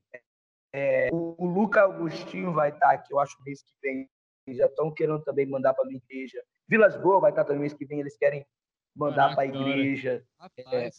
é, 0.73 1.09
o, 1.13 1.35
o 1.39 1.47
Luca 1.47 1.83
Agostinho 1.83 2.53
vai 2.53 2.71
estar 2.71 2.89
tá 2.89 2.93
aqui, 2.93 3.13
eu 3.13 3.21
acho, 3.21 3.37
mês 3.43 3.63
que 3.63 3.73
vem. 3.83 4.09
Eles 4.47 4.59
já 4.59 4.67
estão 4.67 4.93
querendo 4.93 5.23
também 5.23 5.47
mandar 5.47 5.75
para 5.75 5.85
minha 5.85 6.01
igreja. 6.09 6.43
Vilas 6.67 6.97
Boas 6.97 7.21
vai 7.21 7.31
estar 7.31 7.43
tá 7.43 7.49
também 7.49 7.63
mês 7.63 7.75
que 7.75 7.85
vem, 7.85 8.01
eles 8.01 8.17
querem 8.17 8.47
mandar 8.95 9.35
para 9.35 9.43
a 9.43 9.47
igreja. 9.47 10.25
É, 10.59 10.91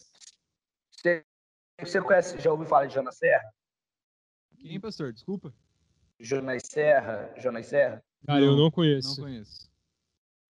você 1.80 2.00
conhece, 2.00 2.38
já 2.38 2.50
ouviu 2.50 2.66
falar 2.66 2.86
de 2.86 2.94
Jonas 2.94 3.16
Serra? 3.16 3.52
Quem, 4.58 4.78
pastor? 4.78 5.12
Desculpa. 5.12 5.52
Jonas 6.18 6.62
Serra, 6.66 7.32
Jonas 7.38 7.66
Serra? 7.66 8.04
Cara, 8.26 8.40
eu 8.40 8.56
não 8.56 8.70
conheço. 8.70 9.20
Não 9.20 9.26
conheço. 9.26 9.70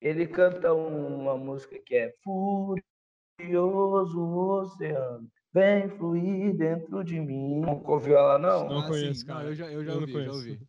Ele 0.00 0.26
canta 0.26 0.72
uma 0.74 1.36
música 1.36 1.78
que 1.78 1.94
é 1.94 2.14
Furioso 2.24 4.20
Oceano, 4.20 5.30
vem 5.52 5.88
fluir 5.90 6.56
dentro 6.56 7.02
de 7.04 7.20
mim. 7.20 7.60
Não 7.60 7.82
ouviu 7.84 8.16
ela, 8.16 8.38
não? 8.38 8.68
Não 8.68 8.80
ah, 8.80 8.88
conheço, 8.88 9.26
cara. 9.26 9.40
Não, 9.40 9.48
eu 9.48 9.54
já, 9.54 9.66
eu 9.70 9.84
já 9.84 9.92
eu 9.92 10.00
ouvi, 10.00 10.24
já 10.24 10.32
ouvi. 10.32 10.60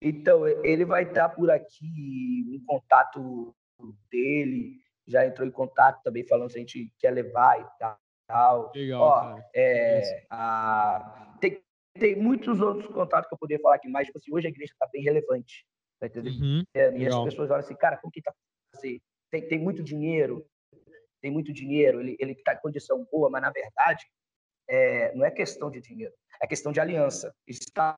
Então, 0.00 0.46
ele 0.46 0.84
vai 0.84 1.02
estar 1.02 1.28
por 1.30 1.50
aqui, 1.50 2.54
em 2.54 2.64
contato 2.64 3.54
dele, 4.10 4.76
já 5.06 5.26
entrou 5.26 5.46
em 5.46 5.50
contato 5.50 6.02
também 6.02 6.26
falando 6.26 6.50
se 6.50 6.58
a 6.58 6.60
gente 6.60 6.92
quer 6.98 7.10
levar 7.10 7.60
e 7.60 7.66
tal 7.78 7.98
tal. 8.28 8.70
Legal, 8.74 9.00
Ó, 9.00 9.40
é, 9.54 10.26
a, 10.30 11.36
tem, 11.40 11.60
tem 11.94 12.14
muitos 12.14 12.60
outros 12.60 12.86
contatos 12.92 13.28
que 13.28 13.34
eu 13.34 13.38
poderia 13.38 13.62
falar 13.62 13.76
aqui, 13.76 13.88
mas 13.88 14.06
tipo 14.06 14.18
assim, 14.18 14.32
hoje 14.32 14.46
a 14.46 14.50
igreja 14.50 14.72
está 14.72 14.86
bem 14.92 15.02
relevante. 15.02 15.66
Tá 15.98 16.06
entendendo? 16.06 16.40
Uhum, 16.40 16.62
é, 16.74 16.96
e 16.96 17.06
as 17.08 17.24
pessoas 17.24 17.50
olham 17.50 17.60
assim, 17.60 17.74
cara, 17.74 17.96
como 17.96 18.12
que 18.12 18.22
tá 18.22 18.32
assim, 18.76 19.00
tem, 19.30 19.48
tem 19.48 19.58
muito 19.58 19.82
dinheiro, 19.82 20.46
tem 21.20 21.30
muito 21.30 21.52
dinheiro, 21.52 22.00
ele, 22.00 22.16
ele 22.18 22.34
tá 22.34 22.54
em 22.54 22.60
condição 22.60 23.06
boa, 23.10 23.28
mas 23.30 23.42
na 23.42 23.50
verdade 23.50 24.06
é, 24.68 25.14
não 25.14 25.24
é 25.24 25.30
questão 25.30 25.70
de 25.70 25.80
dinheiro, 25.80 26.12
é 26.42 26.46
questão 26.46 26.72
de 26.72 26.80
aliança. 26.80 27.34
Está 27.46 27.96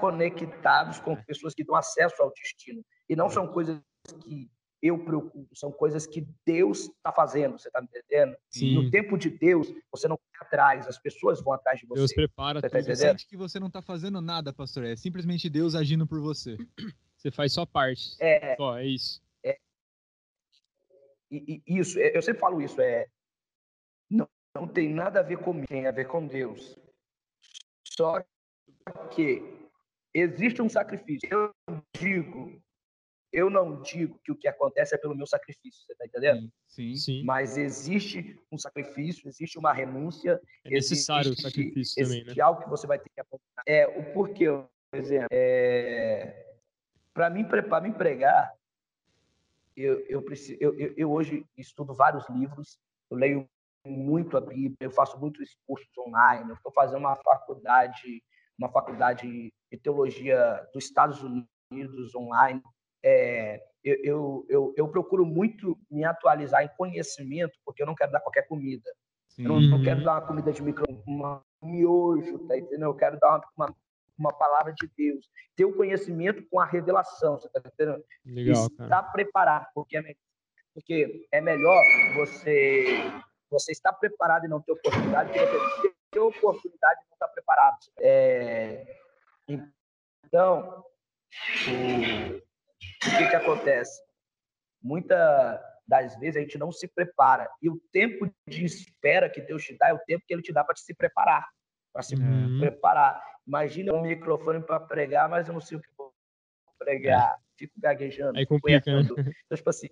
conectados 0.00 0.98
com 1.00 1.16
pessoas 1.24 1.54
que 1.54 1.64
dão 1.64 1.74
acesso 1.74 2.22
ao 2.22 2.32
destino. 2.32 2.82
E 3.08 3.14
não 3.14 3.28
são 3.28 3.46
coisas 3.46 3.78
que 4.22 4.50
eu 4.82 5.02
preocupo, 5.02 5.48
são 5.56 5.72
coisas 5.72 6.06
que 6.06 6.26
Deus 6.44 6.80
está 6.80 7.10
fazendo, 7.10 7.58
você 7.58 7.68
está 7.68 7.80
me 7.80 7.88
entendendo? 7.88 8.36
Sim. 8.50 8.74
No 8.74 8.90
tempo 8.90 9.16
de 9.16 9.30
Deus, 9.30 9.72
você 9.90 10.06
não 10.06 10.16
vai 10.16 10.46
atrás, 10.46 10.86
as 10.86 10.98
pessoas 10.98 11.42
vão 11.42 11.54
atrás 11.54 11.80
de 11.80 11.86
você. 11.86 12.00
Deus 12.00 12.12
prepara 12.12 12.60
você, 12.60 12.68
tá 12.68 12.82
você 12.82 12.96
sente 12.96 13.26
que 13.26 13.36
você 13.36 13.58
não 13.58 13.68
está 13.68 13.80
fazendo 13.80 14.20
nada, 14.20 14.52
pastor, 14.52 14.84
é 14.84 14.94
simplesmente 14.94 15.48
Deus 15.48 15.74
agindo 15.74 16.06
por 16.06 16.20
você. 16.20 16.56
Você 17.16 17.30
faz 17.30 17.54
sua 17.54 17.66
parte. 17.66 18.16
É, 18.20 18.54
Só, 18.54 18.76
é 18.76 18.84
isso. 18.84 19.23
E, 21.36 21.62
e, 21.66 21.78
isso, 21.78 21.98
é, 21.98 22.16
eu 22.16 22.22
sempre 22.22 22.40
falo 22.40 22.60
isso, 22.60 22.80
é 22.80 23.08
não, 24.10 24.28
não 24.54 24.68
tem 24.68 24.92
nada 24.92 25.20
a 25.20 25.22
ver 25.22 25.38
comigo, 25.38 25.66
tem 25.66 25.86
a 25.86 25.92
ver 25.92 26.06
com 26.06 26.26
Deus. 26.26 26.78
Só 27.86 28.24
que 29.10 29.42
existe 30.12 30.60
um 30.60 30.68
sacrifício. 30.68 31.28
Eu 31.30 31.50
digo 31.96 32.62
eu 33.34 33.50
não 33.50 33.82
digo 33.82 34.18
que 34.22 34.30
o 34.30 34.36
que 34.36 34.46
acontece 34.46 34.94
é 34.94 34.98
pelo 34.98 35.14
meu 35.14 35.26
sacrifício, 35.26 35.84
você 35.84 35.92
está 35.92 36.06
entendendo? 36.06 36.48
Sim, 36.68 36.94
sim. 36.94 37.24
Mas 37.24 37.58
existe 37.58 38.38
um 38.50 38.56
sacrifício, 38.56 39.28
existe 39.28 39.58
uma 39.58 39.72
renúncia. 39.72 40.40
É 40.64 40.70
necessário 40.70 41.32
existe, 41.32 41.40
o 41.40 41.50
sacrifício 41.50 42.04
também, 42.04 42.24
né? 42.24 42.40
algo 42.40 42.62
que 42.62 42.70
você 42.70 42.86
vai 42.86 42.96
ter 42.96 43.10
que 43.10 43.20
apontar. 43.20 43.64
É, 43.66 43.88
o 43.88 44.12
porquê, 44.12 44.46
por 44.46 45.00
exemplo, 45.00 45.26
é, 45.32 46.54
para 47.12 47.28
mim, 47.28 47.44
para 47.44 47.80
me 47.80 47.92
pregar, 47.92 48.54
eu, 49.76 50.00
eu, 50.06 50.22
preciso, 50.22 50.58
eu, 50.60 50.74
eu, 50.96 51.12
hoje 51.12 51.44
estudo 51.56 51.94
vários 51.94 52.28
livros, 52.28 52.78
eu 53.10 53.16
leio 53.16 53.48
muito 53.86 54.36
a 54.36 54.40
Bíblia, 54.40 54.76
eu 54.80 54.90
faço 54.90 55.18
muitos 55.18 55.56
cursos 55.66 55.90
online, 55.98 56.50
eu 56.50 56.56
estou 56.56 56.72
fazendo 56.72 57.00
uma 57.00 57.16
faculdade, 57.16 58.22
uma 58.58 58.70
faculdade 58.70 59.52
de 59.70 59.78
teologia 59.78 60.66
dos 60.72 60.84
Estados 60.84 61.22
Unidos 61.22 62.14
online 62.14 62.62
é, 63.04 63.62
eu, 63.84 64.46
eu, 64.48 64.74
eu, 64.78 64.88
procuro 64.88 65.26
muito 65.26 65.78
me 65.90 66.04
atualizar 66.04 66.64
em 66.64 66.70
conhecimento, 66.74 67.52
porque 67.62 67.82
eu 67.82 67.86
não 67.86 67.94
quero 67.94 68.10
dar 68.10 68.20
qualquer 68.20 68.48
comida. 68.48 68.90
Eu 69.36 69.48
não, 69.48 69.60
não, 69.60 69.82
quero 69.82 70.02
dar 70.02 70.12
uma 70.12 70.26
comida 70.26 70.50
de 70.50 70.62
micro, 70.62 70.86
uma, 71.06 71.42
um 71.60 71.68
miojo, 71.68 72.38
tá 72.46 72.56
entendendo? 72.56 72.84
Eu 72.84 72.94
quero 72.94 73.18
dar 73.18 73.28
uma, 73.28 73.44
uma, 73.58 73.76
uma, 74.18 74.32
palavra 74.32 74.72
de 74.72 74.88
Deus. 74.96 75.28
Ter 75.56 75.64
o 75.64 75.76
conhecimento 75.76 76.44
com 76.50 76.60
a 76.60 76.64
revelação, 76.64 77.38
você 77.38 77.48
tá 77.48 77.60
entendendo? 77.64 78.04
Legal, 78.24 78.66
Estar 78.66 79.02
preparado, 79.04 79.66
porque 79.74 79.96
é, 79.96 80.14
porque 80.74 81.28
é 81.30 81.40
melhor 81.40 81.82
você, 82.16 82.84
você 83.50 83.72
estar 83.72 83.92
preparado 83.92 84.44
e 84.46 84.48
não 84.48 84.60
ter 84.60 84.72
oportunidade, 84.72 85.32
que 85.32 85.38
você 85.38 85.94
ter 86.10 86.18
oportunidade 86.20 87.00
e 87.02 87.06
não 87.08 87.14
estar 87.14 87.28
preparado. 87.28 87.78
É, 87.98 88.84
então, 89.48 90.84
o, 91.68 92.36
o 92.36 93.18
que, 93.18 93.28
que 93.30 93.36
acontece? 93.36 94.02
Muitas 94.82 95.60
das 95.86 96.18
vezes 96.18 96.36
a 96.36 96.40
gente 96.40 96.58
não 96.58 96.72
se 96.72 96.88
prepara. 96.88 97.48
E 97.60 97.68
o 97.68 97.80
tempo 97.92 98.30
de 98.48 98.64
espera 98.64 99.28
que 99.28 99.40
Deus 99.40 99.62
te 99.64 99.76
dá 99.76 99.88
é 99.88 99.94
o 99.94 99.98
tempo 100.00 100.24
que 100.26 100.34
Ele 100.34 100.42
te 100.42 100.52
dá 100.52 100.64
para 100.64 100.76
se 100.76 100.94
preparar. 100.94 101.46
Para 101.92 102.02
se 102.02 102.14
uhum. 102.14 102.58
preparar. 102.60 103.22
Imagina 103.46 103.92
um 103.92 104.02
microfone 104.02 104.62
para 104.62 104.80
pregar, 104.80 105.28
mas 105.28 105.48
eu 105.48 105.54
não 105.54 105.60
sei 105.60 105.78
o 105.78 105.80
que 105.80 105.88
vou 105.96 106.14
pregar. 106.78 107.38
Fico 107.56 107.74
gaguejando. 107.78 108.38
Aí 108.38 108.46
complica, 108.46 108.92
né? 108.92 109.02
Então, 109.02 109.56
tipo 109.56 109.70
assim, 109.70 109.88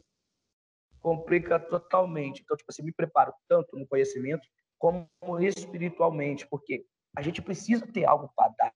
complica 1.01 1.59
totalmente. 1.61 2.43
Então, 2.43 2.57
tipo 2.57 2.71
assim, 2.71 2.83
me 2.83 2.93
preparo 2.93 3.33
tanto 3.49 3.79
no 3.79 3.87
conhecimento 3.87 4.47
como 4.79 5.09
espiritualmente, 5.41 6.47
porque 6.49 6.85
a 7.17 7.23
gente 7.23 7.43
precisa 7.43 7.87
ter 7.87 8.05
algo 8.05 8.33
para 8.35 8.53
dar. 8.59 8.75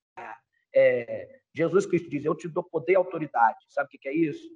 É, 0.75 1.41
Jesus 1.55 1.87
Cristo 1.87 2.11
diz: 2.11 2.25
Eu 2.25 2.35
te 2.35 2.49
dou 2.49 2.63
poder 2.63 2.93
e 2.93 2.97
autoridade. 2.97 3.59
Sabe 3.71 3.89
o 3.89 3.99
que 3.99 4.09
é 4.09 4.15
isso? 4.15 4.47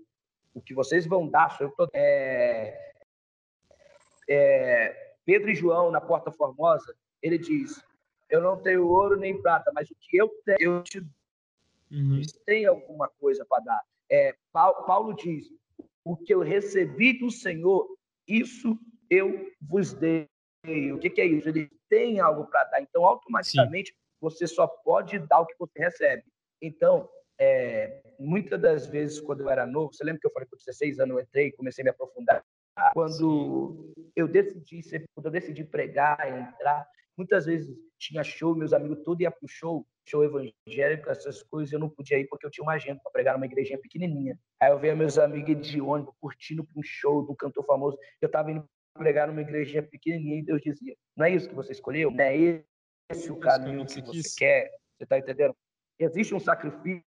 O 0.52 0.60
que 0.60 0.74
vocês 0.74 1.06
vão 1.06 1.28
dar, 1.28 1.56
eu 1.60 1.70
tô... 1.70 1.88
é... 1.94 2.92
É... 4.28 5.14
Pedro 5.24 5.50
e 5.50 5.54
João, 5.54 5.90
na 5.90 6.00
Porta 6.00 6.30
Formosa, 6.30 6.94
ele 7.22 7.38
diz: 7.38 7.82
Eu 8.30 8.40
não 8.40 8.56
tenho 8.56 8.86
ouro 8.86 9.16
nem 9.16 9.40
prata, 9.40 9.70
mas 9.74 9.90
o 9.90 9.96
que 9.98 10.16
eu 10.16 10.28
tenho, 10.44 10.76
eu 10.76 10.82
te 10.82 11.00
uhum. 11.90 12.22
tem 12.46 12.64
alguma 12.64 13.08
coisa 13.08 13.44
para 13.44 13.64
dar. 13.64 13.82
É, 14.10 14.34
Paulo 14.52 15.14
diz: 15.14 15.48
O 16.04 16.16
que 16.16 16.32
eu 16.32 16.40
recebi 16.40 17.18
do 17.18 17.30
Senhor, 17.30 17.88
isso 18.26 18.78
eu 19.10 19.50
vos 19.60 19.92
dei. 19.92 20.28
O 20.94 20.98
que, 20.98 21.10
que 21.10 21.20
é 21.20 21.26
isso? 21.26 21.48
Ele 21.48 21.70
tem 21.88 22.20
algo 22.20 22.46
para 22.46 22.64
dar. 22.64 22.80
Então, 22.80 23.04
automaticamente, 23.04 23.90
Sim. 23.90 23.96
você 24.20 24.46
só 24.46 24.66
pode 24.66 25.18
dar 25.18 25.40
o 25.40 25.46
que 25.46 25.56
você 25.58 25.78
recebe. 25.78 26.22
Então, 26.62 27.08
é, 27.38 28.02
muitas 28.18 28.60
das 28.60 28.86
vezes, 28.86 29.18
quando 29.18 29.40
eu 29.40 29.48
era 29.48 29.66
novo, 29.66 29.92
você 29.92 30.04
lembra 30.04 30.20
que 30.20 30.26
eu 30.26 30.30
falei 30.30 30.46
que 30.46 30.50
com 30.50 30.58
16 30.58 31.00
anos 31.00 31.16
eu 31.16 31.22
entrei 31.22 31.46
e 31.46 31.52
comecei 31.52 31.82
a 31.82 31.84
me 31.86 31.90
aprofundar? 31.90 32.44
Quando 32.92 33.92
eu 34.16 34.26
decidi 34.26 34.82
ser, 34.82 35.04
quando 35.14 35.26
eu 35.26 35.32
decidi 35.32 35.64
pregar, 35.64 36.18
entrar, 36.28 36.86
muitas 37.16 37.46
vezes 37.46 37.76
tinha 37.98 38.24
show, 38.24 38.54
meus 38.54 38.72
amigos 38.72 39.02
todos 39.04 39.20
iam 39.20 39.30
para 39.30 39.44
o 39.44 39.48
show, 39.48 39.86
show 40.08 40.24
evangélico, 40.24 41.10
essas 41.10 41.42
coisas, 41.42 41.72
eu 41.72 41.78
não 41.78 41.88
podia 41.88 42.18
ir 42.18 42.26
porque 42.28 42.46
eu 42.46 42.50
tinha 42.50 42.64
uma 42.64 42.72
agenda 42.72 43.00
para 43.02 43.12
pregar 43.12 43.34
numa 43.34 43.46
igrejinha 43.46 43.78
pequenininha. 43.78 44.38
Aí 44.60 44.70
eu 44.70 44.78
via 44.78 44.96
meus 44.96 45.18
amigos 45.18 45.66
de 45.66 45.80
ônibus 45.80 46.14
curtindo 46.20 46.64
para 46.64 46.78
um 46.78 46.82
show 46.82 47.22
do 47.24 47.34
cantor 47.34 47.64
famoso. 47.66 47.98
Eu 48.20 48.26
estava 48.26 48.50
indo 48.50 48.64
pregar 48.94 49.28
numa 49.28 49.42
igrejinha 49.42 49.82
pequenininha 49.82 50.38
e 50.38 50.42
Deus 50.42 50.60
dizia: 50.62 50.96
Não 51.16 51.26
é 51.26 51.30
isso 51.30 51.48
que 51.48 51.54
você 51.54 51.72
escolheu? 51.72 52.10
Não 52.10 52.24
é 52.24 52.64
esse 53.10 53.30
o 53.30 53.36
caminho 53.36 53.86
que 53.86 54.00
você 54.00 54.22
quer? 54.38 54.70
Você 54.96 55.04
está 55.04 55.18
entendendo? 55.18 55.54
existe 56.00 56.34
um 56.34 56.40
sacrifício 56.40 57.04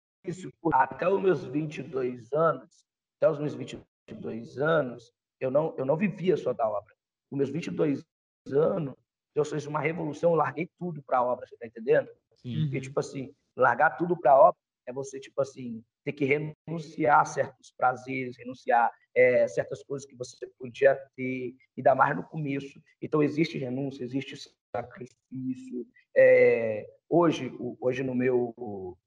até 0.72 1.08
os 1.08 1.22
meus 1.22 1.44
22 1.46 2.32
anos, 2.32 2.86
até 3.18 3.30
os 3.30 3.40
meus 3.40 3.56
22 3.56 4.60
anos, 4.60 5.12
eu 5.46 5.52
não, 5.52 5.76
eu 5.78 5.86
não 5.86 5.98
vivia 5.98 6.38
só 6.38 6.54
da 6.54 6.68
obra. 6.68 6.94
Com 7.30 7.38
meus 7.38 7.50
22 7.50 8.04
anos, 8.52 8.96
Deus 9.36 9.50
fez 9.50 9.66
uma 9.66 9.80
revolução, 9.80 10.32
eu 10.32 10.36
larguei 10.36 10.70
tudo 10.78 11.02
para 11.02 11.18
a 11.20 11.24
obra, 11.24 11.48
você 11.48 11.56
está 11.56 11.66
entendendo? 11.66 12.08
Sim. 12.36 12.64
Porque, 12.64 12.82
tipo 12.82 13.00
assim, 13.00 13.34
Largar 13.56 13.98
tudo 13.98 14.18
para 14.18 14.32
a 14.32 14.40
obra 14.40 14.60
é 14.86 14.92
você, 14.92 15.20
tipo 15.20 15.42
assim, 15.42 15.84
ter 16.04 16.12
que 16.12 16.26
renunciar 16.26 17.22
a 17.22 17.26
certos 17.26 17.72
prazeres, 17.72 18.38
renunciar 18.38 18.92
é, 19.16 19.48
certas 19.48 19.84
coisas 19.84 20.08
que 20.08 20.16
você 20.16 20.48
podia 20.60 20.96
ter, 21.16 21.56
ainda 21.78 21.96
mais 21.96 22.16
no 22.16 22.24
começo. 22.24 22.82
Então, 23.02 23.22
existe 23.22 23.58
renúncia, 23.58 24.04
existe 24.04 24.36
sacrifício. 24.76 25.88
É, 26.18 26.90
hoje, 27.08 27.56
hoje 27.80 28.04
no 28.04 28.16
meu, 28.16 28.98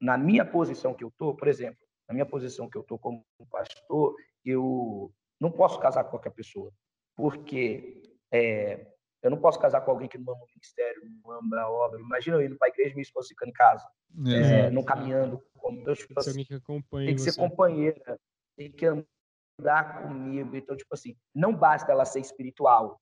na 0.00 0.18
minha 0.18 0.44
posição 0.44 0.92
que 0.92 1.04
eu 1.04 1.08
estou, 1.08 1.34
por 1.34 1.48
exemplo, 1.48 1.78
na 2.08 2.12
minha 2.12 2.26
posição 2.26 2.68
que 2.68 2.76
eu 2.76 2.82
estou 2.82 2.98
como 2.98 3.24
pastor, 3.48 4.14
eu 4.44 5.12
não 5.40 5.50
posso 5.50 5.78
casar 5.78 6.04
com 6.04 6.10
qualquer 6.10 6.30
pessoa, 6.30 6.72
porque 7.16 8.02
é, 8.32 8.86
eu 9.22 9.30
não 9.30 9.38
posso 9.38 9.58
casar 9.58 9.80
com 9.80 9.90
alguém 9.90 10.08
que 10.08 10.18
não 10.18 10.34
ama 10.34 10.42
o 10.44 10.48
ministério, 10.48 11.02
não 11.22 11.30
ama 11.32 11.60
a 11.60 11.70
obra. 11.70 11.98
Imagina 11.98 12.36
eu 12.36 12.44
indo 12.44 12.58
para 12.58 12.68
a 12.68 12.70
igreja 12.70 12.90
e 12.90 12.94
minha 12.94 13.02
esposa 13.02 13.28
ficando 13.28 13.48
em 13.48 13.54
casa, 13.54 13.88
é, 14.26 14.70
não 14.70 14.84
caminhando. 14.84 15.42
Como, 15.56 15.80
então, 15.80 15.94
tipo, 15.94 16.18
assim, 16.20 16.44
que 16.44 16.60
tem 17.06 17.14
que 17.14 17.20
ser 17.20 17.34
companheira, 17.34 18.20
tem 18.56 18.70
que 18.70 18.86
andar 18.86 20.02
comigo. 20.02 20.54
Então, 20.54 20.76
tipo 20.76 20.92
assim, 20.92 21.16
não 21.34 21.54
basta 21.54 21.90
ela 21.90 22.04
ser 22.04 22.20
espiritual, 22.20 23.00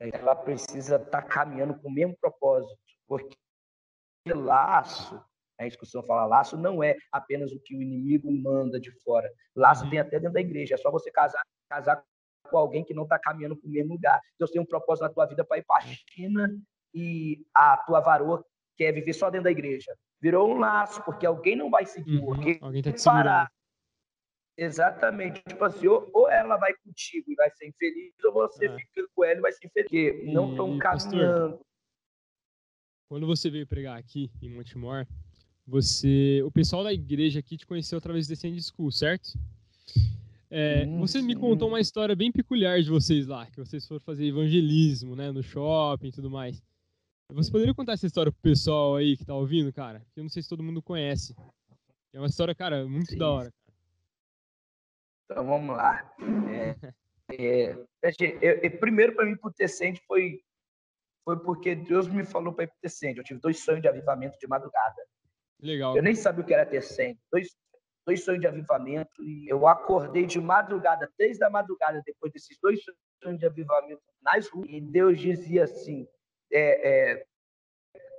ela 0.00 0.34
precisa 0.34 0.96
estar 0.96 1.22
tá 1.22 1.22
caminhando 1.22 1.78
com 1.78 1.88
o 1.88 1.92
mesmo 1.92 2.16
propósito, 2.20 2.76
porque 3.06 3.36
laço, 4.26 5.22
a 5.58 5.66
discussão 5.66 6.02
fala 6.02 6.26
laço 6.26 6.56
não 6.56 6.82
é 6.82 6.96
apenas 7.10 7.52
o 7.52 7.60
que 7.60 7.76
o 7.76 7.82
inimigo 7.82 8.30
manda 8.30 8.78
de 8.78 8.90
fora. 9.02 9.28
Laço 9.56 9.84
uhum. 9.84 9.90
tem 9.90 9.98
até 9.98 10.18
dentro 10.18 10.34
da 10.34 10.40
igreja. 10.40 10.74
É 10.74 10.78
só 10.78 10.90
você 10.90 11.10
casar, 11.10 11.42
casar 11.68 12.02
com 12.48 12.56
alguém 12.56 12.84
que 12.84 12.94
não 12.94 13.02
está 13.02 13.18
caminhando 13.18 13.56
para 13.56 13.68
o 13.68 13.70
mesmo 13.70 13.94
lugar. 13.94 14.20
Deus 14.38 14.50
tem 14.50 14.60
um 14.60 14.66
propósito 14.66 15.02
na 15.02 15.10
tua 15.12 15.26
vida 15.26 15.44
para 15.44 15.58
ir 15.58 15.64
para 15.64 15.78
a 15.78 15.80
China 15.82 16.48
e 16.94 17.44
a 17.54 17.76
tua 17.78 18.00
varoa 18.00 18.44
quer 18.76 18.92
viver 18.92 19.12
só 19.12 19.28
dentro 19.30 19.44
da 19.44 19.50
igreja. 19.50 19.92
Virou 20.20 20.48
um 20.48 20.58
laço, 20.58 21.02
porque 21.04 21.26
alguém 21.26 21.56
não 21.56 21.70
vai 21.70 21.84
seguir, 21.84 22.18
uhum. 22.18 22.30
alguém 22.60 22.80
está 22.80 22.92
te 22.92 23.00
segurando. 23.00 23.48
Exatamente. 24.56 25.40
Tipo 25.46 25.64
assim, 25.64 25.86
ou, 25.86 26.10
ou, 26.12 26.28
ela 26.28 26.56
vai 26.56 26.74
contigo 26.84 27.30
e 27.30 27.34
vai 27.36 27.48
ser 27.50 27.68
infeliz, 27.68 28.12
ou 28.24 28.32
você 28.32 28.66
é. 28.66 28.76
fica 28.76 29.06
com 29.14 29.24
ela 29.24 29.38
e 29.38 29.42
vai 29.42 29.52
ser 29.52 29.66
infeliz. 29.66 29.88
Porque 29.88 30.32
não 30.32 30.50
estão 30.50 30.78
caminhando. 30.78 31.60
quando 33.08 33.26
você 33.26 33.48
veio 33.48 33.66
pregar 33.66 33.96
aqui 33.96 34.32
em 34.42 34.50
Montemor, 34.50 35.06
você, 35.68 36.42
o 36.44 36.50
pessoal 36.50 36.82
da 36.82 36.92
igreja 36.92 37.40
aqui 37.40 37.58
te 37.58 37.66
conheceu 37.66 37.98
através 37.98 38.26
do 38.26 38.30
Descend 38.30 38.58
School, 38.62 38.90
certo? 38.90 39.38
É, 40.50 40.86
hum, 40.86 41.00
você 41.00 41.20
me 41.20 41.36
contou 41.36 41.68
uma 41.68 41.78
história 41.78 42.16
bem 42.16 42.32
peculiar 42.32 42.80
de 42.80 42.88
vocês 42.88 43.26
lá, 43.26 43.44
que 43.46 43.58
vocês 43.58 43.86
foram 43.86 44.00
fazer 44.00 44.24
evangelismo, 44.24 45.14
né, 45.14 45.30
no 45.30 45.42
shopping 45.42 46.08
e 46.08 46.12
tudo 46.12 46.30
mais. 46.30 46.62
Você 47.30 47.50
poderia 47.50 47.74
contar 47.74 47.92
essa 47.92 48.06
história 48.06 48.32
pro 48.32 48.40
pessoal 48.40 48.96
aí 48.96 49.14
que 49.14 49.26
tá 49.26 49.34
ouvindo, 49.34 49.70
cara? 49.70 50.02
eu 50.16 50.22
não 50.22 50.30
sei 50.30 50.42
se 50.42 50.48
todo 50.48 50.62
mundo 50.62 50.80
conhece. 50.80 51.36
É 52.14 52.18
uma 52.18 52.28
história, 52.28 52.54
cara, 52.54 52.86
muito 52.88 53.10
Sim. 53.10 53.18
da 53.18 53.30
hora. 53.30 53.52
Então 55.24 55.44
vamos 55.44 55.76
lá. 55.76 56.10
É, 57.30 57.76
é, 58.40 58.62
eu, 58.62 58.78
primeiro, 58.78 59.14
para 59.14 59.26
mim, 59.26 59.36
pro 59.36 59.52
Tecente 59.52 60.00
foi, 60.06 60.40
foi 61.22 61.38
porque 61.40 61.74
Deus 61.74 62.08
me 62.08 62.24
falou 62.24 62.54
para 62.54 62.64
ir 62.64 62.68
pro 62.68 62.78
Tecente. 62.80 63.18
Eu 63.18 63.24
tive 63.24 63.38
dois 63.38 63.62
sonhos 63.62 63.82
de 63.82 63.88
avivamento 63.88 64.38
de 64.38 64.46
madrugada. 64.46 64.96
Legal. 65.60 65.96
Eu 65.96 66.02
nem 66.02 66.14
sabia 66.14 66.42
o 66.42 66.46
que 66.46 66.54
era 66.54 66.64
Tecente. 66.64 67.20
Dois, 67.30 67.48
dois 68.06 68.24
sonhos 68.24 68.40
de 68.40 68.46
avivamento. 68.46 69.22
E 69.22 69.48
eu 69.48 69.66
acordei 69.66 70.26
de 70.26 70.40
madrugada, 70.40 71.10
três 71.16 71.38
da 71.38 71.50
madrugada, 71.50 72.02
depois 72.04 72.32
desses 72.32 72.56
dois 72.62 72.80
sonhos 73.22 73.38
de 73.38 73.46
avivamento 73.46 74.02
nas 74.22 74.48
ruas. 74.48 74.68
E 74.70 74.80
Deus 74.80 75.18
dizia 75.18 75.64
assim: 75.64 76.06
é, 76.52 77.16
é, 77.16 77.26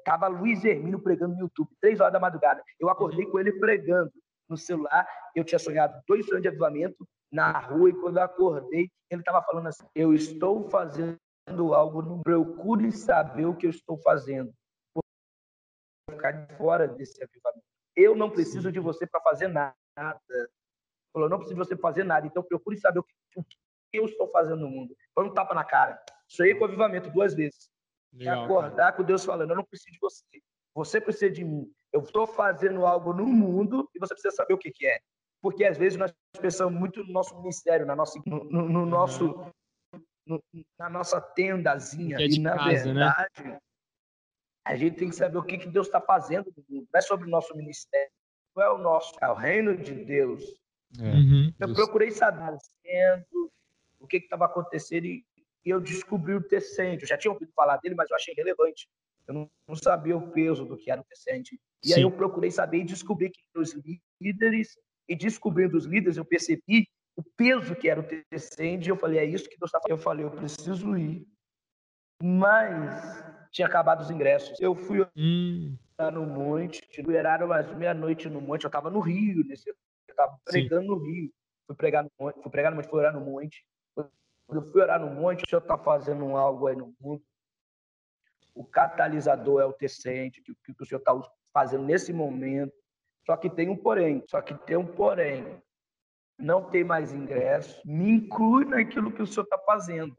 tava 0.03 0.27
Luiz 0.27 0.63
Hermínio 0.63 0.99
pregando 0.99 1.35
no 1.35 1.41
YouTube, 1.41 1.69
três 1.81 1.99
horas 1.99 2.13
da 2.13 2.19
madrugada. 2.19 2.61
Eu 2.79 2.89
acordei 2.89 3.25
com 3.25 3.39
ele 3.39 3.53
pregando 3.53 4.11
no 4.47 4.57
celular. 4.57 5.07
Eu 5.35 5.43
tinha 5.43 5.59
sonhado 5.59 6.01
dois 6.07 6.25
sonhos 6.25 6.41
de 6.41 6.49
avivamento 6.49 7.07
na 7.31 7.57
rua 7.59 7.89
e 7.89 7.93
quando 7.93 8.17
eu 8.17 8.23
acordei, 8.23 8.89
ele 9.09 9.21
estava 9.21 9.41
falando 9.43 9.67
assim: 9.67 9.85
Eu 9.95 10.13
estou 10.13 10.69
fazendo 10.69 11.19
algo, 11.73 12.01
não 12.01 12.21
procure 12.21 12.91
saber 12.91 13.45
o 13.45 13.55
que 13.55 13.65
eu 13.65 13.71
estou 13.71 13.97
fazendo. 13.97 14.53
Ficar 16.09 16.47
fora 16.57 16.87
desse 16.87 17.23
avivamento. 17.23 17.65
Eu 17.95 18.15
não 18.15 18.29
preciso 18.29 18.71
de 18.71 18.79
você 18.79 19.05
para 19.05 19.21
fazer 19.21 19.47
nada. 19.47 19.75
Falou, 21.11 21.27
não 21.27 21.37
preciso 21.37 21.59
de 21.59 21.67
você 21.67 21.77
fazer 21.77 22.03
nada. 22.03 22.27
Então 22.27 22.43
procure 22.43 22.77
saber 22.77 22.99
o 22.99 23.03
que, 23.03 23.13
o 23.35 23.43
que 23.43 23.57
eu 23.93 24.05
estou 24.05 24.27
fazendo 24.29 24.61
no 24.61 24.69
mundo. 24.69 24.95
Põe 25.13 25.25
um 25.25 25.33
tapa 25.33 25.53
na 25.53 25.63
cara. 25.63 26.01
Sonhei 26.27 26.55
com 26.55 26.65
avivamento 26.65 27.09
duas 27.09 27.33
vezes. 27.33 27.69
Legal, 28.13 28.45
acordar 28.45 28.75
cara. 28.75 28.93
com 28.93 29.03
Deus 29.03 29.25
falando, 29.25 29.51
eu 29.51 29.55
não 29.55 29.63
preciso 29.63 29.91
de 29.91 29.99
você. 29.99 30.23
Você 30.75 31.01
precisa 31.01 31.31
de 31.31 31.43
mim. 31.43 31.71
Eu 31.91 32.01
estou 32.01 32.27
fazendo 32.27 32.85
algo 32.85 33.13
no 33.13 33.25
mundo 33.25 33.89
e 33.95 33.99
você 33.99 34.13
precisa 34.13 34.35
saber 34.35 34.53
o 34.53 34.57
que, 34.57 34.71
que 34.71 34.85
é. 34.85 34.99
Porque 35.41 35.65
às 35.65 35.77
vezes 35.77 35.97
nós 35.97 36.13
pensamos 36.39 36.77
muito 36.77 37.03
no 37.03 37.11
nosso 37.11 37.35
ministério, 37.37 37.85
na 37.85 37.95
nossa, 37.95 38.19
no, 38.25 38.43
no 38.43 38.85
nosso, 38.85 39.51
no, 40.25 40.43
na 40.77 40.89
nossa 40.89 41.19
tendazinha. 41.19 42.17
É 42.17 42.25
e 42.27 42.39
na 42.39 42.55
casa, 42.55 42.93
né? 42.93 43.05
verdade, 43.05 43.43
né? 43.43 43.59
A 44.65 44.75
gente 44.75 44.97
tem 44.97 45.09
que 45.09 45.15
saber 45.15 45.37
o 45.37 45.43
que, 45.43 45.57
que 45.57 45.67
Deus 45.67 45.87
está 45.87 46.01
fazendo 46.01 46.53
no 46.55 46.63
mundo. 46.69 46.87
Não 46.93 46.97
é 46.97 47.01
sobre 47.01 47.27
o 47.27 47.29
nosso 47.29 47.55
ministério, 47.55 48.11
não 48.55 48.63
é 48.63 48.69
o 48.71 48.77
nosso, 48.77 49.13
é 49.21 49.27
o 49.29 49.33
reino 49.33 49.75
de 49.75 49.93
Deus. 49.93 50.43
É. 50.99 51.03
Uhum, 51.03 51.53
eu 51.59 51.73
procurei 51.73 52.11
saber 52.11 52.57
o 53.99 54.07
que 54.07 54.17
estava 54.17 54.45
acontecendo 54.45 55.05
e, 55.05 55.25
e 55.65 55.69
eu 55.69 55.79
descobri 55.79 56.33
o 56.33 56.41
Tecente. 56.41 57.03
Eu 57.03 57.07
já 57.07 57.17
tinha 57.17 57.31
ouvido 57.31 57.51
falar 57.53 57.77
dele, 57.77 57.95
mas 57.95 58.09
eu 58.09 58.15
achei 58.15 58.33
relevante. 58.33 58.87
Eu 59.27 59.33
não, 59.33 59.51
não 59.67 59.75
sabia 59.75 60.17
o 60.17 60.31
peso 60.31 60.65
do 60.65 60.77
que 60.77 60.89
era 60.89 61.01
o 61.01 61.03
Tecente. 61.03 61.59
E 61.83 61.89
Sim. 61.89 61.95
aí 61.95 62.01
eu 62.01 62.11
procurei 62.11 62.49
saber 62.49 62.79
e 62.79 62.83
descobri 62.83 63.29
que 63.29 63.41
os 63.55 63.75
líderes, 64.19 64.77
e 65.07 65.15
descobrindo 65.15 65.77
os 65.77 65.85
líderes, 65.85 66.17
eu 66.17 66.25
percebi 66.25 66.87
o 67.15 67.23
peso 67.23 67.75
que 67.75 67.89
era 67.89 67.99
o 67.99 68.03
Tecente. 68.03 68.87
E 68.87 68.91
eu 68.91 68.97
falei, 68.97 69.19
é 69.19 69.25
isso 69.25 69.49
que 69.49 69.57
Deus 69.57 69.69
está 69.69 69.79
fazendo. 69.79 69.97
Eu 69.97 70.03
falei, 70.03 70.25
eu 70.25 70.31
preciso 70.31 70.97
ir. 70.97 71.27
Mas 72.21 73.23
tinha 73.51 73.67
acabado 73.67 74.01
os 74.01 74.11
ingressos. 74.11 74.59
Eu 74.59 74.75
fui 74.75 75.05
hum. 75.15 75.75
no 76.13 76.25
monte, 76.25 76.81
liberaram 76.97 77.47
mais 77.47 77.71
meia-noite 77.75 78.29
no 78.29 78.41
monte. 78.41 78.63
Eu 78.63 78.69
estava 78.69 78.89
no 78.89 78.99
Rio, 78.99 79.45
nesse, 79.45 79.69
eu 79.69 79.75
estava 80.09 80.37
pregando 80.45 80.81
Sim. 80.83 80.87
no 80.87 80.97
Rio. 80.97 81.31
Fui 81.67 81.75
pregar 81.75 82.03
no 82.03 82.11
monte, 82.19 82.41
fui 82.41 82.51
pregar 82.51 82.71
no 82.71 82.77
monte, 82.77 82.89
fui 82.89 82.99
orar 82.99 83.13
no 83.13 83.21
monte. 83.21 83.65
Quando 83.93 84.65
eu 84.65 84.71
fui 84.71 84.81
orar 84.81 84.99
no 84.99 85.09
monte, 85.09 85.45
o 85.45 85.49
senhor 85.49 85.61
está 85.61 85.77
fazendo 85.77 86.35
algo 86.35 86.67
aí 86.67 86.75
no 86.75 86.93
mundo 86.99 87.23
o 88.59 88.65
catalisador 88.65 89.61
é 89.61 89.65
o 89.65 89.71
tecente, 89.71 90.41
que, 90.41 90.53
que 90.53 90.83
o 90.83 90.85
senhor 90.85 90.99
está 90.99 91.17
fazendo 91.53 91.85
nesse 91.85 92.11
momento. 92.11 92.73
Só 93.25 93.37
que 93.37 93.49
tem 93.49 93.69
um 93.69 93.77
porém, 93.77 94.21
só 94.27 94.41
que 94.41 94.53
tem 94.53 94.75
um 94.75 94.85
porém. 94.85 95.63
Não 96.37 96.69
tem 96.69 96.83
mais 96.83 97.13
ingresso, 97.13 97.81
me 97.85 98.11
inclui 98.11 98.65
naquilo 98.65 99.13
que 99.13 99.21
o 99.21 99.25
senhor 99.25 99.43
está 99.43 99.57
fazendo. 99.59 100.13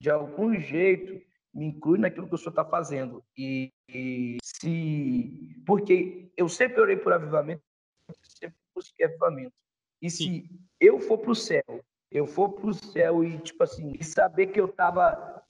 De 0.00 0.10
algum 0.10 0.52
jeito, 0.58 1.24
me 1.52 1.66
inclui 1.66 1.98
naquilo 1.98 2.28
que 2.28 2.34
o 2.34 2.38
senhor 2.38 2.50
está 2.50 2.64
fazendo. 2.64 3.24
E, 3.36 3.72
e, 3.88 4.38
se. 4.42 5.54
Porque 5.66 6.32
eu 6.36 6.48
sempre 6.48 6.80
orei 6.80 6.96
por 6.96 7.12
avivamento, 7.12 7.62
sempre 8.22 8.56
busquei 8.74 9.06
avivamento. 9.06 9.52
E 10.00 10.10
Sim. 10.10 10.24
se 10.24 10.60
eu 10.80 10.98
for 11.00 11.18
para 11.18 11.30
o 11.30 11.34
céu, 11.34 11.84
eu 12.10 12.26
for 12.26 12.50
para 12.50 12.70
o 12.70 12.74
céu 12.74 13.22
e, 13.22 13.38
tipo 13.38 13.62
assim, 13.62 13.92
e 13.98 14.04
saber 14.04 14.48
que 14.48 14.60
eu 14.60 14.66
estava 14.66 15.44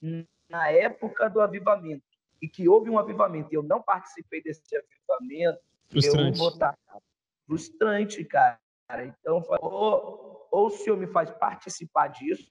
na 0.48 0.68
época 0.70 1.28
do 1.30 1.40
avivamento, 1.40 2.04
e 2.42 2.48
que 2.48 2.68
houve 2.68 2.90
um 2.90 2.98
avivamento 2.98 3.48
e 3.52 3.54
eu 3.54 3.62
não 3.62 3.82
participei 3.82 4.42
desse 4.42 4.62
avivamento, 4.76 5.60
frustrante. 5.88 6.32
eu 6.32 6.34
vou 6.34 6.48
estar 6.48 6.76
frustrante, 7.46 8.24
cara. 8.24 8.58
Então, 9.04 9.44
ou, 9.60 10.48
ou 10.50 10.66
o 10.66 10.70
senhor 10.70 10.96
me 10.96 11.06
faz 11.06 11.30
participar 11.30 12.08
disso, 12.08 12.50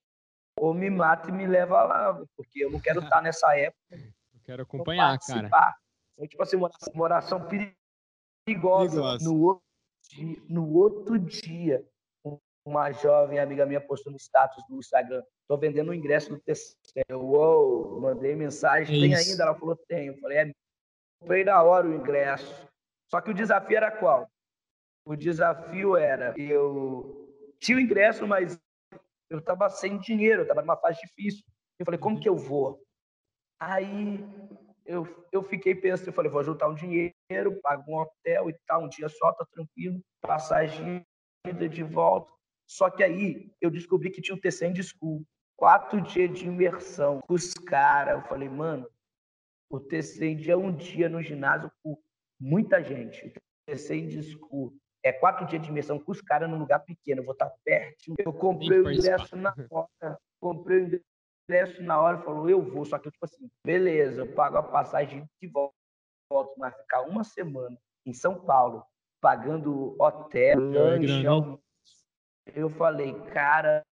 ou 0.59 0.73
me 0.73 0.89
mata 0.89 1.29
e 1.29 1.31
me 1.33 1.47
leva 1.47 1.83
lá, 1.83 2.21
porque 2.35 2.63
eu 2.63 2.71
não 2.71 2.79
quero 2.79 2.99
estar 2.99 3.21
nessa 3.21 3.55
época. 3.57 3.79
Eu 4.33 4.55
quero 4.55 4.63
acompanhar, 4.63 5.19
cara. 5.19 5.75
Então, 6.13 6.27
tipo 6.27 6.41
assim, 6.41 6.55
uma 6.55 6.71
oração 6.95 7.39
perigosa. 7.47 7.75
perigosa. 8.45 9.23
No, 9.23 9.41
outro 9.43 9.63
dia, 10.09 10.41
no 10.49 10.73
outro 10.73 11.19
dia, 11.19 11.85
uma 12.65 12.91
jovem 12.91 13.39
amiga 13.39 13.65
minha 13.65 13.79
postou 13.79 14.11
no 14.11 14.17
status 14.17 14.63
do 14.67 14.77
Instagram, 14.77 15.23
tô 15.47 15.55
vendendo 15.55 15.89
o 15.89 15.93
ingresso 15.93 16.29
do 16.29 16.39
terceiro. 16.39 17.21
Uou, 17.21 18.01
mandei 18.01 18.35
mensagem, 18.35 18.97
é 18.97 19.01
tem 19.01 19.15
ainda? 19.15 19.43
Ela 19.43 19.55
falou, 19.55 19.75
tem. 19.87 20.07
Eu 20.07 20.17
falei, 20.17 20.37
é, 20.39 20.51
comprei 21.19 21.43
na 21.43 21.61
hora 21.61 21.87
o 21.87 21.93
ingresso. 21.93 22.67
Só 23.11 23.21
que 23.21 23.29
o 23.29 23.35
desafio 23.35 23.77
era 23.77 23.91
qual? 23.91 24.27
O 25.05 25.15
desafio 25.15 25.95
era, 25.95 26.33
eu 26.37 27.27
tinha 27.59 27.77
o 27.77 27.81
ingresso, 27.81 28.27
mas 28.27 28.59
eu 29.29 29.39
estava 29.39 29.69
sem 29.69 29.97
dinheiro, 29.99 30.41
eu 30.41 30.43
estava 30.43 30.61
numa 30.61 30.77
fase 30.77 30.99
difícil. 31.01 31.43
Eu 31.77 31.85
falei, 31.85 31.99
como 31.99 32.19
que 32.19 32.27
eu 32.27 32.35
vou? 32.35 32.81
Aí 33.59 34.19
eu, 34.85 35.07
eu 35.31 35.43
fiquei 35.43 35.75
pensando, 35.75 36.07
eu 36.07 36.13
falei, 36.13 36.31
vou 36.31 36.43
juntar 36.43 36.67
um 36.67 36.75
dinheiro, 36.75 37.59
pago 37.61 37.83
um 37.87 37.97
hotel 37.97 38.49
e 38.49 38.57
tal, 38.65 38.83
um 38.83 38.89
dia 38.89 39.07
só, 39.07 39.31
tá 39.33 39.45
tranquilo, 39.51 40.01
passagem 40.21 41.05
de 41.69 41.83
volta. 41.83 42.31
Só 42.67 42.89
que 42.89 43.03
aí 43.03 43.51
eu 43.61 43.69
descobri 43.69 44.11
que 44.11 44.21
tinha 44.21 44.35
o 44.35 44.39
TC 44.39 44.71
de 44.71 44.83
School. 44.83 45.23
Quatro 45.57 45.99
dias 46.01 46.37
de 46.37 46.45
imersão 46.45 47.19
com 47.27 47.33
os 47.33 47.53
caras. 47.53 48.15
Eu 48.15 48.27
falei, 48.29 48.47
mano, 48.47 48.87
o 49.69 49.79
TC 49.79 50.49
é 50.49 50.55
um 50.55 50.73
dia 50.73 51.09
no 51.09 51.21
ginásio 51.21 51.71
por 51.83 51.99
muita 52.39 52.81
gente. 52.83 53.33
Terceiro 53.67 54.07
disco 54.07 54.73
é 55.03 55.11
quatro 55.11 55.45
dias 55.45 55.61
de 55.61 55.69
imersão 55.69 55.99
com 55.99 56.11
os 56.11 56.21
caras 56.21 56.49
num 56.49 56.59
lugar 56.59 56.79
pequeno, 56.79 57.23
vou 57.23 57.33
estar 57.33 57.51
perto. 57.63 58.13
Eu 58.17 58.33
comprei 58.33 58.79
o 58.79 58.91
ingresso 58.91 59.35
na 59.35 59.53
hora, 59.71 60.19
comprei 60.39 60.79
o 60.79 61.01
ingresso 61.47 61.81
na 61.83 61.99
hora, 61.99 62.21
falou, 62.21 62.49
eu 62.49 62.61
vou, 62.61 62.85
só 62.85 62.99
que 62.99 63.07
eu, 63.07 63.11
tipo 63.11 63.25
assim, 63.25 63.49
beleza, 63.65 64.21
eu 64.21 64.33
pago 64.33 64.57
a 64.57 64.63
passagem 64.63 65.25
de 65.41 65.47
volta, 65.47 65.73
mas 66.57 66.75
ficar 66.75 67.01
uma 67.01 67.23
semana 67.23 67.77
em 68.05 68.13
São 68.13 68.39
Paulo, 68.39 68.85
pagando 69.21 69.95
hotel, 69.99 70.59
eu 72.53 72.69
falei, 72.69 73.13
cara, 73.31 73.83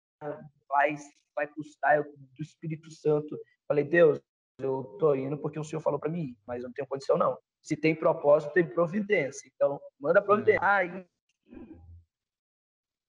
vai, 0.67 0.95
vai 1.35 1.47
custar 1.47 1.97
eu, 1.97 2.03
do 2.03 2.41
Espírito 2.41 2.89
Santo. 2.91 3.37
Falei, 3.67 3.83
Deus, 3.83 4.19
eu 4.59 4.83
tô 4.99 5.13
indo 5.13 5.37
porque 5.37 5.59
o 5.59 5.63
Senhor 5.63 5.81
falou 5.81 5.99
para 5.99 6.09
mim 6.09 6.35
mas 6.45 6.61
eu 6.61 6.69
não 6.69 6.73
tenho 6.73 6.87
condição 6.87 7.17
não. 7.17 7.37
Se 7.61 7.75
tem 7.75 7.93
propósito, 7.93 8.53
tem 8.53 8.65
providência. 8.65 9.49
Então, 9.53 9.79
manda 9.99 10.21
providência. 10.21 10.59
Aí, 10.63 11.05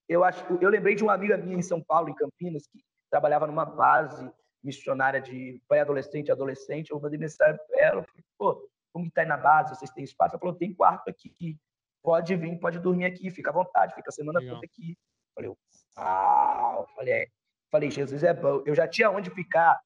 eu 0.09 0.25
acho, 0.25 0.45
eu 0.61 0.69
lembrei 0.69 0.95
de 0.95 1.03
uma 1.03 1.15
amiga 1.15 1.37
minha 1.37 1.57
em 1.57 1.63
São 1.63 1.81
Paulo, 1.81 2.09
em 2.09 2.15
Campinas, 2.15 2.67
que 2.67 2.83
trabalhava 3.11 3.47
numa 3.47 3.65
base 3.65 4.31
missionária 4.63 5.21
de 5.21 5.63
pré-adolescente, 5.69 6.33
adolescente. 6.33 6.91
Eu 6.91 7.01
mandei 7.01 7.19
mensagem 7.19 7.61
para 7.69 7.81
ela, 7.81 8.03
falei, 8.03 8.25
pô, 8.37 8.69
como 8.93 9.05
que 9.07 9.13
tá 9.13 9.21
aí 9.21 9.29
na 9.29 9.37
base? 9.37 9.77
Vocês 9.77 9.91
têm 9.91 10.03
espaço? 10.03 10.35
Ela 10.35 10.41
falou, 10.41 10.57
tem 10.57 10.75
quarto 10.75 11.09
aqui, 11.09 11.57
pode 12.03 12.35
vir, 12.35 12.59
pode 12.59 12.81
dormir 12.81 13.05
aqui, 13.05 13.31
fica 13.31 13.51
à 13.51 13.53
vontade, 13.53 13.95
fica 13.95 14.09
a 14.09 14.13
semana 14.13 14.41
Legal. 14.41 14.57
toda 14.57 14.67
aqui. 14.67 14.99
Falei, 15.35 15.55
uau! 15.97 16.89
Falei, 16.97 17.15
é. 17.15 17.29
Falei, 17.71 17.91
Jesus 17.91 18.25
é 18.25 18.35
bom. 18.35 18.63
Eu 18.67 18.75
já 18.75 18.89
tinha 18.89 19.11
onde 19.11 19.31
ficar 19.31 19.79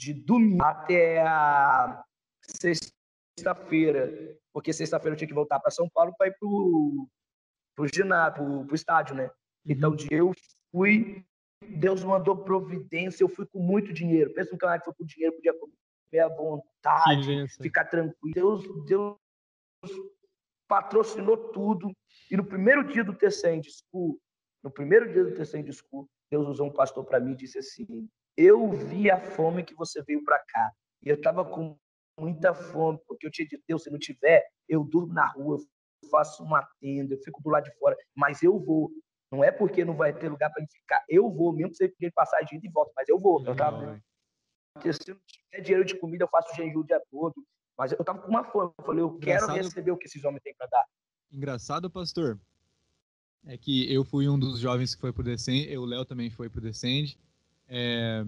de 0.00 0.14
domingo 0.14 0.64
até 0.64 1.20
a 1.20 2.02
sexta-feira, 2.40 4.34
porque 4.50 4.72
sexta-feira 4.72 5.14
eu 5.14 5.18
tinha 5.18 5.28
que 5.28 5.34
voltar 5.34 5.60
para 5.60 5.70
São 5.70 5.86
Paulo 5.90 6.14
para 6.16 6.28
ir 6.28 6.36
pro, 6.40 7.06
pro 7.76 7.86
ginásio, 7.86 8.64
pro, 8.64 8.74
estádio, 8.74 9.14
né? 9.14 9.30
Então, 9.66 9.90
uhum. 9.90 10.06
eu 10.10 10.32
fui, 10.72 11.22
Deus 11.68 12.02
mandou 12.02 12.34
providência, 12.34 13.22
eu 13.22 13.28
fui 13.28 13.44
com 13.44 13.60
muito 13.60 13.92
dinheiro. 13.92 14.32
Pensa 14.32 14.54
um 14.54 14.58
cara 14.58 14.78
que 14.78 14.86
foi 14.86 14.94
com 14.94 15.04
dinheiro, 15.04 15.36
podia 15.36 15.52
comer 15.52 16.20
à 16.22 16.28
vontade, 16.28 17.46
ficar 17.60 17.84
tranquilo. 17.84 18.32
Deus, 18.34 18.86
Deus 18.86 19.18
patrocinou 20.66 21.36
tudo. 21.36 21.92
E 22.30 22.38
no 22.38 22.44
primeiro 22.44 22.84
dia 22.84 23.04
do 23.04 23.12
TCM 23.12 23.62
School, 23.62 24.18
no 24.64 24.70
primeiro 24.70 25.12
dia 25.12 25.24
do 25.24 25.34
TCM 25.34 25.70
School, 25.70 26.08
Deus 26.30 26.48
usou 26.48 26.68
um 26.68 26.72
pastor 26.72 27.04
para 27.04 27.20
mim 27.20 27.32
e 27.32 27.36
disse 27.36 27.58
assim: 27.58 28.08
Eu 28.36 28.70
vi 28.70 29.10
a 29.10 29.20
fome 29.20 29.64
que 29.64 29.74
você 29.74 30.02
veio 30.02 30.24
para 30.24 30.38
cá. 30.38 30.72
E 31.02 31.08
eu 31.08 31.16
estava 31.16 31.44
com 31.44 31.76
muita 32.18 32.54
fome, 32.54 32.98
porque 33.06 33.26
eu 33.26 33.30
tinha 33.30 33.48
dito: 33.48 33.62
Deus, 33.66 33.82
se 33.82 33.90
não 33.90 33.98
tiver, 33.98 34.46
eu 34.68 34.84
durmo 34.84 35.12
na 35.12 35.26
rua, 35.26 35.58
eu 36.02 36.08
faço 36.08 36.42
uma 36.42 36.66
tenda, 36.80 37.14
eu 37.14 37.22
fico 37.22 37.42
do 37.42 37.50
lado 37.50 37.64
de 37.64 37.74
fora, 37.78 37.96
mas 38.14 38.42
eu 38.42 38.58
vou. 38.58 38.90
Não 39.32 39.44
é 39.44 39.52
porque 39.52 39.84
não 39.84 39.94
vai 39.94 40.12
ter 40.12 40.28
lugar 40.28 40.50
para 40.50 40.66
ficar. 40.66 41.04
Eu 41.08 41.30
vou, 41.30 41.52
mesmo 41.52 41.70
que 41.70 41.76
você 41.76 41.88
pedir 41.88 42.12
passagem 42.12 42.58
de 42.58 42.66
e 42.66 42.70
volta, 42.70 42.92
mas 42.96 43.08
eu 43.08 43.18
vou. 43.18 43.44
Eu 43.46 43.54
tava, 43.54 44.00
porque 44.74 44.92
se 44.92 45.08
não 45.08 45.20
tiver 45.26 45.62
dinheiro 45.62 45.84
de 45.84 45.96
comida, 45.96 46.24
eu 46.24 46.28
faço 46.28 46.54
jejum 46.56 46.80
o 46.80 46.84
dia 46.84 47.00
todo. 47.10 47.34
Mas 47.78 47.92
eu 47.92 48.04
tava 48.04 48.20
com 48.20 48.28
uma 48.28 48.44
fome. 48.44 48.72
Eu 48.78 48.84
falei, 48.84 49.02
eu 49.02 49.18
quero 49.18 49.46
receber 49.46 49.92
o 49.92 49.96
que 49.96 50.06
esses 50.06 50.22
homens 50.24 50.42
têm 50.42 50.54
para 50.54 50.66
dar. 50.66 50.84
Engraçado, 51.32 51.88
pastor, 51.88 52.38
é 53.46 53.56
que 53.56 53.92
eu 53.92 54.04
fui 54.04 54.28
um 54.28 54.38
dos 54.38 54.58
jovens 54.58 54.94
que 54.94 55.00
foi 55.00 55.12
pro 55.12 55.22
Descend, 55.22 55.76
o 55.76 55.84
Léo 55.84 56.04
também 56.04 56.28
foi 56.28 56.50
pro 56.50 56.60
Descend. 56.60 57.16
É... 57.70 58.26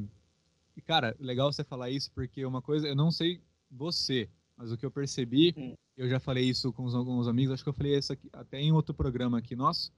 E, 0.77 0.81
cara, 0.81 1.15
legal 1.19 1.53
você 1.53 1.65
falar 1.65 1.91
isso, 1.91 2.11
porque 2.13 2.47
uma 2.47 2.63
coisa, 2.63 2.87
eu 2.87 2.97
não 2.97 3.11
sei 3.11 3.43
você, 3.71 4.29
mas 4.57 4.71
o 4.71 4.77
que 4.77 4.87
eu 4.87 4.91
percebi, 4.91 5.53
hum. 5.57 5.75
eu 5.97 6.09
já 6.09 6.21
falei 6.21 6.45
isso 6.45 6.73
com 6.73 6.87
alguns 6.89 7.27
amigos, 7.27 7.53
acho 7.53 7.63
que 7.63 7.69
eu 7.69 7.75
falei 7.75 7.99
isso 7.99 8.13
aqui, 8.13 8.31
até 8.33 8.61
em 8.61 8.73
outro 8.73 8.95
programa 8.95 9.39
aqui 9.39 9.57
nosso, 9.57 9.93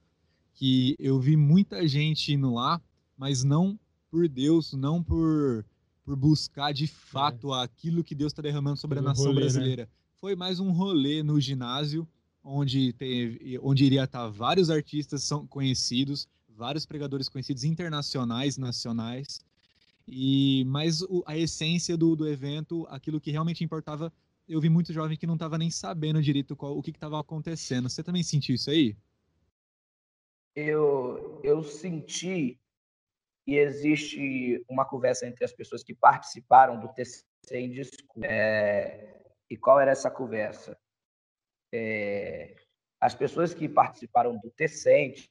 que 0.53 0.95
eu 0.97 1.19
vi 1.19 1.37
muita 1.37 1.87
gente 1.87 2.33
indo 2.33 2.53
lá, 2.53 2.81
mas 3.15 3.43
não 3.43 3.79
por 4.09 4.27
Deus, 4.27 4.73
não 4.73 5.03
por, 5.03 5.65
por 6.03 6.15
buscar 6.15 6.73
de 6.73 6.87
fato 6.87 7.53
é. 7.53 7.63
aquilo 7.63 8.03
que 8.03 8.15
Deus 8.15 8.31
está 8.31 8.41
derramando 8.41 8.77
sobre 8.77 8.99
a 8.99 9.01
nação 9.01 9.25
rolê, 9.25 9.35
né? 9.35 9.41
brasileira. 9.41 9.83
Né? 9.83 9.89
Foi 10.15 10.35
mais 10.35 10.59
um 10.59 10.71
rolê 10.71 11.21
no 11.21 11.39
ginásio, 11.39 12.07
onde, 12.43 12.93
teve, 12.93 13.59
onde 13.61 13.85
iria 13.85 14.03
estar 14.05 14.27
vários 14.29 14.69
artistas 14.69 15.23
são 15.23 15.45
conhecidos, 15.45 16.27
vários 16.55 16.85
pregadores 16.85 17.29
conhecidos 17.29 17.63
internacionais, 17.63 18.57
nacionais, 18.57 19.39
e 20.07 20.63
mas 20.65 21.01
o, 21.01 21.23
a 21.25 21.37
essência 21.37 21.97
do, 21.97 22.15
do 22.15 22.27
evento, 22.27 22.85
aquilo 22.89 23.19
que 23.19 23.31
realmente 23.31 23.63
importava, 23.63 24.11
eu 24.47 24.61
vi 24.61 24.69
muito 24.69 24.93
jovem 24.93 25.17
que 25.17 25.27
não 25.27 25.33
estava 25.33 25.57
nem 25.57 25.69
sabendo 25.69 26.21
direito 26.21 26.55
qual, 26.55 26.77
o 26.77 26.81
que 26.81 26.91
estava 26.91 27.19
acontecendo. 27.19 27.89
Você 27.89 28.03
também 28.03 28.23
sentiu 28.23 28.55
isso 28.55 28.69
aí? 28.69 28.95
Eu, 30.55 31.41
eu 31.43 31.63
senti 31.63 32.59
e 33.47 33.57
existe 33.57 34.63
uma 34.69 34.85
conversa 34.85 35.27
entre 35.27 35.43
as 35.43 35.51
pessoas 35.51 35.83
que 35.83 35.93
participaram 35.93 36.79
do 36.79 36.87
TC 36.87 37.25
em. 37.51 37.81
É, 38.23 39.21
e 39.49 39.57
qual 39.57 39.79
era 39.79 39.91
essa 39.91 40.09
conversa? 40.09 40.77
é, 41.75 42.55
as 42.99 43.13
pessoas 43.13 43.53
que 43.53 43.67
participaram 43.67 44.37
do 44.37 44.49
Tecente, 44.51 45.29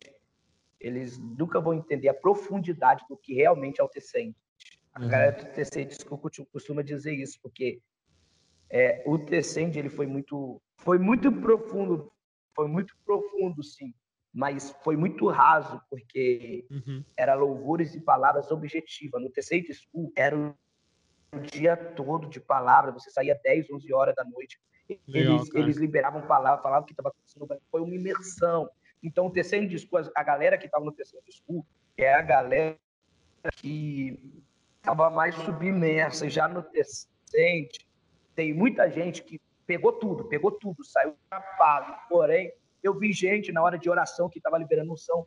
eles 0.85 1.19
nunca 1.19 1.61
vão 1.61 1.73
entender 1.73 2.09
a 2.09 2.15
profundidade 2.15 3.05
do 3.09 3.17
que 3.17 3.35
realmente 3.35 3.81
é 3.81 3.85
o 3.85 3.89
Tecente. 3.89 4.37
A 4.93 5.01
uhum. 5.01 5.09
galera 5.09 5.33
do 5.33 5.53
Tecente 5.53 5.97
costuma 6.53 6.83
dizer 6.83 7.15
isso, 7.15 7.39
porque 7.43 7.81
é, 8.69 9.03
o 9.07 9.19
Tecente 9.19 9.79
ele 9.79 9.89
foi 9.89 10.07
muito, 10.07 10.61
foi 10.77 10.99
muito 10.99 11.33
profundo, 11.33 12.13
foi 12.55 12.69
muito 12.69 12.95
profundo, 13.05 13.63
sim, 13.63 13.95
mas 14.33 14.77
foi 14.85 14.97
muito 14.97 15.27
raso, 15.29 15.81
porque 15.89 16.67
uhum. 16.71 17.03
era 17.17 17.35
louvores 17.35 17.95
e 17.95 18.01
palavras 18.01 18.51
objetivas. 18.51 19.23
No 19.23 19.31
School 19.73 20.13
era 20.15 20.37
o 20.37 21.41
dia 21.41 21.77
todo 21.77 22.29
de 22.29 22.41
palavra, 22.41 22.93
você 22.93 23.11
saía 23.11 23.41
10, 23.43 23.71
11 23.71 23.93
horas 23.93 24.15
da 24.15 24.25
noite 24.25 24.59
Legal, 25.09 25.37
eles, 25.37 25.55
eles 25.55 25.77
liberavam 25.79 26.27
palavras, 26.27 26.63
falavam 26.63 26.85
que 26.85 26.93
estava 26.93 27.09
acontecendo, 27.09 27.49
foi 27.71 27.81
uma 27.81 27.95
imersão. 27.95 28.69
Então, 29.05 29.27
o 29.27 29.31
terceiro 29.31 29.69
discurso, 29.69 30.11
a 30.17 30.23
galera 30.23 30.57
que 30.57 30.65
estava 30.65 30.83
no 30.83 30.91
terceiro 30.91 31.25
discurso, 31.27 31.69
é 31.97 32.15
a 32.15 32.23
galera 32.23 32.79
que 33.57 34.19
estava 34.79 35.11
mais 35.11 35.35
submersa. 35.35 36.29
Já 36.31 36.49
no 36.49 36.63
terceiro, 36.63 37.69
tem 38.35 38.55
muita 38.55 38.91
gente 38.91 39.23
que 39.23 39.39
pegou 39.67 39.93
tudo, 39.93 40.25
pegou 40.25 40.51
tudo, 40.51 40.83
saiu 40.83 41.15
tapado. 41.29 41.95
Porém, 42.09 42.51
eu 42.83 42.99
vi 42.99 43.13
gente 43.13 43.53
na 43.53 43.63
hora 43.63 43.79
de 43.79 43.91
oração 43.91 44.29
que 44.31 44.39
estava 44.39 44.57
liberando 44.57 44.95
unção, 44.95 45.27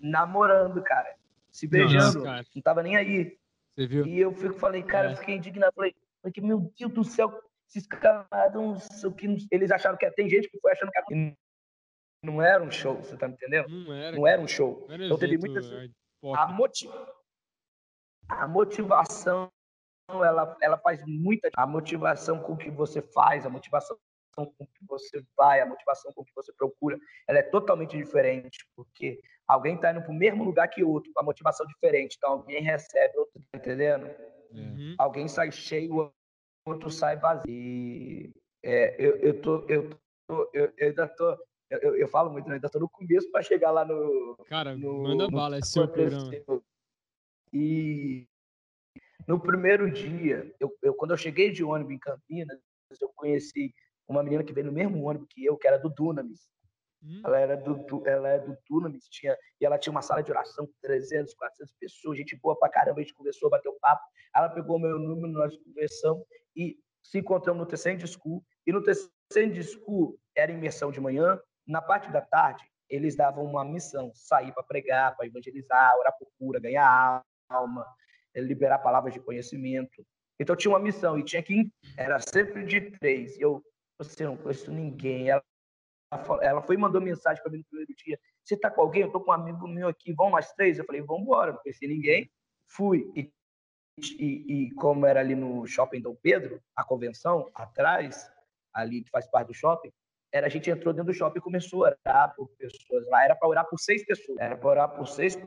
namorando, 0.00 0.82
cara, 0.82 1.14
se 1.52 1.66
beijando, 1.66 2.24
não, 2.24 2.42
não 2.54 2.62
tava 2.62 2.82
nem 2.82 2.96
aí. 2.96 3.36
Você 3.74 3.86
viu? 3.86 4.06
E 4.06 4.18
eu 4.18 4.32
fico, 4.32 4.54
falei, 4.54 4.82
cara, 4.82 5.10
é. 5.10 5.12
eu 5.12 5.16
fiquei 5.16 5.36
indignado, 5.36 5.74
falei, 5.74 5.94
porque, 6.22 6.40
meu 6.40 6.72
Deus 6.78 6.92
do 6.92 7.04
céu, 7.04 7.30
esses 7.68 7.86
camaradas, 7.86 8.88
que 9.18 9.46
eles 9.50 9.70
acharam 9.70 9.98
que 9.98 10.10
tem 10.12 10.28
gente 10.30 10.48
que 10.48 10.58
foi 10.60 10.72
achando 10.72 10.90
que 10.90 10.98
era... 10.98 11.36
não 12.22 12.42
era 12.42 12.62
um 12.62 12.70
show, 12.70 12.96
você 12.96 13.16
tá 13.16 13.28
me 13.28 13.34
entendendo? 13.34 13.68
Não 13.68 13.94
era. 13.94 14.16
Não 14.16 14.26
era 14.26 14.42
um 14.42 14.48
show. 14.48 14.86
Era 14.88 15.04
então 15.04 15.18
teve 15.18 15.38
muitas 15.38 15.70
é, 15.70 15.88
a, 16.34 16.46
motiv... 16.48 16.90
a 18.28 18.48
motivação 18.48 19.50
ela, 20.10 20.56
ela 20.60 20.78
faz 20.78 21.02
muita 21.06 21.50
a 21.54 21.66
motivação 21.66 22.40
com 22.40 22.56
que 22.56 22.70
você 22.70 23.02
faz, 23.02 23.44
a 23.44 23.50
motivação 23.50 23.98
com 24.34 24.46
que 24.46 24.86
você 24.86 25.22
vai, 25.36 25.60
a 25.60 25.66
motivação 25.66 26.12
com 26.12 26.24
que 26.24 26.32
você 26.34 26.52
procura, 26.52 26.98
ela 27.26 27.40
é 27.40 27.42
totalmente 27.42 27.96
diferente, 27.96 28.66
porque 28.76 29.20
alguém 29.46 29.74
está 29.74 29.90
indo 29.90 30.02
para 30.02 30.12
o 30.12 30.14
mesmo 30.14 30.44
lugar 30.44 30.68
que 30.68 30.84
outro, 30.84 31.12
com 31.12 31.20
a 31.20 31.24
motivação 31.24 31.66
diferente, 31.66 32.14
então 32.16 32.32
alguém 32.32 32.62
recebe 32.62 33.18
outro, 33.18 33.42
tá 33.50 33.58
entendendo? 33.58 34.08
Uhum. 34.52 34.94
Alguém 34.98 35.26
sai 35.28 35.50
cheio, 35.50 36.12
outro 36.66 36.90
sai 36.90 37.16
vazio. 37.16 37.50
E 37.50 38.32
é, 38.62 38.94
eu, 38.98 39.16
eu, 39.16 39.40
tô, 39.40 39.64
eu, 39.68 39.90
tô, 40.26 40.50
eu, 40.52 40.72
eu 40.76 40.88
ainda 40.88 41.08
tô. 41.08 41.36
Eu, 41.70 41.96
eu 41.96 42.08
falo 42.08 42.30
muito, 42.30 42.48
né? 42.48 42.54
ainda 42.54 42.68
tô 42.68 42.78
no 42.78 42.88
começo 42.88 43.30
para 43.30 43.42
chegar 43.42 43.70
lá 43.70 43.84
no. 43.84 44.36
Cara, 44.46 44.76
no, 44.76 45.02
manda 45.02 45.24
no, 45.24 45.30
bala, 45.30 45.58
é 45.58 45.60
seu 45.60 45.86
programa. 45.86 46.30
E 47.52 48.26
no 49.26 49.38
primeiro 49.38 49.90
dia, 49.90 50.54
eu, 50.58 50.74
eu, 50.82 50.94
quando 50.94 51.10
eu 51.10 51.16
cheguei 51.16 51.50
de 51.50 51.62
ônibus 51.62 51.92
em 51.92 51.98
Campinas, 51.98 52.58
eu 53.00 53.10
conheci 53.14 53.74
uma 54.06 54.22
menina 54.22 54.42
que 54.42 54.52
veio 54.52 54.66
no 54.66 54.72
mesmo 54.72 55.02
ônibus 55.04 55.28
que 55.30 55.44
eu, 55.44 55.56
que 55.56 55.68
era 55.68 55.78
do 55.78 55.90
Dunamis. 55.90 56.48
Hum. 57.02 57.20
Ela 57.24 57.38
era 57.38 57.56
do, 57.56 58.08
ela 58.08 58.28
é 58.28 58.38
do 58.38 58.56
Dunamis, 58.68 59.06
tinha, 59.08 59.36
e 59.60 59.66
ela 59.66 59.78
tinha 59.78 59.90
uma 59.90 60.02
sala 60.02 60.22
de 60.22 60.30
oração 60.30 60.66
com 60.66 60.72
300, 60.82 61.34
400 61.34 61.74
pessoas, 61.78 62.18
gente 62.18 62.36
boa 62.36 62.58
pra 62.58 62.70
caramba, 62.70 63.00
a 63.00 63.02
gente 63.02 63.14
conversou, 63.14 63.50
bateu 63.50 63.76
papo. 63.80 64.02
Ela 64.34 64.48
pegou 64.48 64.78
meu 64.78 64.98
número, 64.98 65.28
nós 65.32 65.56
conversamos, 65.58 66.24
e 66.56 66.78
se 67.02 67.18
encontramos 67.18 67.60
no 67.60 67.66
Tecente 67.66 68.06
School. 68.06 68.42
E 68.66 68.72
no 68.72 68.82
Tecente 68.82 69.62
School 69.62 70.18
era 70.34 70.52
imersão 70.52 70.90
de 70.90 71.00
manhã. 71.00 71.40
Na 71.68 71.82
parte 71.82 72.10
da 72.10 72.22
tarde, 72.22 72.64
eles 72.88 73.14
davam 73.14 73.44
uma 73.44 73.64
missão: 73.64 74.10
sair 74.14 74.52
para 74.52 74.62
pregar, 74.62 75.14
para 75.16 75.26
evangelizar, 75.26 75.96
orar 75.98 76.16
por 76.18 76.28
cura, 76.38 76.58
ganhar 76.58 77.22
alma, 77.48 77.86
liberar 78.34 78.78
palavras 78.78 79.12
de 79.12 79.20
conhecimento. 79.20 80.04
Então 80.40 80.56
tinha 80.56 80.72
uma 80.72 80.78
missão 80.78 81.18
e 81.18 81.24
tinha 81.24 81.42
que 81.42 81.70
era 81.96 82.18
sempre 82.20 82.64
de 82.64 82.80
três. 82.98 83.38
Eu 83.38 83.62
Você 83.98 84.24
não 84.24 84.36
conheço 84.36 84.72
ninguém. 84.72 85.28
Ela, 85.28 85.44
ela 86.40 86.62
foi 86.62 86.76
e 86.76 86.78
mandou 86.78 87.00
mensagem 87.00 87.42
para 87.42 87.52
mim 87.52 87.58
no 87.58 87.64
primeiro 87.64 87.94
dia. 87.94 88.18
Você 88.44 88.56
tá 88.56 88.70
com 88.70 88.80
alguém? 88.80 89.02
Eu 89.02 89.12
tô 89.12 89.20
com 89.20 89.30
um 89.30 89.34
amigo 89.34 89.68
meu 89.68 89.88
aqui. 89.88 90.12
Vamos 90.14 90.32
nós 90.32 90.52
três? 90.52 90.78
Eu 90.78 90.84
falei, 90.84 91.02
vamos 91.02 91.22
embora. 91.22 91.52
Não 91.52 91.58
conheci 91.58 91.86
ninguém. 91.86 92.30
Fui. 92.66 93.10
E, 93.14 93.30
e, 93.98 94.68
e, 94.68 94.74
como 94.74 95.04
era 95.04 95.20
ali 95.20 95.34
no 95.34 95.66
Shopping 95.66 96.00
Dom 96.00 96.14
Pedro, 96.22 96.62
a 96.76 96.84
convenção, 96.84 97.50
atrás, 97.52 98.30
ali 98.72 99.02
que 99.02 99.10
faz 99.10 99.26
parte 99.26 99.48
do 99.48 99.54
shopping, 99.54 99.92
era, 100.32 100.46
a 100.46 100.50
gente 100.50 100.70
entrou 100.70 100.92
dentro 100.92 101.12
do 101.12 101.16
shopping 101.16 101.38
e 101.38 101.42
começou 101.42 101.84
a 101.84 101.96
orar 102.06 102.34
por 102.34 102.48
pessoas 102.56 103.06
lá. 103.08 103.24
Era 103.24 103.36
para 103.36 103.48
orar 103.48 103.68
por 103.68 103.78
seis 103.78 104.04
pessoas. 104.04 104.38
Era 104.38 104.56
para 104.56 104.68
orar 104.68 104.96
por 104.96 105.06
seis 105.06 105.38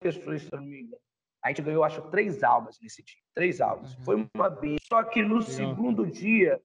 pessoas, 0.00 0.42
se 0.42 0.52
não 0.52 0.62
me 0.62 0.82
engano. 0.82 1.02
A 1.44 1.48
gente 1.48 1.62
ganhou, 1.62 1.84
acho, 1.84 2.02
três 2.10 2.42
almas 2.42 2.78
nesse 2.80 3.02
dia. 3.02 3.20
Três 3.34 3.60
almas. 3.60 3.94
Uhum. 3.96 4.04
Foi 4.04 4.28
uma 4.34 4.48
vez. 4.48 4.80
Só 4.84 5.02
que 5.04 5.22
no 5.22 5.38
Legal. 5.38 5.50
segundo 5.50 6.06
dia, 6.06 6.60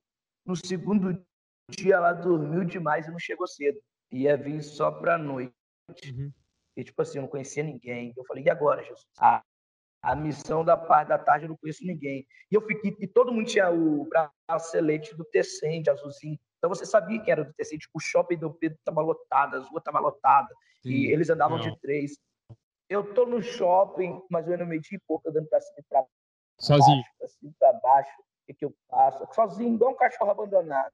no 0.46 0.56
segundo 0.56 1.24
dia, 1.70 1.96
ela 1.96 2.14
dormiu 2.14 2.64
demais 2.64 3.08
e 3.08 3.12
não 3.12 3.20
chegou 3.20 3.48
cedo. 3.48 3.80
Ia 4.12 4.38
vir 4.38 4.62
só 4.62 4.92
pra 4.92 5.18
noite. 5.18 5.54
Uhum. 6.12 6.32
E, 6.76 6.84
tipo 6.84 7.02
assim, 7.02 7.18
eu 7.18 7.24
não 7.24 7.30
conhecia 7.30 7.64
ninguém. 7.64 8.14
Eu 8.16 8.26
falei, 8.26 8.44
e 8.44 8.50
agora, 8.50 8.82
Jesus? 8.82 9.06
A, 9.20 9.44
a 10.04 10.16
missão 10.16 10.66
da 10.66 10.76
parte 10.76 11.10
da 11.10 11.18
tarde 11.18 11.46
eu 11.46 11.50
não 11.50 11.58
conheço 11.58 11.86
ninguém. 11.86 12.26
E 12.52 12.56
eu 12.56 12.62
fiquei, 12.62 12.96
e 13.00 13.08
todo 13.08 13.32
mundo 13.32 13.48
tinha 13.48 13.70
o 13.70 14.08
bracelete 14.50 15.16
do 15.16 15.24
Tecente, 15.24 15.90
azulzinho. 15.90 16.40
Então 16.64 16.74
você 16.74 16.86
sabia 16.86 17.20
que 17.20 17.30
era 17.30 17.44
do 17.44 17.52
Tecente. 17.52 17.90
O 17.94 18.00
shopping 18.00 18.38
do 18.38 18.54
Pedro 18.54 18.78
estava 18.78 19.02
lotado, 19.02 19.58
as 19.58 19.68
ruas 19.68 19.82
estavam 19.82 20.02
lotadas. 20.02 20.56
E 20.86 21.12
eles 21.12 21.30
andavam 21.30 21.58
não. 21.58 21.64
de 21.66 21.78
três. 21.82 22.18
Eu 22.88 23.14
tô 23.14 23.26
no 23.26 23.42
shopping, 23.42 24.22
mas 24.32 24.48
eu 24.48 24.58
não 24.58 24.66
meti 24.66 24.98
pouco, 25.06 25.30
andando 25.30 25.50
pra 25.50 25.60
cima 25.60 25.76
e 25.80 25.84
pra 25.84 26.00
baixo. 26.00 26.14
Sozinho. 26.58 27.04
Pra 27.20 27.28
cima 27.28 27.52
e 27.52 27.60
pra 27.60 27.74
baixo. 27.74 28.12
O 28.22 28.46
que, 28.46 28.54
que 28.54 28.64
eu 28.64 28.74
faço? 28.90 29.28
Sozinho, 29.34 29.74
igual 29.76 29.92
um 29.92 29.98
cachorro 29.98 30.32
abandonado. 30.32 30.94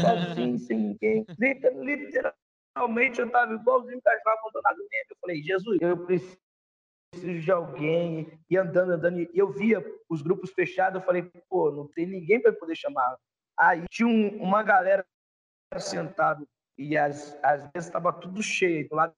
Sozinho, 0.00 0.58
sem 0.62 0.78
ninguém. 0.78 1.26
Literalmente, 1.36 3.20
eu 3.20 3.28
tava 3.28 3.54
igualzinho 3.54 3.98
um 3.98 4.02
cachorro 4.02 4.38
abandonado 4.38 4.76
mesmo. 4.88 5.10
Eu 5.10 5.16
falei, 5.20 5.42
Jesus, 5.42 5.78
eu 5.80 6.06
preciso 6.06 7.40
de 7.40 7.50
alguém. 7.50 8.38
E 8.48 8.56
andando, 8.56 8.92
andando. 8.92 9.18
E 9.18 9.30
eu 9.34 9.50
via 9.50 9.84
os 10.08 10.22
grupos 10.22 10.52
fechados. 10.52 11.00
Eu 11.00 11.04
falei, 11.04 11.28
pô, 11.50 11.72
não 11.72 11.88
tem 11.88 12.06
ninguém 12.06 12.40
para 12.40 12.52
poder 12.52 12.76
chamar. 12.76 13.18
Aí 13.58 13.84
tinha 13.90 14.08
um, 14.08 14.42
uma 14.42 14.62
galera 14.62 15.04
sentada. 15.78 16.44
E 16.78 16.96
às 16.96 17.36
vezes 17.74 17.86
estava 17.88 18.12
tudo 18.12 18.42
cheio. 18.42 18.88
Do 18.88 18.96
lado 18.96 19.14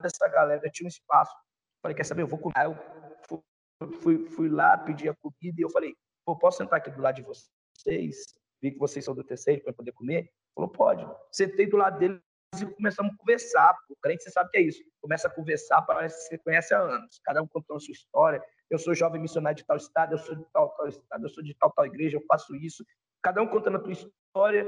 dessa 0.00 0.28
galera 0.28 0.70
tinha 0.70 0.86
um 0.86 0.88
espaço. 0.88 1.34
Falei, 1.82 1.96
quer 1.96 2.04
saber? 2.04 2.22
Eu 2.22 2.28
vou 2.28 2.38
comer. 2.38 2.54
Aí 2.56 2.66
eu 2.66 3.92
fui, 4.00 4.26
fui 4.26 4.48
lá, 4.48 4.76
pedi 4.78 5.08
a 5.08 5.14
comida 5.14 5.60
e 5.60 5.62
eu 5.62 5.70
falei, 5.70 5.96
pô, 6.24 6.36
posso 6.36 6.58
sentar 6.58 6.78
aqui 6.78 6.90
do 6.90 7.02
lado 7.02 7.16
de 7.16 7.22
vocês? 7.22 8.34
Vi 8.60 8.70
que 8.70 8.78
vocês 8.78 9.04
são 9.04 9.14
do 9.14 9.24
terceiro 9.24 9.62
para 9.62 9.72
poder 9.72 9.92
comer. 9.92 10.30
Falou, 10.54 10.70
pode. 10.70 11.06
Sentei 11.30 11.66
do 11.66 11.76
lado 11.76 11.98
dele 11.98 12.20
e 12.60 12.66
começamos 12.66 13.12
a 13.12 13.16
conversar. 13.16 13.76
O 13.88 13.96
crente, 13.96 14.22
você 14.22 14.30
sabe 14.30 14.50
que 14.50 14.58
é 14.58 14.62
isso. 14.62 14.82
Começa 15.00 15.26
a 15.26 15.30
conversar, 15.30 15.82
parece 15.82 16.16
que 16.16 16.36
você 16.36 16.38
conhece 16.38 16.74
há 16.74 16.78
anos. 16.78 17.20
Cada 17.24 17.42
um 17.42 17.46
contando 17.46 17.78
a 17.78 17.80
sua 17.80 17.92
história. 17.92 18.42
Eu 18.70 18.78
sou 18.78 18.94
jovem 18.94 19.20
missionário 19.20 19.56
de 19.56 19.64
tal 19.64 19.76
estado, 19.76 20.14
eu 20.14 20.18
sou 20.18 20.34
de 20.34 20.44
tal, 20.52 20.70
tal 20.76 20.88
estado, 20.88 21.24
eu 21.24 21.28
sou 21.28 21.42
de 21.42 21.54
tal, 21.54 21.70
tal 21.72 21.86
igreja, 21.86 22.16
eu 22.16 22.24
faço 22.26 22.54
isso. 22.54 22.84
Cada 23.22 23.42
um 23.42 23.46
contando 23.46 23.76
a 23.76 23.80
tua 23.80 23.92
história. 23.92 24.66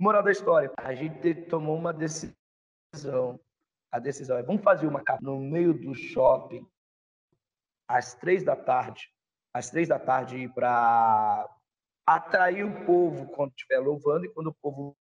Moral 0.00 0.22
da 0.22 0.30
história. 0.30 0.72
A 0.76 0.94
gente 0.94 1.34
tomou 1.46 1.76
uma 1.76 1.92
decisão 1.92 3.38
a 3.90 3.98
decisão 3.98 4.36
é 4.36 4.42
vamos 4.42 4.62
fazer 4.62 4.86
uma 4.86 5.02
no 5.20 5.38
meio 5.40 5.72
do 5.72 5.94
shopping 5.94 6.66
às 7.88 8.14
três 8.14 8.44
da 8.44 8.54
tarde, 8.54 9.10
às 9.54 9.70
três 9.70 9.88
da 9.88 9.98
tarde 9.98 10.48
para 10.54 11.48
atrair 12.06 12.64
o 12.64 12.84
povo 12.84 13.26
quando 13.28 13.50
estiver 13.50 13.78
louvando 13.78 14.26
e 14.26 14.28
quando 14.28 14.48
o 14.48 14.56
povo 14.60 14.96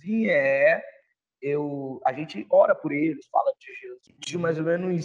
vier, 0.00 0.84
eu 1.40 2.00
a 2.04 2.12
gente 2.12 2.46
ora 2.48 2.74
por 2.74 2.92
eles, 2.92 3.26
fala 3.26 3.52
de 3.58 3.74
Jesus. 3.74 4.02
Tinha 4.20 4.40
mais 4.40 4.56
ou 4.58 4.64
menos 4.64 5.04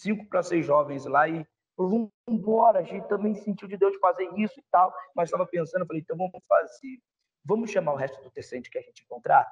cinco 0.00 0.26
para 0.26 0.42
seis 0.42 0.64
jovens 0.64 1.04
lá 1.04 1.28
e 1.28 1.46
vamos 1.76 2.10
embora, 2.28 2.80
a 2.80 2.82
gente 2.82 3.08
também 3.08 3.34
sentiu 3.34 3.68
de 3.68 3.76
Deus 3.76 3.92
de 3.92 3.98
fazer 3.98 4.28
isso 4.36 4.58
e 4.58 4.64
tal, 4.70 4.92
mas 5.14 5.28
estava 5.28 5.46
pensando, 5.46 5.82
eu 5.82 5.86
falei, 5.86 6.02
então 6.02 6.16
vamos 6.16 6.40
fazer, 6.48 6.98
vamos 7.44 7.70
chamar 7.70 7.92
o 7.92 7.96
resto 7.96 8.22
do 8.22 8.30
tecente 8.30 8.70
que 8.70 8.78
a 8.78 8.82
gente 8.82 9.02
encontrar 9.02 9.46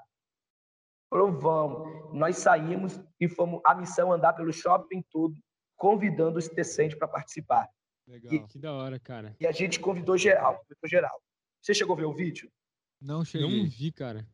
Falou, 1.13 1.31
vamos. 1.31 2.15
Nós 2.15 2.39
saímos 2.39 2.99
e 3.21 3.29
fomos 3.29 3.61
a 3.67 3.75
missão 3.75 4.11
andar 4.11 4.33
pelo 4.33 4.51
shopping 4.51 5.05
todo, 5.11 5.37
convidando 5.77 6.39
os 6.39 6.49
decentes 6.49 6.97
para 6.97 7.07
participar. 7.07 7.69
Legal, 8.07 8.33
e, 8.33 8.47
que 8.49 8.59
da 8.59 8.73
hora, 8.73 8.99
cara. 8.99 9.37
E 9.39 9.47
a 9.47 9.53
gente 9.53 9.79
convidou 9.79 10.17
geral, 10.17 10.57
convidou 10.61 10.89
geral. 10.89 11.23
Você 11.61 11.75
chegou 11.75 11.95
a 11.95 11.99
ver 11.99 12.07
o 12.07 12.15
vídeo? 12.15 12.51
Não 12.99 13.27
cheguei. 13.27 13.63
Não 13.63 13.69
vi, 13.69 13.93
cara. 13.93 14.27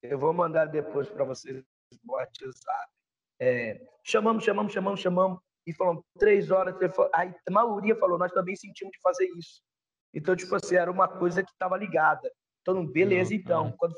Eu 0.00 0.16
vou 0.16 0.32
mandar 0.32 0.66
depois 0.66 1.08
para 1.08 1.24
vocês 1.24 1.60
no 2.04 2.12
WhatsApp. 2.12 2.92
É, 3.40 3.84
chamamos, 4.04 4.44
chamamos, 4.44 4.72
chamamos, 4.72 5.00
chamamos. 5.00 5.40
E 5.66 5.72
falamos 5.72 6.02
três 6.18 6.50
horas. 6.50 6.74
Aí 7.12 7.34
a 7.46 7.50
maioria 7.50 7.96
falou, 7.96 8.18
nós 8.18 8.32
também 8.32 8.56
sentimos 8.56 8.92
de 8.92 9.00
fazer 9.00 9.26
isso. 9.36 9.62
Então, 10.12 10.34
tipo 10.34 10.54
assim, 10.54 10.76
era 10.76 10.90
uma 10.90 11.06
coisa 11.06 11.42
que 11.42 11.50
estava 11.50 11.76
ligada. 11.76 12.30
Então, 12.62 12.86
beleza, 12.86 13.30
Não, 13.30 13.38
então. 13.38 13.74
Quando 13.78 13.94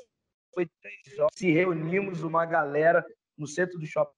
foi 0.54 0.68
três 0.80 1.18
horas. 1.18 1.30
Se 1.34 1.50
reunimos 1.50 2.22
uma 2.22 2.44
galera 2.44 3.04
no 3.36 3.46
centro 3.46 3.78
do 3.78 3.86
shopping, 3.86 4.12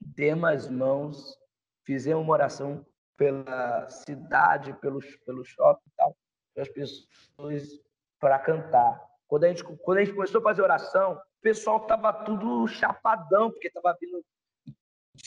demos 0.00 0.50
as 0.50 0.68
mãos, 0.68 1.38
fizemos 1.84 2.22
uma 2.22 2.32
oração 2.32 2.84
pela 3.16 3.88
cidade, 3.88 4.72
pelo, 4.74 5.00
pelo 5.24 5.44
shopping 5.44 5.88
e 5.88 5.92
tal, 5.96 6.16
as 6.58 6.68
pessoas 6.68 7.80
para 8.20 8.38
cantar. 8.38 9.00
Quando 9.26 9.44
a, 9.44 9.48
gente, 9.48 9.64
quando 9.64 9.98
a 9.98 10.04
gente 10.04 10.14
começou 10.14 10.40
a 10.40 10.44
fazer 10.44 10.62
oração, 10.62 11.14
o 11.14 11.42
pessoal 11.42 11.80
tava 11.86 12.12
tudo 12.12 12.66
chapadão, 12.68 13.50
porque 13.50 13.70
tava 13.70 13.96
vindo 14.00 14.24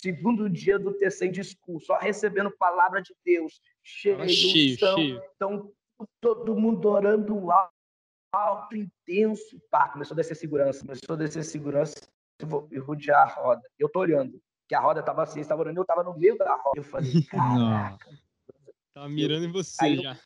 segundo 0.01 0.49
dia 0.49 0.77
do 0.77 0.93
terceiro 0.93 1.33
discurso, 1.33 1.87
só 1.87 1.97
recebendo 1.97 2.51
palavra 2.51 3.01
de 3.01 3.15
Deus, 3.25 3.59
cheio, 3.83 4.27
cheio. 4.29 5.21
Então, 5.35 5.71
todo 6.21 6.55
mundo 6.55 6.87
orando 6.89 7.51
alto 7.51 7.77
alto, 8.31 8.75
intenso. 8.75 9.59
Pá, 9.69 9.89
começou 9.89 10.15
a 10.15 10.17
descer 10.17 10.35
segurança. 10.35 10.81
Começou 10.81 11.15
a 11.15 11.17
descer 11.17 11.43
segurança 11.43 11.95
e 12.71 12.77
rodear 12.77 13.21
a 13.21 13.25
roda. 13.25 13.61
Eu 13.77 13.89
tô 13.89 13.99
olhando, 13.99 14.41
que 14.67 14.75
a 14.75 14.79
roda 14.79 15.01
tava 15.01 15.23
assim, 15.23 15.39
estava 15.39 15.61
olhando, 15.61 15.77
eu 15.77 15.85
tava 15.85 16.03
no 16.03 16.17
meio 16.17 16.37
da 16.37 16.55
roda. 16.55 16.77
Eu 16.77 16.83
falei, 16.83 17.11
caraca. 17.29 18.09
Tava 18.93 19.09
mirando 19.09 19.45
em 19.45 19.51
você 19.51 19.85
Aí, 19.85 19.97
já. 19.97 20.17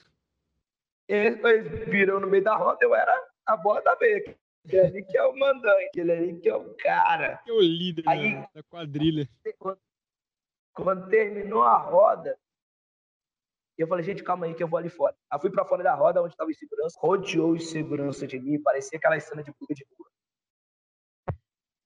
Eles 1.07 1.39
viram 1.89 2.19
no 2.19 2.28
meio 2.28 2.43
da 2.43 2.55
roda, 2.55 2.80
eu 2.82 2.95
era 2.95 3.13
a 3.45 3.57
bola 3.57 3.82
da 3.82 3.97
meia. 3.99 4.38
Aquele 4.66 4.82
ali 4.82 5.05
que 5.05 5.18
é 5.18 5.24
o 5.26 5.38
mandante, 5.38 5.86
aquele 5.88 6.12
ali 6.12 6.39
que 6.39 6.49
é 6.49 6.55
o 6.55 6.76
cara. 6.76 7.38
Que 7.38 7.49
é 7.49 7.53
o 7.53 7.62
líder 7.62 8.03
Aí, 8.07 8.36
né, 8.36 8.47
da 8.53 8.64
quadrilha. 8.64 9.28
Quando, 9.57 9.80
quando 10.74 11.09
terminou 11.09 11.64
a 11.64 11.78
roda, 11.78 12.38
eu 13.78 13.88
falei, 13.88 14.05
gente, 14.05 14.24
calma 14.24 14.45
aí 14.45 14.53
que 14.53 14.62
eu 14.62 14.68
vou 14.68 14.78
ali 14.78 14.89
fora. 14.89 15.16
Aí 15.30 15.39
fui 15.39 15.49
para 15.49 15.66
fora 15.66 15.84
da 15.84 15.95
roda, 15.95 16.22
onde 16.22 16.34
estava 16.34 16.49
o 16.49 16.53
segurança, 16.53 16.99
rodeou 16.99 17.51
o 17.53 17.59
segurança 17.59 18.28
de 18.28 18.39
mim, 18.39 18.62
parecia 18.62 18.97
aquela 18.97 19.20
cena 19.20 19.43
de 19.43 19.51
briga 19.51 19.74
de 19.74 19.86
rua. 19.97 20.07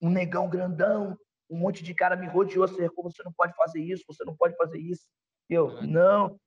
Um 0.01 0.09
negão 0.09 0.49
grandão, 0.49 1.17
um 1.49 1.57
monte 1.57 1.83
de 1.83 1.93
cara 1.93 2.17
me 2.17 2.27
rodeou, 2.27 2.67
cercou, 2.67 3.09
você 3.09 3.23
não 3.23 3.31
pode 3.31 3.55
fazer 3.55 3.81
isso, 3.81 4.03
você 4.07 4.25
não 4.25 4.35
pode 4.35 4.55
fazer 4.57 4.79
isso. 4.79 5.07
Eu, 5.49 5.81
não. 5.83 6.37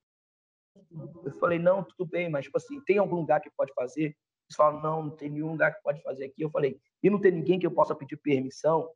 Eu 1.24 1.32
falei, 1.38 1.58
não, 1.58 1.82
tudo 1.82 2.06
bem, 2.06 2.28
mas, 2.28 2.44
tipo 2.44 2.58
assim, 2.58 2.80
tem 2.84 2.98
algum 2.98 3.16
lugar 3.16 3.40
que 3.40 3.50
pode 3.56 3.72
fazer? 3.72 4.14
Eles 4.48 4.56
falam, 4.56 4.80
não, 4.80 5.02
não 5.02 5.10
tem 5.10 5.28
nenhum 5.28 5.52
lugar 5.52 5.74
que 5.74 5.82
pode 5.82 6.02
fazer 6.02 6.24
aqui. 6.24 6.42
Eu 6.42 6.50
falei, 6.50 6.80
e 7.02 7.10
não 7.10 7.20
tem 7.20 7.30
ninguém 7.30 7.58
que 7.58 7.66
eu 7.66 7.70
possa 7.70 7.94
pedir 7.94 8.16
permissão 8.16 8.90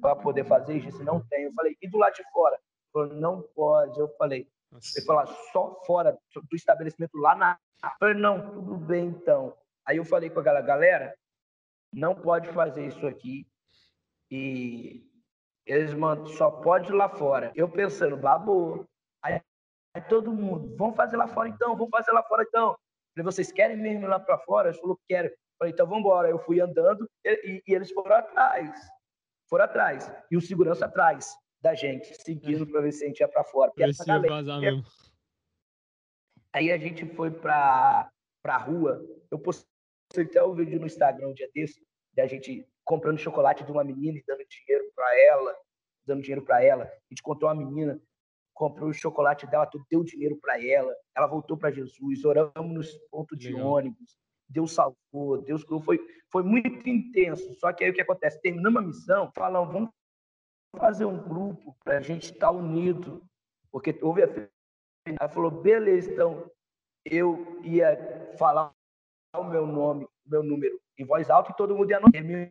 para 0.00 0.14
poder 0.14 0.44
fazer? 0.44 0.74
Ele 0.74 0.86
disse, 0.86 1.02
não 1.02 1.20
tem. 1.20 1.44
Eu 1.44 1.52
falei, 1.54 1.76
e 1.80 1.88
do 1.88 1.96
lado 1.96 2.14
de 2.14 2.22
fora? 2.30 2.56
Ele 2.56 2.92
falou, 2.92 3.14
não 3.14 3.42
pode. 3.54 3.98
Eu 3.98 4.08
falei, 4.16 4.46
nossa. 4.70 4.98
Ele 4.98 5.06
falou, 5.06 5.26
só 5.52 5.82
fora 5.86 6.12
do 6.34 6.56
estabelecimento 6.56 7.16
lá 7.16 7.34
na. 7.34 7.58
Eu 7.82 7.90
falei, 7.98 8.14
não, 8.14 8.50
tudo 8.50 8.76
bem 8.76 9.06
então. 9.06 9.56
Aí 9.86 9.96
eu 9.96 10.04
falei 10.04 10.28
com 10.28 10.40
a 10.40 10.42
galera, 10.42 10.66
galera, 10.66 11.16
não 11.92 12.14
pode 12.14 12.48
fazer 12.48 12.86
isso 12.86 13.06
aqui. 13.06 13.46
E 14.30 15.08
eles 15.64 15.94
mandam, 15.94 16.26
só 16.26 16.50
pode 16.50 16.92
lá 16.92 17.08
fora. 17.08 17.50
Eu 17.54 17.68
pensando, 17.68 18.16
babou. 18.16 18.84
Aí, 19.22 19.40
aí 19.94 20.02
todo 20.02 20.32
mundo, 20.32 20.76
vamos 20.76 20.96
fazer 20.96 21.16
lá 21.16 21.26
fora 21.28 21.48
então, 21.48 21.76
vamos 21.76 21.90
fazer 21.90 22.12
lá 22.12 22.22
fora 22.22 22.44
então. 22.46 22.76
Falei, 23.16 23.32
vocês 23.32 23.50
querem 23.50 23.78
mesmo 23.78 24.04
ir 24.04 24.08
lá 24.08 24.20
para 24.20 24.38
fora? 24.38 24.68
Eles 24.68 24.78
falaram, 24.78 24.98
quero. 25.08 25.32
Falei, 25.58 25.72
então 25.72 25.86
vamos 25.86 26.00
embora. 26.00 26.28
Eu 26.28 26.38
fui 26.38 26.60
andando 26.60 27.10
e, 27.24 27.62
e, 27.66 27.74
eles 27.74 27.90
foram 27.90 28.16
atrás. 28.16 28.78
Foram 29.48 29.64
atrás. 29.64 30.12
E 30.30 30.36
o 30.36 30.40
segurança 30.40 30.84
atrás 30.84 31.34
da 31.62 31.74
gente, 31.74 32.14
seguindo 32.22 32.66
para 32.66 32.82
ver 32.82 32.92
se 32.92 33.04
a 33.04 33.06
gente 33.08 33.20
ia 33.20 33.28
para 33.28 33.42
fora. 33.42 33.72
vazar 34.28 34.60
mesmo. 34.60 34.84
Aí 36.52 36.70
a 36.70 36.76
gente 36.76 37.06
foi 37.14 37.30
para 37.30 38.10
a 38.44 38.58
rua. 38.58 39.02
Eu 39.30 39.38
postei 39.38 40.24
até 40.24 40.42
o 40.42 40.52
um 40.52 40.54
vídeo 40.54 40.78
no 40.78 40.86
Instagram 40.86 41.28
um 41.28 41.34
dia 41.34 41.48
desse, 41.54 41.82
da 42.12 42.26
gente 42.26 42.68
comprando 42.84 43.18
chocolate 43.18 43.64
de 43.64 43.72
uma 43.72 43.82
menina 43.82 44.18
e 44.18 44.24
dando 44.26 44.44
dinheiro 44.46 44.92
para 44.94 45.20
ela, 45.20 45.56
dando 46.04 46.22
dinheiro 46.22 46.42
para 46.42 46.62
ela. 46.62 46.84
A 46.84 47.08
gente 47.10 47.20
encontrou 47.20 47.50
uma 47.50 47.56
menina, 47.56 47.98
comprou 48.56 48.88
o 48.88 48.94
chocolate 48.94 49.46
dela, 49.46 49.66
tudo 49.66 49.84
deu 49.90 50.02
dinheiro 50.02 50.36
para 50.40 50.60
ela. 50.64 50.92
Ela 51.14 51.26
voltou 51.26 51.58
para 51.58 51.70
Jesus, 51.70 52.24
oramos 52.24 52.74
nos 52.74 52.92
pontos 53.10 53.38
de 53.38 53.54
ônibus. 53.54 54.16
Deus 54.48 54.72
salvou, 54.72 55.42
Deus 55.42 55.62
curou, 55.62 55.82
foi, 55.82 56.00
foi 56.32 56.42
muito 56.42 56.88
intenso. 56.88 57.54
Só 57.56 57.72
que 57.72 57.84
aí 57.84 57.90
o 57.90 57.94
que 57.94 58.00
acontece? 58.00 58.40
Terminamos 58.40 58.82
a 58.82 58.86
missão, 58.86 59.30
falam, 59.36 59.70
vamos 59.70 59.90
fazer 60.74 61.04
um 61.04 61.22
grupo 61.22 61.76
para 61.84 61.98
a 61.98 62.00
gente 62.00 62.32
estar 62.32 62.48
tá 62.48 62.50
unido, 62.50 63.22
porque 63.70 63.96
houve 64.02 64.22
a 64.22 64.48
ela 65.20 65.28
falou, 65.28 65.50
beleza, 65.50 66.10
então 66.10 66.50
eu 67.04 67.60
ia 67.62 68.34
falar 68.36 68.72
o 69.36 69.44
meu 69.44 69.66
nome, 69.66 70.04
o 70.04 70.10
meu 70.26 70.42
número 70.42 70.80
em 70.98 71.04
voz 71.04 71.30
alta 71.30 71.52
e 71.52 71.56
todo 71.56 71.76
mundo 71.76 71.90
ia 71.90 72.00
me 72.22 72.50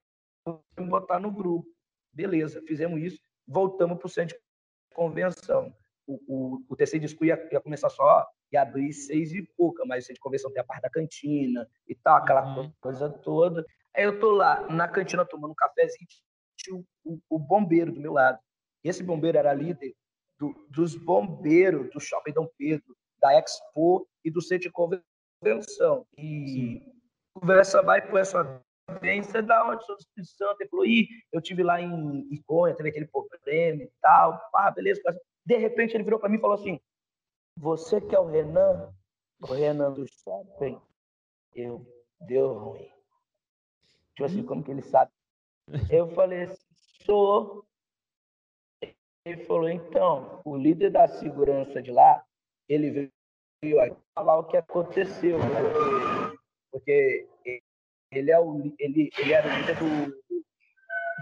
botar 0.88 1.20
no 1.20 1.32
grupo. 1.32 1.68
Beleza, 2.14 2.62
fizemos 2.62 3.02
isso, 3.02 3.22
voltamos 3.46 3.98
para 3.98 4.06
o 4.06 4.10
centro 4.10 4.38
de 4.38 4.96
convenção. 4.96 5.76
O, 6.08 6.20
o, 6.28 6.66
o 6.70 6.76
TC 6.76 7.00
Disco 7.00 7.26
ia, 7.26 7.50
ia 7.52 7.60
começar 7.60 7.90
só 7.90 8.28
e 8.52 8.58
abrir 8.58 8.94
seis 8.94 9.34
e 9.34 9.42
pouca, 9.58 9.84
mas 9.86 10.04
o 10.04 10.08
centro 10.08 10.16
de 10.16 10.22
convenção 10.22 10.52
tem 10.52 10.62
a 10.62 10.66
parte 10.66 10.82
da 10.82 10.90
cantina 10.90 11.68
e 11.88 11.96
tal, 11.96 12.18
aquela 12.18 12.58
uhum. 12.58 12.72
coisa 12.80 13.10
toda. 13.10 13.66
Aí 13.96 14.04
eu 14.04 14.20
tô 14.20 14.32
lá 14.32 14.68
na 14.70 14.88
cantina 14.88 15.26
tomando 15.26 15.52
um 15.52 15.56
cafezinho, 15.56 16.08
tinha 16.56 16.78
o, 17.04 17.20
o 17.30 17.40
bombeiro 17.40 17.92
do 17.92 18.00
meu 18.00 18.14
lado. 18.14 18.40
Esse 18.84 19.02
bombeiro 19.02 19.38
era 19.38 19.54
líder 19.54 19.96
do, 20.38 20.54
dos 20.70 20.96
bombeiros 20.96 21.90
do 21.92 22.00
Shopping 22.00 22.34
Dom 22.34 22.48
Pedro, 22.58 22.96
da 23.20 23.34
Expo 23.34 24.08
e 24.24 24.30
do 24.30 24.42
Centro 24.42 24.70
de 24.70 24.72
Convenção. 24.72 26.06
E 26.18 26.48
Sim. 26.48 26.94
conversa 27.34 27.82
vai 27.82 28.08
por 28.08 28.20
essa 28.20 28.62
vem, 29.02 29.24
você 29.24 29.42
da 29.42 29.68
onde? 29.68 29.86
Sou 29.86 29.96
do 29.96 30.00
Espírito 30.00 30.32
Santo. 30.32 30.62
Ele 30.62 30.70
falou, 30.70 30.86
ih, 30.86 31.08
eu 31.32 31.42
tive 31.42 31.64
lá 31.64 31.82
em 31.82 32.28
Iconha, 32.32 32.76
teve 32.76 32.90
aquele 32.90 33.08
problema 33.08 33.84
e 33.84 33.92
tal. 34.02 34.40
Ah, 34.54 34.72
beleza. 34.72 35.02
De 35.46 35.58
repente 35.58 35.96
ele 35.96 36.04
virou 36.04 36.20
para 36.20 36.30
mim 36.30 36.38
e 36.38 36.42
falou 36.42 36.56
assim, 36.56 36.80
você 37.58 38.02
que 38.02 38.16
é 38.16 38.20
o 38.20 38.26
Renan? 38.26 38.94
O 39.42 39.54
Renan 39.54 39.94
do 39.94 40.06
Shopping? 40.08 40.80
Eu, 41.54 41.86
deu 42.22 42.54
ruim. 42.54 42.90
Tipo 44.16 44.26
assim, 44.26 44.44
como 44.44 44.64
que 44.64 44.72
ele 44.72 44.82
sabe? 44.82 45.12
Eu 45.90 46.10
falei, 46.14 46.48
sou. 47.06 47.66
Ele 49.26 49.44
falou, 49.46 49.70
então, 49.70 50.42
o 50.46 50.56
líder 50.56 50.92
da 50.92 51.08
segurança 51.08 51.82
de 51.82 51.92
lá, 51.92 52.24
ele 52.70 53.10
veio 53.62 53.82
aqui 53.82 53.98
falar 54.14 54.38
o 54.38 54.44
que 54.44 54.56
aconteceu, 54.56 55.40
porque, 56.72 57.28
porque 57.42 57.64
ele, 58.12 58.32
é 58.32 58.40
o, 58.40 58.74
ele, 58.78 59.10
ele 59.18 59.34
era 59.34 59.48
o 59.48 59.60
líder 59.60 59.76
do, 59.80 60.44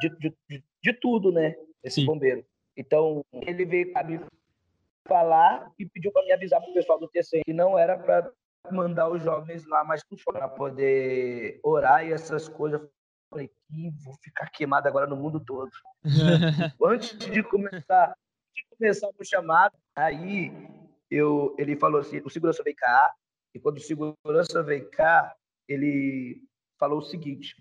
de, 0.01 0.09
de, 0.19 0.38
de, 0.49 0.63
de 0.82 0.93
tudo, 0.99 1.32
né? 1.32 1.55
Esse 1.82 2.01
Sim. 2.01 2.05
bombeiro. 2.05 2.45
Então, 2.76 3.24
ele 3.34 3.65
veio 3.65 3.93
me 4.05 4.19
falar 5.07 5.71
e 5.78 5.86
pediu 5.86 6.11
para 6.11 6.24
me 6.24 6.32
avisar 6.32 6.61
para 6.61 6.69
o 6.69 6.74
pessoal 6.74 6.99
do 6.99 7.07
TC 7.07 7.41
que 7.43 7.53
não 7.53 7.78
era 7.78 7.97
para 7.97 8.32
mandar 8.71 9.09
os 9.09 9.21
jovens 9.21 9.65
lá 9.67 9.84
mais 9.84 10.01
para 10.26 10.47
poder 10.47 11.59
orar 11.63 12.05
e 12.05 12.13
essas 12.13 12.47
coisas 12.47 12.82
falei, 13.34 13.47
que 13.47 13.89
vou 14.03 14.13
ficar 14.21 14.49
queimado 14.49 14.88
agora 14.88 15.07
no 15.07 15.15
mundo 15.15 15.39
todo. 15.39 15.71
Antes 16.84 17.17
de 17.17 17.43
começar, 17.43 18.15
de 18.55 18.65
começar 18.78 19.09
o 19.09 19.26
chamado, 19.26 19.76
aí 19.95 20.51
eu, 21.09 21.55
ele 21.57 21.76
falou 21.76 21.99
assim, 21.99 22.21
o 22.24 22.30
segurança 22.30 22.63
veio 22.63 22.76
cá, 22.76 23.13
e 23.53 23.59
quando 23.59 23.78
o 23.78 23.82
segurança 23.82 24.63
veio 24.63 24.89
cá, 24.91 25.36
ele 25.67 26.41
falou 26.80 26.99
o 26.99 27.03
seguinte, 27.03 27.55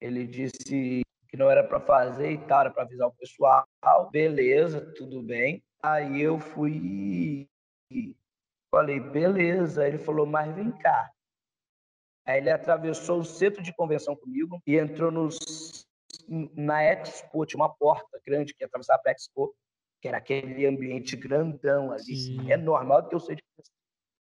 ele 0.00 0.26
disse 0.26 1.02
que 1.36 1.38
não 1.38 1.50
era 1.50 1.62
para 1.62 1.78
fazer 1.78 2.32
e 2.32 2.38
tal, 2.38 2.60
era 2.62 2.70
para 2.70 2.84
avisar 2.84 3.06
o 3.06 3.12
pessoal, 3.12 3.66
beleza, 4.10 4.80
tudo 4.96 5.22
bem. 5.22 5.62
Aí 5.82 6.22
eu 6.22 6.40
fui 6.40 7.46
falei, 8.70 8.98
beleza. 8.98 9.86
Ele 9.86 9.98
falou, 9.98 10.26
mas 10.26 10.52
vem 10.54 10.72
cá, 10.72 11.10
Aí 12.26 12.38
ele 12.38 12.50
atravessou 12.50 13.20
o 13.20 13.24
centro 13.24 13.62
de 13.62 13.72
convenção 13.72 14.16
comigo 14.16 14.60
e 14.66 14.76
entrou 14.76 15.12
nos, 15.12 15.86
na 16.26 16.82
Expo, 16.82 17.46
tinha 17.46 17.60
uma 17.60 17.72
porta 17.72 18.20
grande 18.26 18.52
que 18.52 18.64
atravessava 18.64 19.00
para 19.00 19.12
a 19.12 19.14
Expo, 19.14 19.54
que 20.00 20.08
era 20.08 20.16
aquele 20.16 20.66
ambiente 20.66 21.14
grandão 21.14 21.92
ali, 21.92 22.16
Sim. 22.16 22.50
enorme, 22.50 22.88
maior 22.88 23.02
do 23.02 23.08
que 23.08 23.14
eu 23.14 23.20
sei 23.20 23.36
de 23.36 23.42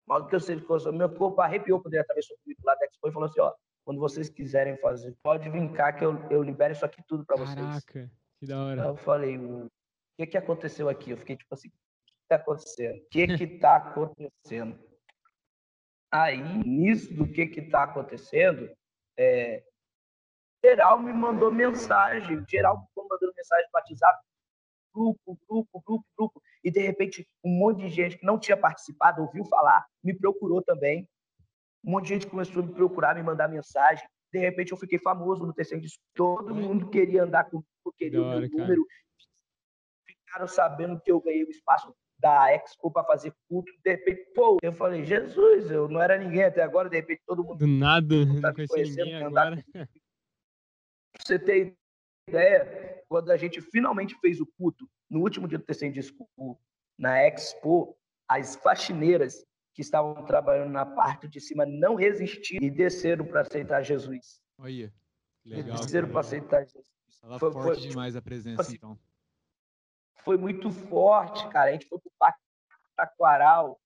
maior 0.08 0.22
do 0.22 0.28
que 0.28 0.36
eu 0.36 0.40
sei 0.40 0.56
de 0.58 0.62
convenção. 0.64 0.92
Meu 0.92 1.10
corpo 1.10 1.42
arrepiou 1.42 1.82
quando 1.82 1.96
ele 1.96 2.04
atravessou 2.04 2.38
comigo 2.44 2.62
lá 2.64 2.76
da 2.76 2.86
Expo 2.86 3.08
e 3.08 3.12
falou 3.12 3.28
assim, 3.28 3.40
ó, 3.40 3.56
quando 3.86 4.00
vocês 4.00 4.30
quiserem 4.30 4.78
fazer, 4.78 5.16
pode 5.24 5.50
vir 5.50 5.72
cá 5.72 5.92
que 5.92 6.06
eu, 6.06 6.16
eu 6.30 6.44
libero 6.44 6.74
isso 6.74 6.86
aqui 6.86 7.02
tudo 7.08 7.26
para 7.26 7.38
vocês. 7.38 7.56
Caraca, 7.56 8.12
que 8.40 8.46
da 8.46 8.64
hora. 8.64 8.82
Eu 8.86 8.96
falei, 8.96 9.38
o 9.38 9.70
que 10.18 10.28
que 10.28 10.38
aconteceu 10.38 10.90
aqui? 10.90 11.12
Eu 11.12 11.18
fiquei 11.18 11.36
tipo 11.36 11.54
assim, 11.54 11.70
o 11.70 11.72
que 12.06 12.14
está 12.24 12.36
acontecendo? 12.36 12.98
O 12.98 13.10
que 13.10 13.28
que 13.38 13.44
está 13.44 13.76
acontecendo? 13.76 14.80
Aí, 16.12 16.42
nisso 16.66 17.14
do 17.14 17.28
que 17.32 17.42
está 17.42 17.84
acontecendo, 17.84 18.70
é, 19.18 19.64
geral 20.64 21.00
me 21.00 21.14
mandou 21.14 21.52
mensagem, 21.52 22.44
geral 22.48 22.86
ficou 22.88 23.08
mandando 23.08 23.34
mensagem 23.36 23.68
para 23.72 23.82
WhatsApp, 23.82 24.24
grupo, 24.94 25.40
grupo, 25.48 25.84
grupo, 25.86 26.06
grupo, 26.18 26.42
e 26.64 26.72
de 26.72 26.80
repente 26.80 27.28
um 27.44 27.52
monte 27.52 27.82
de 27.82 27.90
gente 27.90 28.18
que 28.18 28.26
não 28.26 28.40
tinha 28.40 28.58
participado, 28.58 29.22
ouviu 29.22 29.46
falar, 29.46 29.86
me 30.04 30.14
procurou 30.14 30.62
também, 30.62 31.08
um 31.84 31.92
monte 31.92 32.08
de 32.08 32.14
gente 32.16 32.28
começou 32.28 32.62
a 32.62 32.66
me 32.66 32.74
procurar, 32.74 33.16
me 33.16 33.24
mandar 33.24 33.48
mensagem, 33.48 34.06
de 34.32 34.40
repente 34.40 34.72
eu 34.72 34.78
fiquei 34.78 35.00
famoso 35.00 35.46
no 35.46 35.54
terceiro 35.54 35.82
disco, 35.82 36.02
todo 36.14 36.54
mundo 36.54 36.90
queria 36.90 37.24
andar 37.24 37.46
comigo, 37.46 37.68
queria 37.98 38.22
o 38.22 38.30
meu 38.30 38.50
número, 38.50 38.86
ficaram 40.06 40.48
sabendo 40.48 41.00
que 41.00 41.12
eu 41.12 41.20
ganhei 41.20 41.44
o 41.44 41.50
espaço 41.50 41.94
da 42.20 42.54
Expo 42.54 42.92
para 42.92 43.06
fazer 43.06 43.34
culto, 43.48 43.72
de 43.84 43.92
repente, 43.92 44.26
pô, 44.36 44.58
eu 44.62 44.74
falei, 44.74 45.06
Jesus, 45.06 45.72
eu 45.72 45.88
não 45.88 46.02
era 46.02 46.18
ninguém 46.18 46.44
até 46.44 46.62
agora, 46.62 46.90
de 46.90 46.98
repente 46.98 47.22
todo 47.26 47.44
mundo. 47.44 47.60
Do 47.60 47.68
nada, 47.68 48.16
tá 48.42 48.50
não 48.50 48.68
conhecia 48.68 49.06
ninguém 49.06 49.24
agora. 49.24 49.64
Você 51.18 51.40
ter 51.40 51.76
ideia, 52.28 53.04
quando 53.08 53.32
a 53.32 53.38
gente 53.38 53.62
finalmente 53.62 54.16
fez 54.20 54.40
o 54.40 54.46
culto, 54.46 54.88
no 55.10 55.22
último 55.22 55.48
dia 55.48 55.58
do 55.58 55.66
terceiro 55.66 55.94
disco, 55.94 56.30
na 56.98 57.24
Expo, 57.24 57.98
as 58.28 58.56
faxineiras 58.58 59.46
que 59.80 59.84
estavam 59.84 60.14
trabalhando 60.26 60.72
na 60.72 60.86
parte 60.86 61.26
de 61.26 61.40
cima 61.40 61.66
não 61.66 61.96
resistiram 61.96 62.68
e 62.68 62.70
desceram 62.70 63.26
para 63.26 63.40
aceitar 63.40 63.82
Jesus. 63.82 64.42
Olha, 64.58 64.94
legal. 65.46 65.78
Desceram 65.78 66.10
para 66.10 66.20
aceitar 66.20 66.66
Jesus. 66.66 66.86
Tava 67.22 67.40
foi, 67.40 67.52
forte 67.54 67.80
foi, 67.80 67.88
demais 67.88 68.14
a 68.14 68.22
presença, 68.22 68.62
assim, 68.62 68.76
então 68.76 69.00
foi 70.26 70.38
muito 70.38 70.70
forte, 70.70 71.48
cara. 71.48 71.70
A 71.70 71.72
gente 71.72 71.88
foi 71.88 71.98
para 71.98 72.34
o 72.34 72.96
Taquaral 72.98 73.80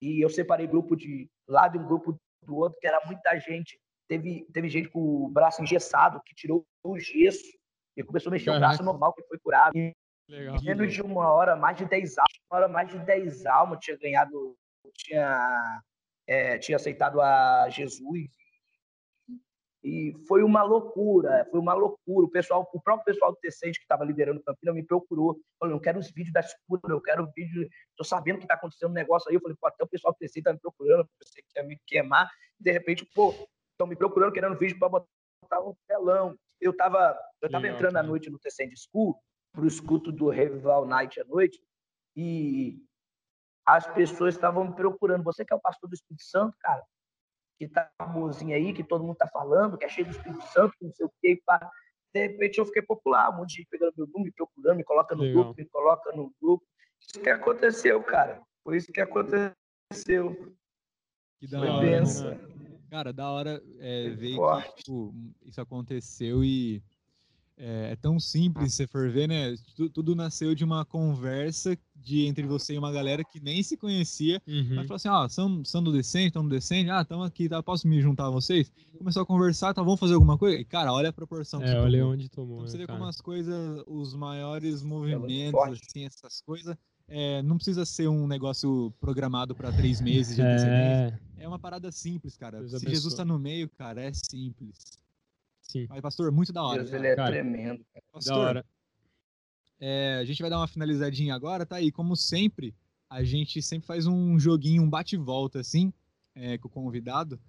e 0.00 0.24
eu 0.24 0.30
separei 0.30 0.68
grupo 0.68 0.94
de 0.94 1.28
lado 1.48 1.76
e 1.76 1.80
um 1.80 1.84
grupo 1.84 2.16
do 2.44 2.56
outro, 2.56 2.78
que 2.80 2.86
era 2.86 3.04
muita 3.06 3.36
gente. 3.40 3.76
Teve, 4.06 4.46
teve 4.52 4.68
gente 4.68 4.88
com 4.88 5.00
o 5.00 5.28
braço 5.28 5.60
engessado 5.60 6.22
que 6.24 6.32
tirou 6.32 6.64
o 6.84 6.96
gesso 6.96 7.58
e 7.96 8.04
começou 8.04 8.30
a 8.30 8.34
mexer 8.34 8.46
Caraca. 8.46 8.64
o 8.64 8.68
braço 8.68 8.84
normal, 8.84 9.12
que 9.14 9.22
foi 9.24 9.38
curado. 9.40 9.76
E 9.76 9.92
Legal. 10.28 10.62
menos 10.62 10.92
de 10.92 11.02
uma 11.02 11.28
hora, 11.28 11.56
mais 11.56 11.76
de 11.76 11.86
10 11.86 12.18
almas, 12.18 12.38
uma 12.48 12.56
hora 12.56 12.68
mais 12.68 12.88
de 12.88 13.00
10 13.00 13.46
almas 13.46 13.80
tinha 13.80 13.96
ganhado, 13.96 14.56
tinha, 14.94 15.82
é, 16.26 16.58
tinha 16.58 16.76
aceitado 16.76 17.20
a 17.20 17.68
Jesus 17.68 18.28
e 19.82 20.14
foi 20.28 20.42
uma 20.42 20.62
loucura, 20.62 21.46
foi 21.50 21.58
uma 21.58 21.72
loucura. 21.72 22.26
O 22.26 22.30
pessoal, 22.30 22.68
o 22.72 22.80
próprio 22.80 23.06
pessoal 23.06 23.32
do 23.32 23.38
T6 23.38 23.72
que 23.72 23.82
estava 23.82 24.04
liderando 24.04 24.38
o 24.40 24.42
Campina 24.42 24.74
me 24.74 24.84
procurou. 24.84 25.40
Falou, 25.58 25.74
eu 25.74 25.80
quero 25.80 25.98
os 25.98 26.10
vídeos 26.10 26.32
da 26.32 26.40
escuta, 26.40 26.86
eu 26.88 27.00
quero 27.00 27.24
o 27.24 27.32
vídeo. 27.34 27.66
Estou 27.90 28.04
sabendo 28.04 28.38
que 28.38 28.44
está 28.44 28.54
acontecendo 28.54 28.90
um 28.90 28.94
negócio 28.94 29.30
aí. 29.30 29.36
Eu 29.36 29.40
falei, 29.40 29.56
pô, 29.58 29.66
até 29.66 29.82
o 29.82 29.88
pessoal 29.88 30.12
do 30.12 30.18
T6 30.18 30.36
está 30.36 30.52
me 30.52 30.60
procurando, 30.60 31.08
você 31.22 31.42
quer 31.54 31.64
me 31.64 31.78
queimar. 31.86 32.30
De 32.58 32.70
repente, 32.70 33.08
pô, 33.14 33.30
estão 33.72 33.86
me 33.86 33.96
procurando, 33.96 34.32
querendo 34.32 34.58
vídeo 34.58 34.78
para 34.78 34.88
botar 34.90 35.60
um 35.62 35.74
telão. 35.88 36.36
Eu 36.60 36.72
estava 36.72 37.18
eu 37.40 37.50
tava 37.50 37.66
entrando 37.66 37.96
à 37.96 38.02
noite 38.02 38.28
no 38.28 38.38
T6 38.38 38.72
School, 38.90 39.18
para 39.50 39.62
o 39.62 39.66
escuto 39.66 40.12
do 40.12 40.28
Revival 40.28 40.84
Night 40.86 41.18
à 41.18 41.24
noite, 41.24 41.58
e 42.14 42.78
as 43.76 43.86
pessoas 43.86 44.34
estavam 44.34 44.64
me 44.64 44.74
procurando. 44.74 45.24
Você 45.24 45.44
que 45.44 45.52
é 45.52 45.56
o 45.56 45.60
pastor 45.60 45.88
do 45.88 45.94
Espírito 45.94 46.24
Santo, 46.24 46.56
cara, 46.60 46.82
que 47.58 47.68
tá 47.68 47.90
famosinho 47.98 48.54
aí, 48.54 48.72
que 48.72 48.82
todo 48.82 49.04
mundo 49.04 49.16
tá 49.16 49.28
falando, 49.28 49.76
que 49.78 49.84
é 49.84 49.88
cheio 49.88 50.06
do 50.06 50.12
Espírito 50.12 50.42
Santo, 50.48 50.74
não 50.80 50.92
sei 50.92 51.06
o 51.06 51.12
quê. 51.20 51.40
Pá. 51.44 51.70
De 52.12 52.26
repente 52.26 52.58
eu 52.58 52.66
fiquei 52.66 52.82
popular, 52.82 53.30
um 53.30 53.38
monte 53.38 53.50
de 53.50 53.56
gente 53.58 53.68
pegando 53.68 53.92
meu 53.96 54.06
número, 54.06 54.24
me 54.24 54.32
procurando, 54.32 54.76
me 54.76 54.84
coloca 54.84 55.14
no 55.14 55.22
Legal. 55.22 55.44
grupo, 55.44 55.60
me 55.60 55.68
coloca 55.68 56.12
no 56.12 56.34
grupo. 56.40 56.64
Isso 57.00 57.20
que 57.22 57.30
aconteceu, 57.30 58.02
cara. 58.02 58.42
Foi 58.64 58.76
isso 58.76 58.92
que 58.92 59.00
aconteceu. 59.00 60.56
Que 61.38 61.46
da 61.48 61.60
hora. 61.60 62.00
Né? 62.00 62.40
Cara, 62.90 63.12
da 63.12 63.30
hora 63.30 63.62
é, 63.78 64.10
ver 64.10 64.36
que 64.36 64.82
tipo, 64.82 65.14
isso 65.42 65.60
aconteceu 65.60 66.42
e 66.42 66.82
é, 67.62 67.92
é, 67.92 67.96
tão 67.96 68.18
simples, 68.18 68.72
se 68.72 68.86
for 68.86 69.10
ver, 69.10 69.28
né? 69.28 69.54
Tudo, 69.76 69.90
tudo, 69.90 70.16
nasceu 70.16 70.54
de 70.54 70.64
uma 70.64 70.82
conversa 70.82 71.76
de 71.94 72.24
entre 72.24 72.46
você 72.46 72.72
e 72.72 72.78
uma 72.78 72.90
galera 72.90 73.22
que 73.22 73.38
nem 73.38 73.62
se 73.62 73.76
conhecia. 73.76 74.40
Uhum. 74.48 74.76
Mas 74.76 74.86
falou 74.86 74.96
assim: 74.96 75.08
ah, 75.08 75.28
são, 75.28 75.62
são 75.62 75.82
do 75.82 75.92
Descende, 75.92 76.28
estão 76.28 76.42
no 76.42 76.48
Descende, 76.48 76.90
ah, 76.90 77.02
estamos 77.02 77.26
aqui, 77.26 77.50
tá, 77.50 77.62
posso 77.62 77.86
me 77.86 78.00
juntar 78.00 78.28
a 78.28 78.30
vocês? 78.30 78.72
Começou 78.96 79.22
a 79.22 79.26
conversar, 79.26 79.74
tá, 79.74 79.82
vamos 79.82 80.00
fazer 80.00 80.14
alguma 80.14 80.38
coisa? 80.38 80.58
E, 80.58 80.64
cara, 80.64 80.90
olha 80.90 81.10
a 81.10 81.12
proporção. 81.12 81.62
É, 81.62 81.78
olha 81.78 82.06
onde 82.06 82.30
tomou. 82.30 82.60
Então, 82.60 82.66
você 82.66 82.78
né, 82.78 82.86
vê 82.86 82.92
como 82.92 83.04
as 83.04 83.20
coisas, 83.20 83.84
os 83.86 84.14
maiores 84.14 84.82
movimentos, 84.82 85.60
assim, 85.86 86.06
essas 86.06 86.40
coisas, 86.40 86.74
é, 87.06 87.42
não 87.42 87.56
precisa 87.56 87.84
ser 87.84 88.08
um 88.08 88.26
negócio 88.26 88.90
programado 88.98 89.54
para 89.54 89.70
três 89.70 90.00
meses 90.00 90.36
de 90.36 90.40
antecedência. 90.40 91.20
É, 91.36 91.44
é 91.44 91.48
uma 91.48 91.58
parada 91.58 91.92
simples, 91.92 92.38
cara. 92.38 92.58
Deus 92.58 92.70
Se 92.70 92.76
abençoe. 92.76 92.94
Jesus 92.94 93.12
está 93.12 93.24
no 93.24 93.38
meio, 93.38 93.68
cara, 93.68 94.00
é 94.00 94.12
simples. 94.14 94.99
Sim. 95.70 95.86
Mas, 95.88 96.00
pastor, 96.00 96.32
muito 96.32 96.52
da 96.52 96.64
hora. 96.64 96.82
Deus, 96.82 96.92
ele 96.92 97.06
é 97.06 97.14
cara. 97.14 97.30
tremendo. 97.30 97.84
Pastor, 98.12 98.34
da 98.34 98.40
hora. 98.40 98.66
É, 99.78 100.18
a 100.20 100.24
gente 100.24 100.42
vai 100.42 100.50
dar 100.50 100.58
uma 100.58 100.66
finalizadinha 100.66 101.34
agora, 101.34 101.64
tá? 101.64 101.80
E 101.80 101.92
como 101.92 102.16
sempre, 102.16 102.74
a 103.08 103.22
gente 103.22 103.62
sempre 103.62 103.86
faz 103.86 104.06
um 104.06 104.38
joguinho, 104.38 104.82
um 104.82 104.90
bate-volta, 104.90 105.60
assim, 105.60 105.92
é, 106.34 106.58
com 106.58 106.68
o 106.68 106.70
convidado, 106.70 107.40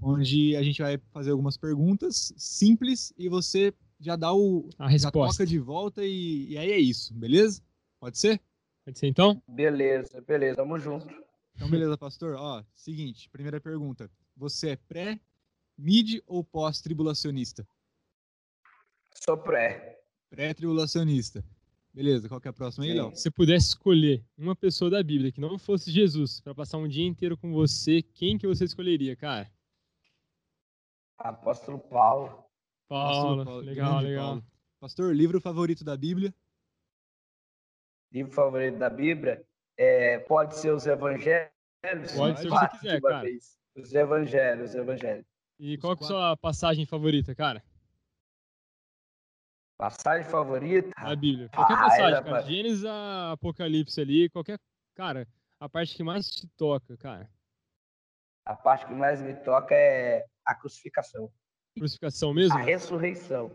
onde 0.00 0.56
a 0.56 0.62
gente 0.62 0.80
vai 0.80 0.98
fazer 1.12 1.30
algumas 1.30 1.56
perguntas 1.56 2.32
simples 2.36 3.12
e 3.16 3.28
você 3.28 3.74
já 4.00 4.16
dá 4.16 4.32
o. 4.32 4.68
A 4.78 4.88
resposta. 4.88 5.32
Já 5.32 5.38
toca 5.38 5.46
de 5.46 5.58
volta 5.58 6.04
e, 6.04 6.52
e 6.52 6.58
aí 6.58 6.72
é 6.72 6.78
isso, 6.78 7.14
beleza? 7.14 7.62
Pode 8.00 8.18
ser? 8.18 8.40
Pode 8.84 8.98
ser 8.98 9.06
então? 9.06 9.40
Beleza, 9.46 10.20
beleza, 10.22 10.56
tamo 10.56 10.78
junto. 10.78 11.06
Então, 11.54 11.70
beleza, 11.70 11.96
pastor. 11.96 12.34
Ó, 12.34 12.62
seguinte, 12.74 13.28
primeira 13.30 13.60
pergunta. 13.60 14.10
Você 14.36 14.70
é 14.70 14.76
pré, 14.76 15.18
mid 15.76 16.20
ou 16.26 16.42
pós-tribulacionista? 16.44 17.66
Sou 19.14 19.36
pré. 19.36 20.00
Pré-tribulacionista. 20.30 21.44
Beleza, 21.92 22.28
qual 22.28 22.38
que 22.40 22.46
é 22.46 22.50
a 22.50 22.52
próxima 22.52 22.84
aí, 22.84 22.92
Léo? 22.92 23.14
Se 23.16 23.30
pudesse 23.30 23.68
escolher 23.68 24.22
uma 24.36 24.54
pessoa 24.54 24.90
da 24.90 25.02
Bíblia 25.02 25.32
que 25.32 25.40
não 25.40 25.58
fosse 25.58 25.90
Jesus 25.90 26.40
para 26.40 26.54
passar 26.54 26.76
um 26.76 26.86
dia 26.86 27.06
inteiro 27.06 27.38
com 27.38 27.52
você, 27.52 28.02
quem 28.02 28.36
que 28.36 28.46
você 28.46 28.64
escolheria, 28.64 29.16
cara? 29.16 29.50
Apóstolo 31.16 31.78
Paulo. 31.78 32.44
Paulo, 32.86 33.44
Paulo 33.44 33.60
legal, 33.60 34.00
legal. 34.00 34.26
Paulo. 34.26 34.44
Pastor, 34.78 35.14
livro 35.14 35.40
favorito 35.40 35.82
da 35.82 35.96
Bíblia? 35.96 36.34
Livro 38.12 38.30
favorito 38.32 38.78
da 38.78 38.90
Bíblia? 38.90 39.42
É, 39.76 40.18
pode 40.18 40.56
ser 40.56 40.74
os 40.74 40.86
evangelhos. 40.86 41.50
Pode 42.14 42.40
ser 42.40 42.48
o 42.48 42.50
que 42.50 42.58
você 42.58 42.68
quiser, 42.68 43.00
cara. 43.00 43.20
Vez. 43.22 43.58
Os 43.74 43.94
evangelhos, 43.94 44.70
os 44.70 44.74
evangelhos. 44.74 45.26
E 45.58 45.78
qual 45.78 45.94
é 45.94 45.96
a 45.96 46.06
sua 46.06 46.36
passagem 46.36 46.84
favorita, 46.84 47.34
cara? 47.34 47.62
Passagem 49.78 50.28
favorita? 50.28 50.90
A 50.96 51.14
Bíblia. 51.14 51.48
Qualquer 51.50 51.74
ah, 51.74 51.80
passagem, 51.80 52.24
cara. 52.24 52.42
Gênesis 52.42 52.84
a 52.84 53.32
Apocalipse 53.32 54.00
ali, 54.00 54.28
qualquer. 54.30 54.58
Cara, 54.94 55.28
a 55.60 55.68
parte 55.68 55.94
que 55.94 56.02
mais 56.02 56.30
te 56.30 56.46
toca, 56.56 56.96
cara. 56.96 57.30
A 58.44 58.54
parte 58.54 58.86
que 58.86 58.94
mais 58.94 59.20
me 59.20 59.34
toca 59.34 59.74
é 59.74 60.24
a 60.44 60.54
crucificação. 60.54 61.30
Crucificação 61.74 62.32
mesmo? 62.32 62.56
A 62.56 62.62
ressurreição. 62.62 63.50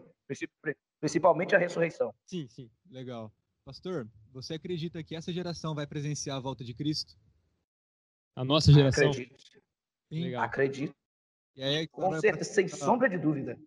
Principalmente 1.00 1.56
a 1.56 1.58
ressurreição. 1.58 2.14
Sim, 2.26 2.48
sim. 2.48 2.70
Legal. 2.90 3.32
Pastor, 3.66 4.08
você 4.32 4.56
acredita 4.56 5.04
que 5.04 5.16
essa 5.16 5.32
geração 5.32 5.74
vai 5.74 5.88
presenciar 5.88 6.38
a 6.38 6.40
volta 6.40 6.64
de 6.64 6.74
Cristo? 6.74 7.18
A 8.36 8.44
nossa 8.44 8.72
geração? 8.72 9.10
Acredito. 9.10 9.40
Sim. 10.12 10.24
Legal. 10.24 10.44
Acredito. 10.44 11.01
Aí, 11.58 11.88
Com 11.88 12.20
certeza, 12.20 12.54
sem 12.54 12.68
sombra 12.68 13.10
de 13.10 13.18
dúvida. 13.18 13.58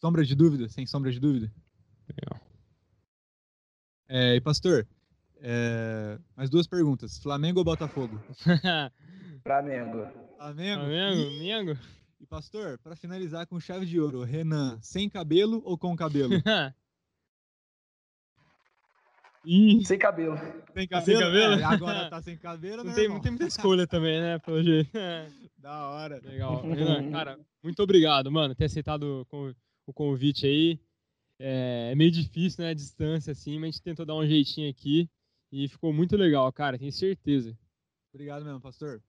Sombra 0.00 0.24
de 0.24 0.34
dúvida? 0.34 0.68
Sem 0.68 0.86
sombra 0.86 1.10
de 1.10 1.20
dúvida? 1.20 1.52
Legal. 2.08 2.40
É, 4.08 4.36
e 4.36 4.40
pastor, 4.40 4.86
é, 5.40 6.18
mais 6.36 6.50
duas 6.50 6.66
perguntas. 6.66 7.18
Flamengo 7.18 7.60
ou 7.60 7.64
Botafogo? 7.64 8.20
Flamengo. 9.42 10.06
Flamengo? 10.36 10.84
Flamengo? 10.84 11.78
E 12.20 12.26
pastor, 12.26 12.78
para 12.78 12.96
finalizar 12.96 13.46
com 13.46 13.60
chave 13.60 13.84
de 13.84 14.00
ouro, 14.00 14.22
Renan, 14.22 14.78
sem 14.80 15.08
cabelo 15.08 15.60
ou 15.64 15.76
com 15.76 15.94
cabelo? 15.96 16.34
Sem 19.84 19.98
cabelo. 19.98 20.36
Sem 20.72 20.88
cabelo? 20.88 21.04
Sem 21.04 21.18
cabelo? 21.18 21.54
É, 21.54 21.64
agora 21.64 22.10
tá 22.10 22.22
sem 22.22 22.36
cabelo, 22.36 22.84
não, 22.84 22.94
tem, 22.94 23.08
não 23.08 23.20
tem 23.20 23.32
muita 23.32 23.46
escolha 23.46 23.86
também, 23.86 24.20
né? 24.20 24.38
Pelo 24.38 24.62
jeito. 24.62 24.90
Da 25.58 25.88
hora. 25.88 26.20
Legal. 26.22 26.60
Renan, 26.68 27.10
cara, 27.10 27.40
muito 27.62 27.82
obrigado, 27.82 28.30
mano, 28.30 28.54
ter 28.54 28.66
aceitado 28.66 29.26
o 29.86 29.92
convite 29.94 30.46
aí. 30.46 30.78
É, 31.38 31.90
é, 31.92 31.94
meio 31.94 32.10
difícil, 32.10 32.64
né? 32.64 32.70
A 32.70 32.74
distância, 32.74 33.32
assim, 33.32 33.58
mas 33.58 33.68
a 33.68 33.70
gente 33.72 33.82
tentou 33.82 34.04
dar 34.04 34.14
um 34.14 34.26
jeitinho 34.26 34.70
aqui 34.70 35.08
e 35.50 35.66
ficou 35.66 35.90
muito 35.90 36.16
legal, 36.16 36.52
cara, 36.52 36.78
tenho 36.78 36.92
certeza. 36.92 37.56
Obrigado 38.12 38.44
mesmo, 38.44 38.60
pastor. 38.60 39.02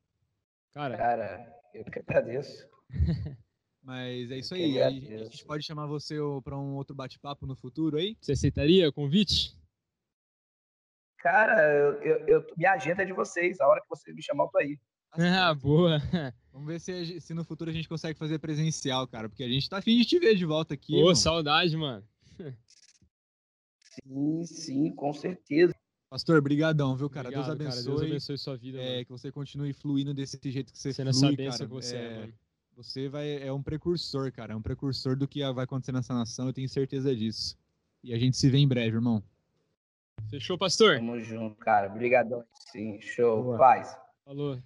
Cara, 0.73 0.97
cara 0.97 1.55
eu 1.73 1.83
que 1.83 1.99
agradeço. 1.99 2.67
Mas 3.83 4.31
é 4.31 4.39
isso 4.39 4.55
aí. 4.55 4.81
A 4.81 4.89
gente 4.89 5.45
pode 5.45 5.63
chamar 5.63 5.85
você 5.85 6.15
para 6.43 6.57
um 6.57 6.75
outro 6.75 6.95
bate-papo 6.95 7.45
no 7.45 7.55
futuro 7.55 7.97
aí? 7.97 8.17
Você 8.19 8.31
aceitaria 8.31 8.89
o 8.89 8.93
convite? 8.93 9.55
Cara, 11.25 11.59
eu, 11.73 11.93
eu, 12.03 12.27
eu, 12.27 12.47
minha 12.55 12.73
agenda 12.73 13.01
é 13.01 13.05
de 13.05 13.11
vocês. 13.11 13.59
A 13.59 13.67
hora 13.67 13.81
que 13.81 13.89
vocês 13.89 14.15
me 14.15 14.21
chamar, 14.21 14.43
eu 14.43 14.49
tô 14.49 14.59
aí. 14.59 14.77
Ah, 15.13 15.55
boa. 15.55 15.97
Vamos 16.53 16.67
ver 16.67 16.79
se, 16.79 17.19
se 17.19 17.33
no 17.33 17.43
futuro 17.43 17.71
a 17.71 17.73
gente 17.73 17.89
consegue 17.89 18.15
fazer 18.19 18.37
presencial, 18.37 19.07
cara. 19.07 19.27
Porque 19.27 19.43
a 19.43 19.49
gente 19.49 19.67
tá 19.67 19.79
afim 19.79 19.97
de 19.97 20.05
te 20.05 20.19
ver 20.19 20.35
de 20.35 20.45
volta 20.45 20.75
aqui. 20.75 20.93
Pô, 20.93 21.05
mano. 21.05 21.15
saudade, 21.15 21.75
mano. 21.75 22.07
Sim, 23.79 24.45
sim, 24.45 24.91
com 24.91 25.11
certeza. 25.13 25.73
Pastor, 26.11 26.39
brigadão, 26.43 26.95
viu, 26.95 27.09
cara? 27.09 27.29
Obrigado, 27.29 27.45
Deus 27.47 27.55
abençoe. 27.55 27.83
Cara, 27.85 27.97
Deus 27.97 28.11
abençoe 28.11 28.37
sua 28.37 28.55
vida. 28.55 28.79
É, 28.79 29.03
que 29.03 29.11
você 29.11 29.31
continue 29.31 29.73
fluindo 29.73 30.13
desse 30.13 30.39
jeito 30.43 30.71
que 30.71 30.77
você 30.77 30.93
Sendo 30.93 31.11
flui, 31.11 31.29
essa 31.29 31.35
bênção 31.35 31.57
cara. 31.57 31.67
que 31.67 31.73
você 31.73 31.95
é, 31.95 32.05
é 32.05 32.19
mano. 32.19 32.33
Você 32.75 33.09
vai, 33.09 33.41
é 33.41 33.51
um 33.51 33.63
precursor, 33.63 34.31
cara. 34.31 34.53
É 34.53 34.55
um 34.55 34.61
precursor 34.61 35.15
do 35.15 35.27
que 35.27 35.39
vai 35.53 35.63
acontecer 35.63 35.91
nessa 35.91 36.13
nação, 36.13 36.45
eu 36.45 36.53
tenho 36.53 36.69
certeza 36.69 37.15
disso. 37.15 37.57
E 38.03 38.13
a 38.13 38.19
gente 38.19 38.37
se 38.37 38.47
vê 38.47 38.59
em 38.59 38.67
breve, 38.67 38.97
irmão. 38.97 39.23
Fechou, 40.29 40.57
pastor? 40.57 40.97
Tamo 40.97 41.19
junto, 41.21 41.55
cara. 41.57 41.87
Obrigadão. 41.87 42.43
Sim, 42.71 42.99
show. 43.01 43.43
Boa. 43.43 43.57
Paz. 43.57 43.97
Falou. 44.23 44.59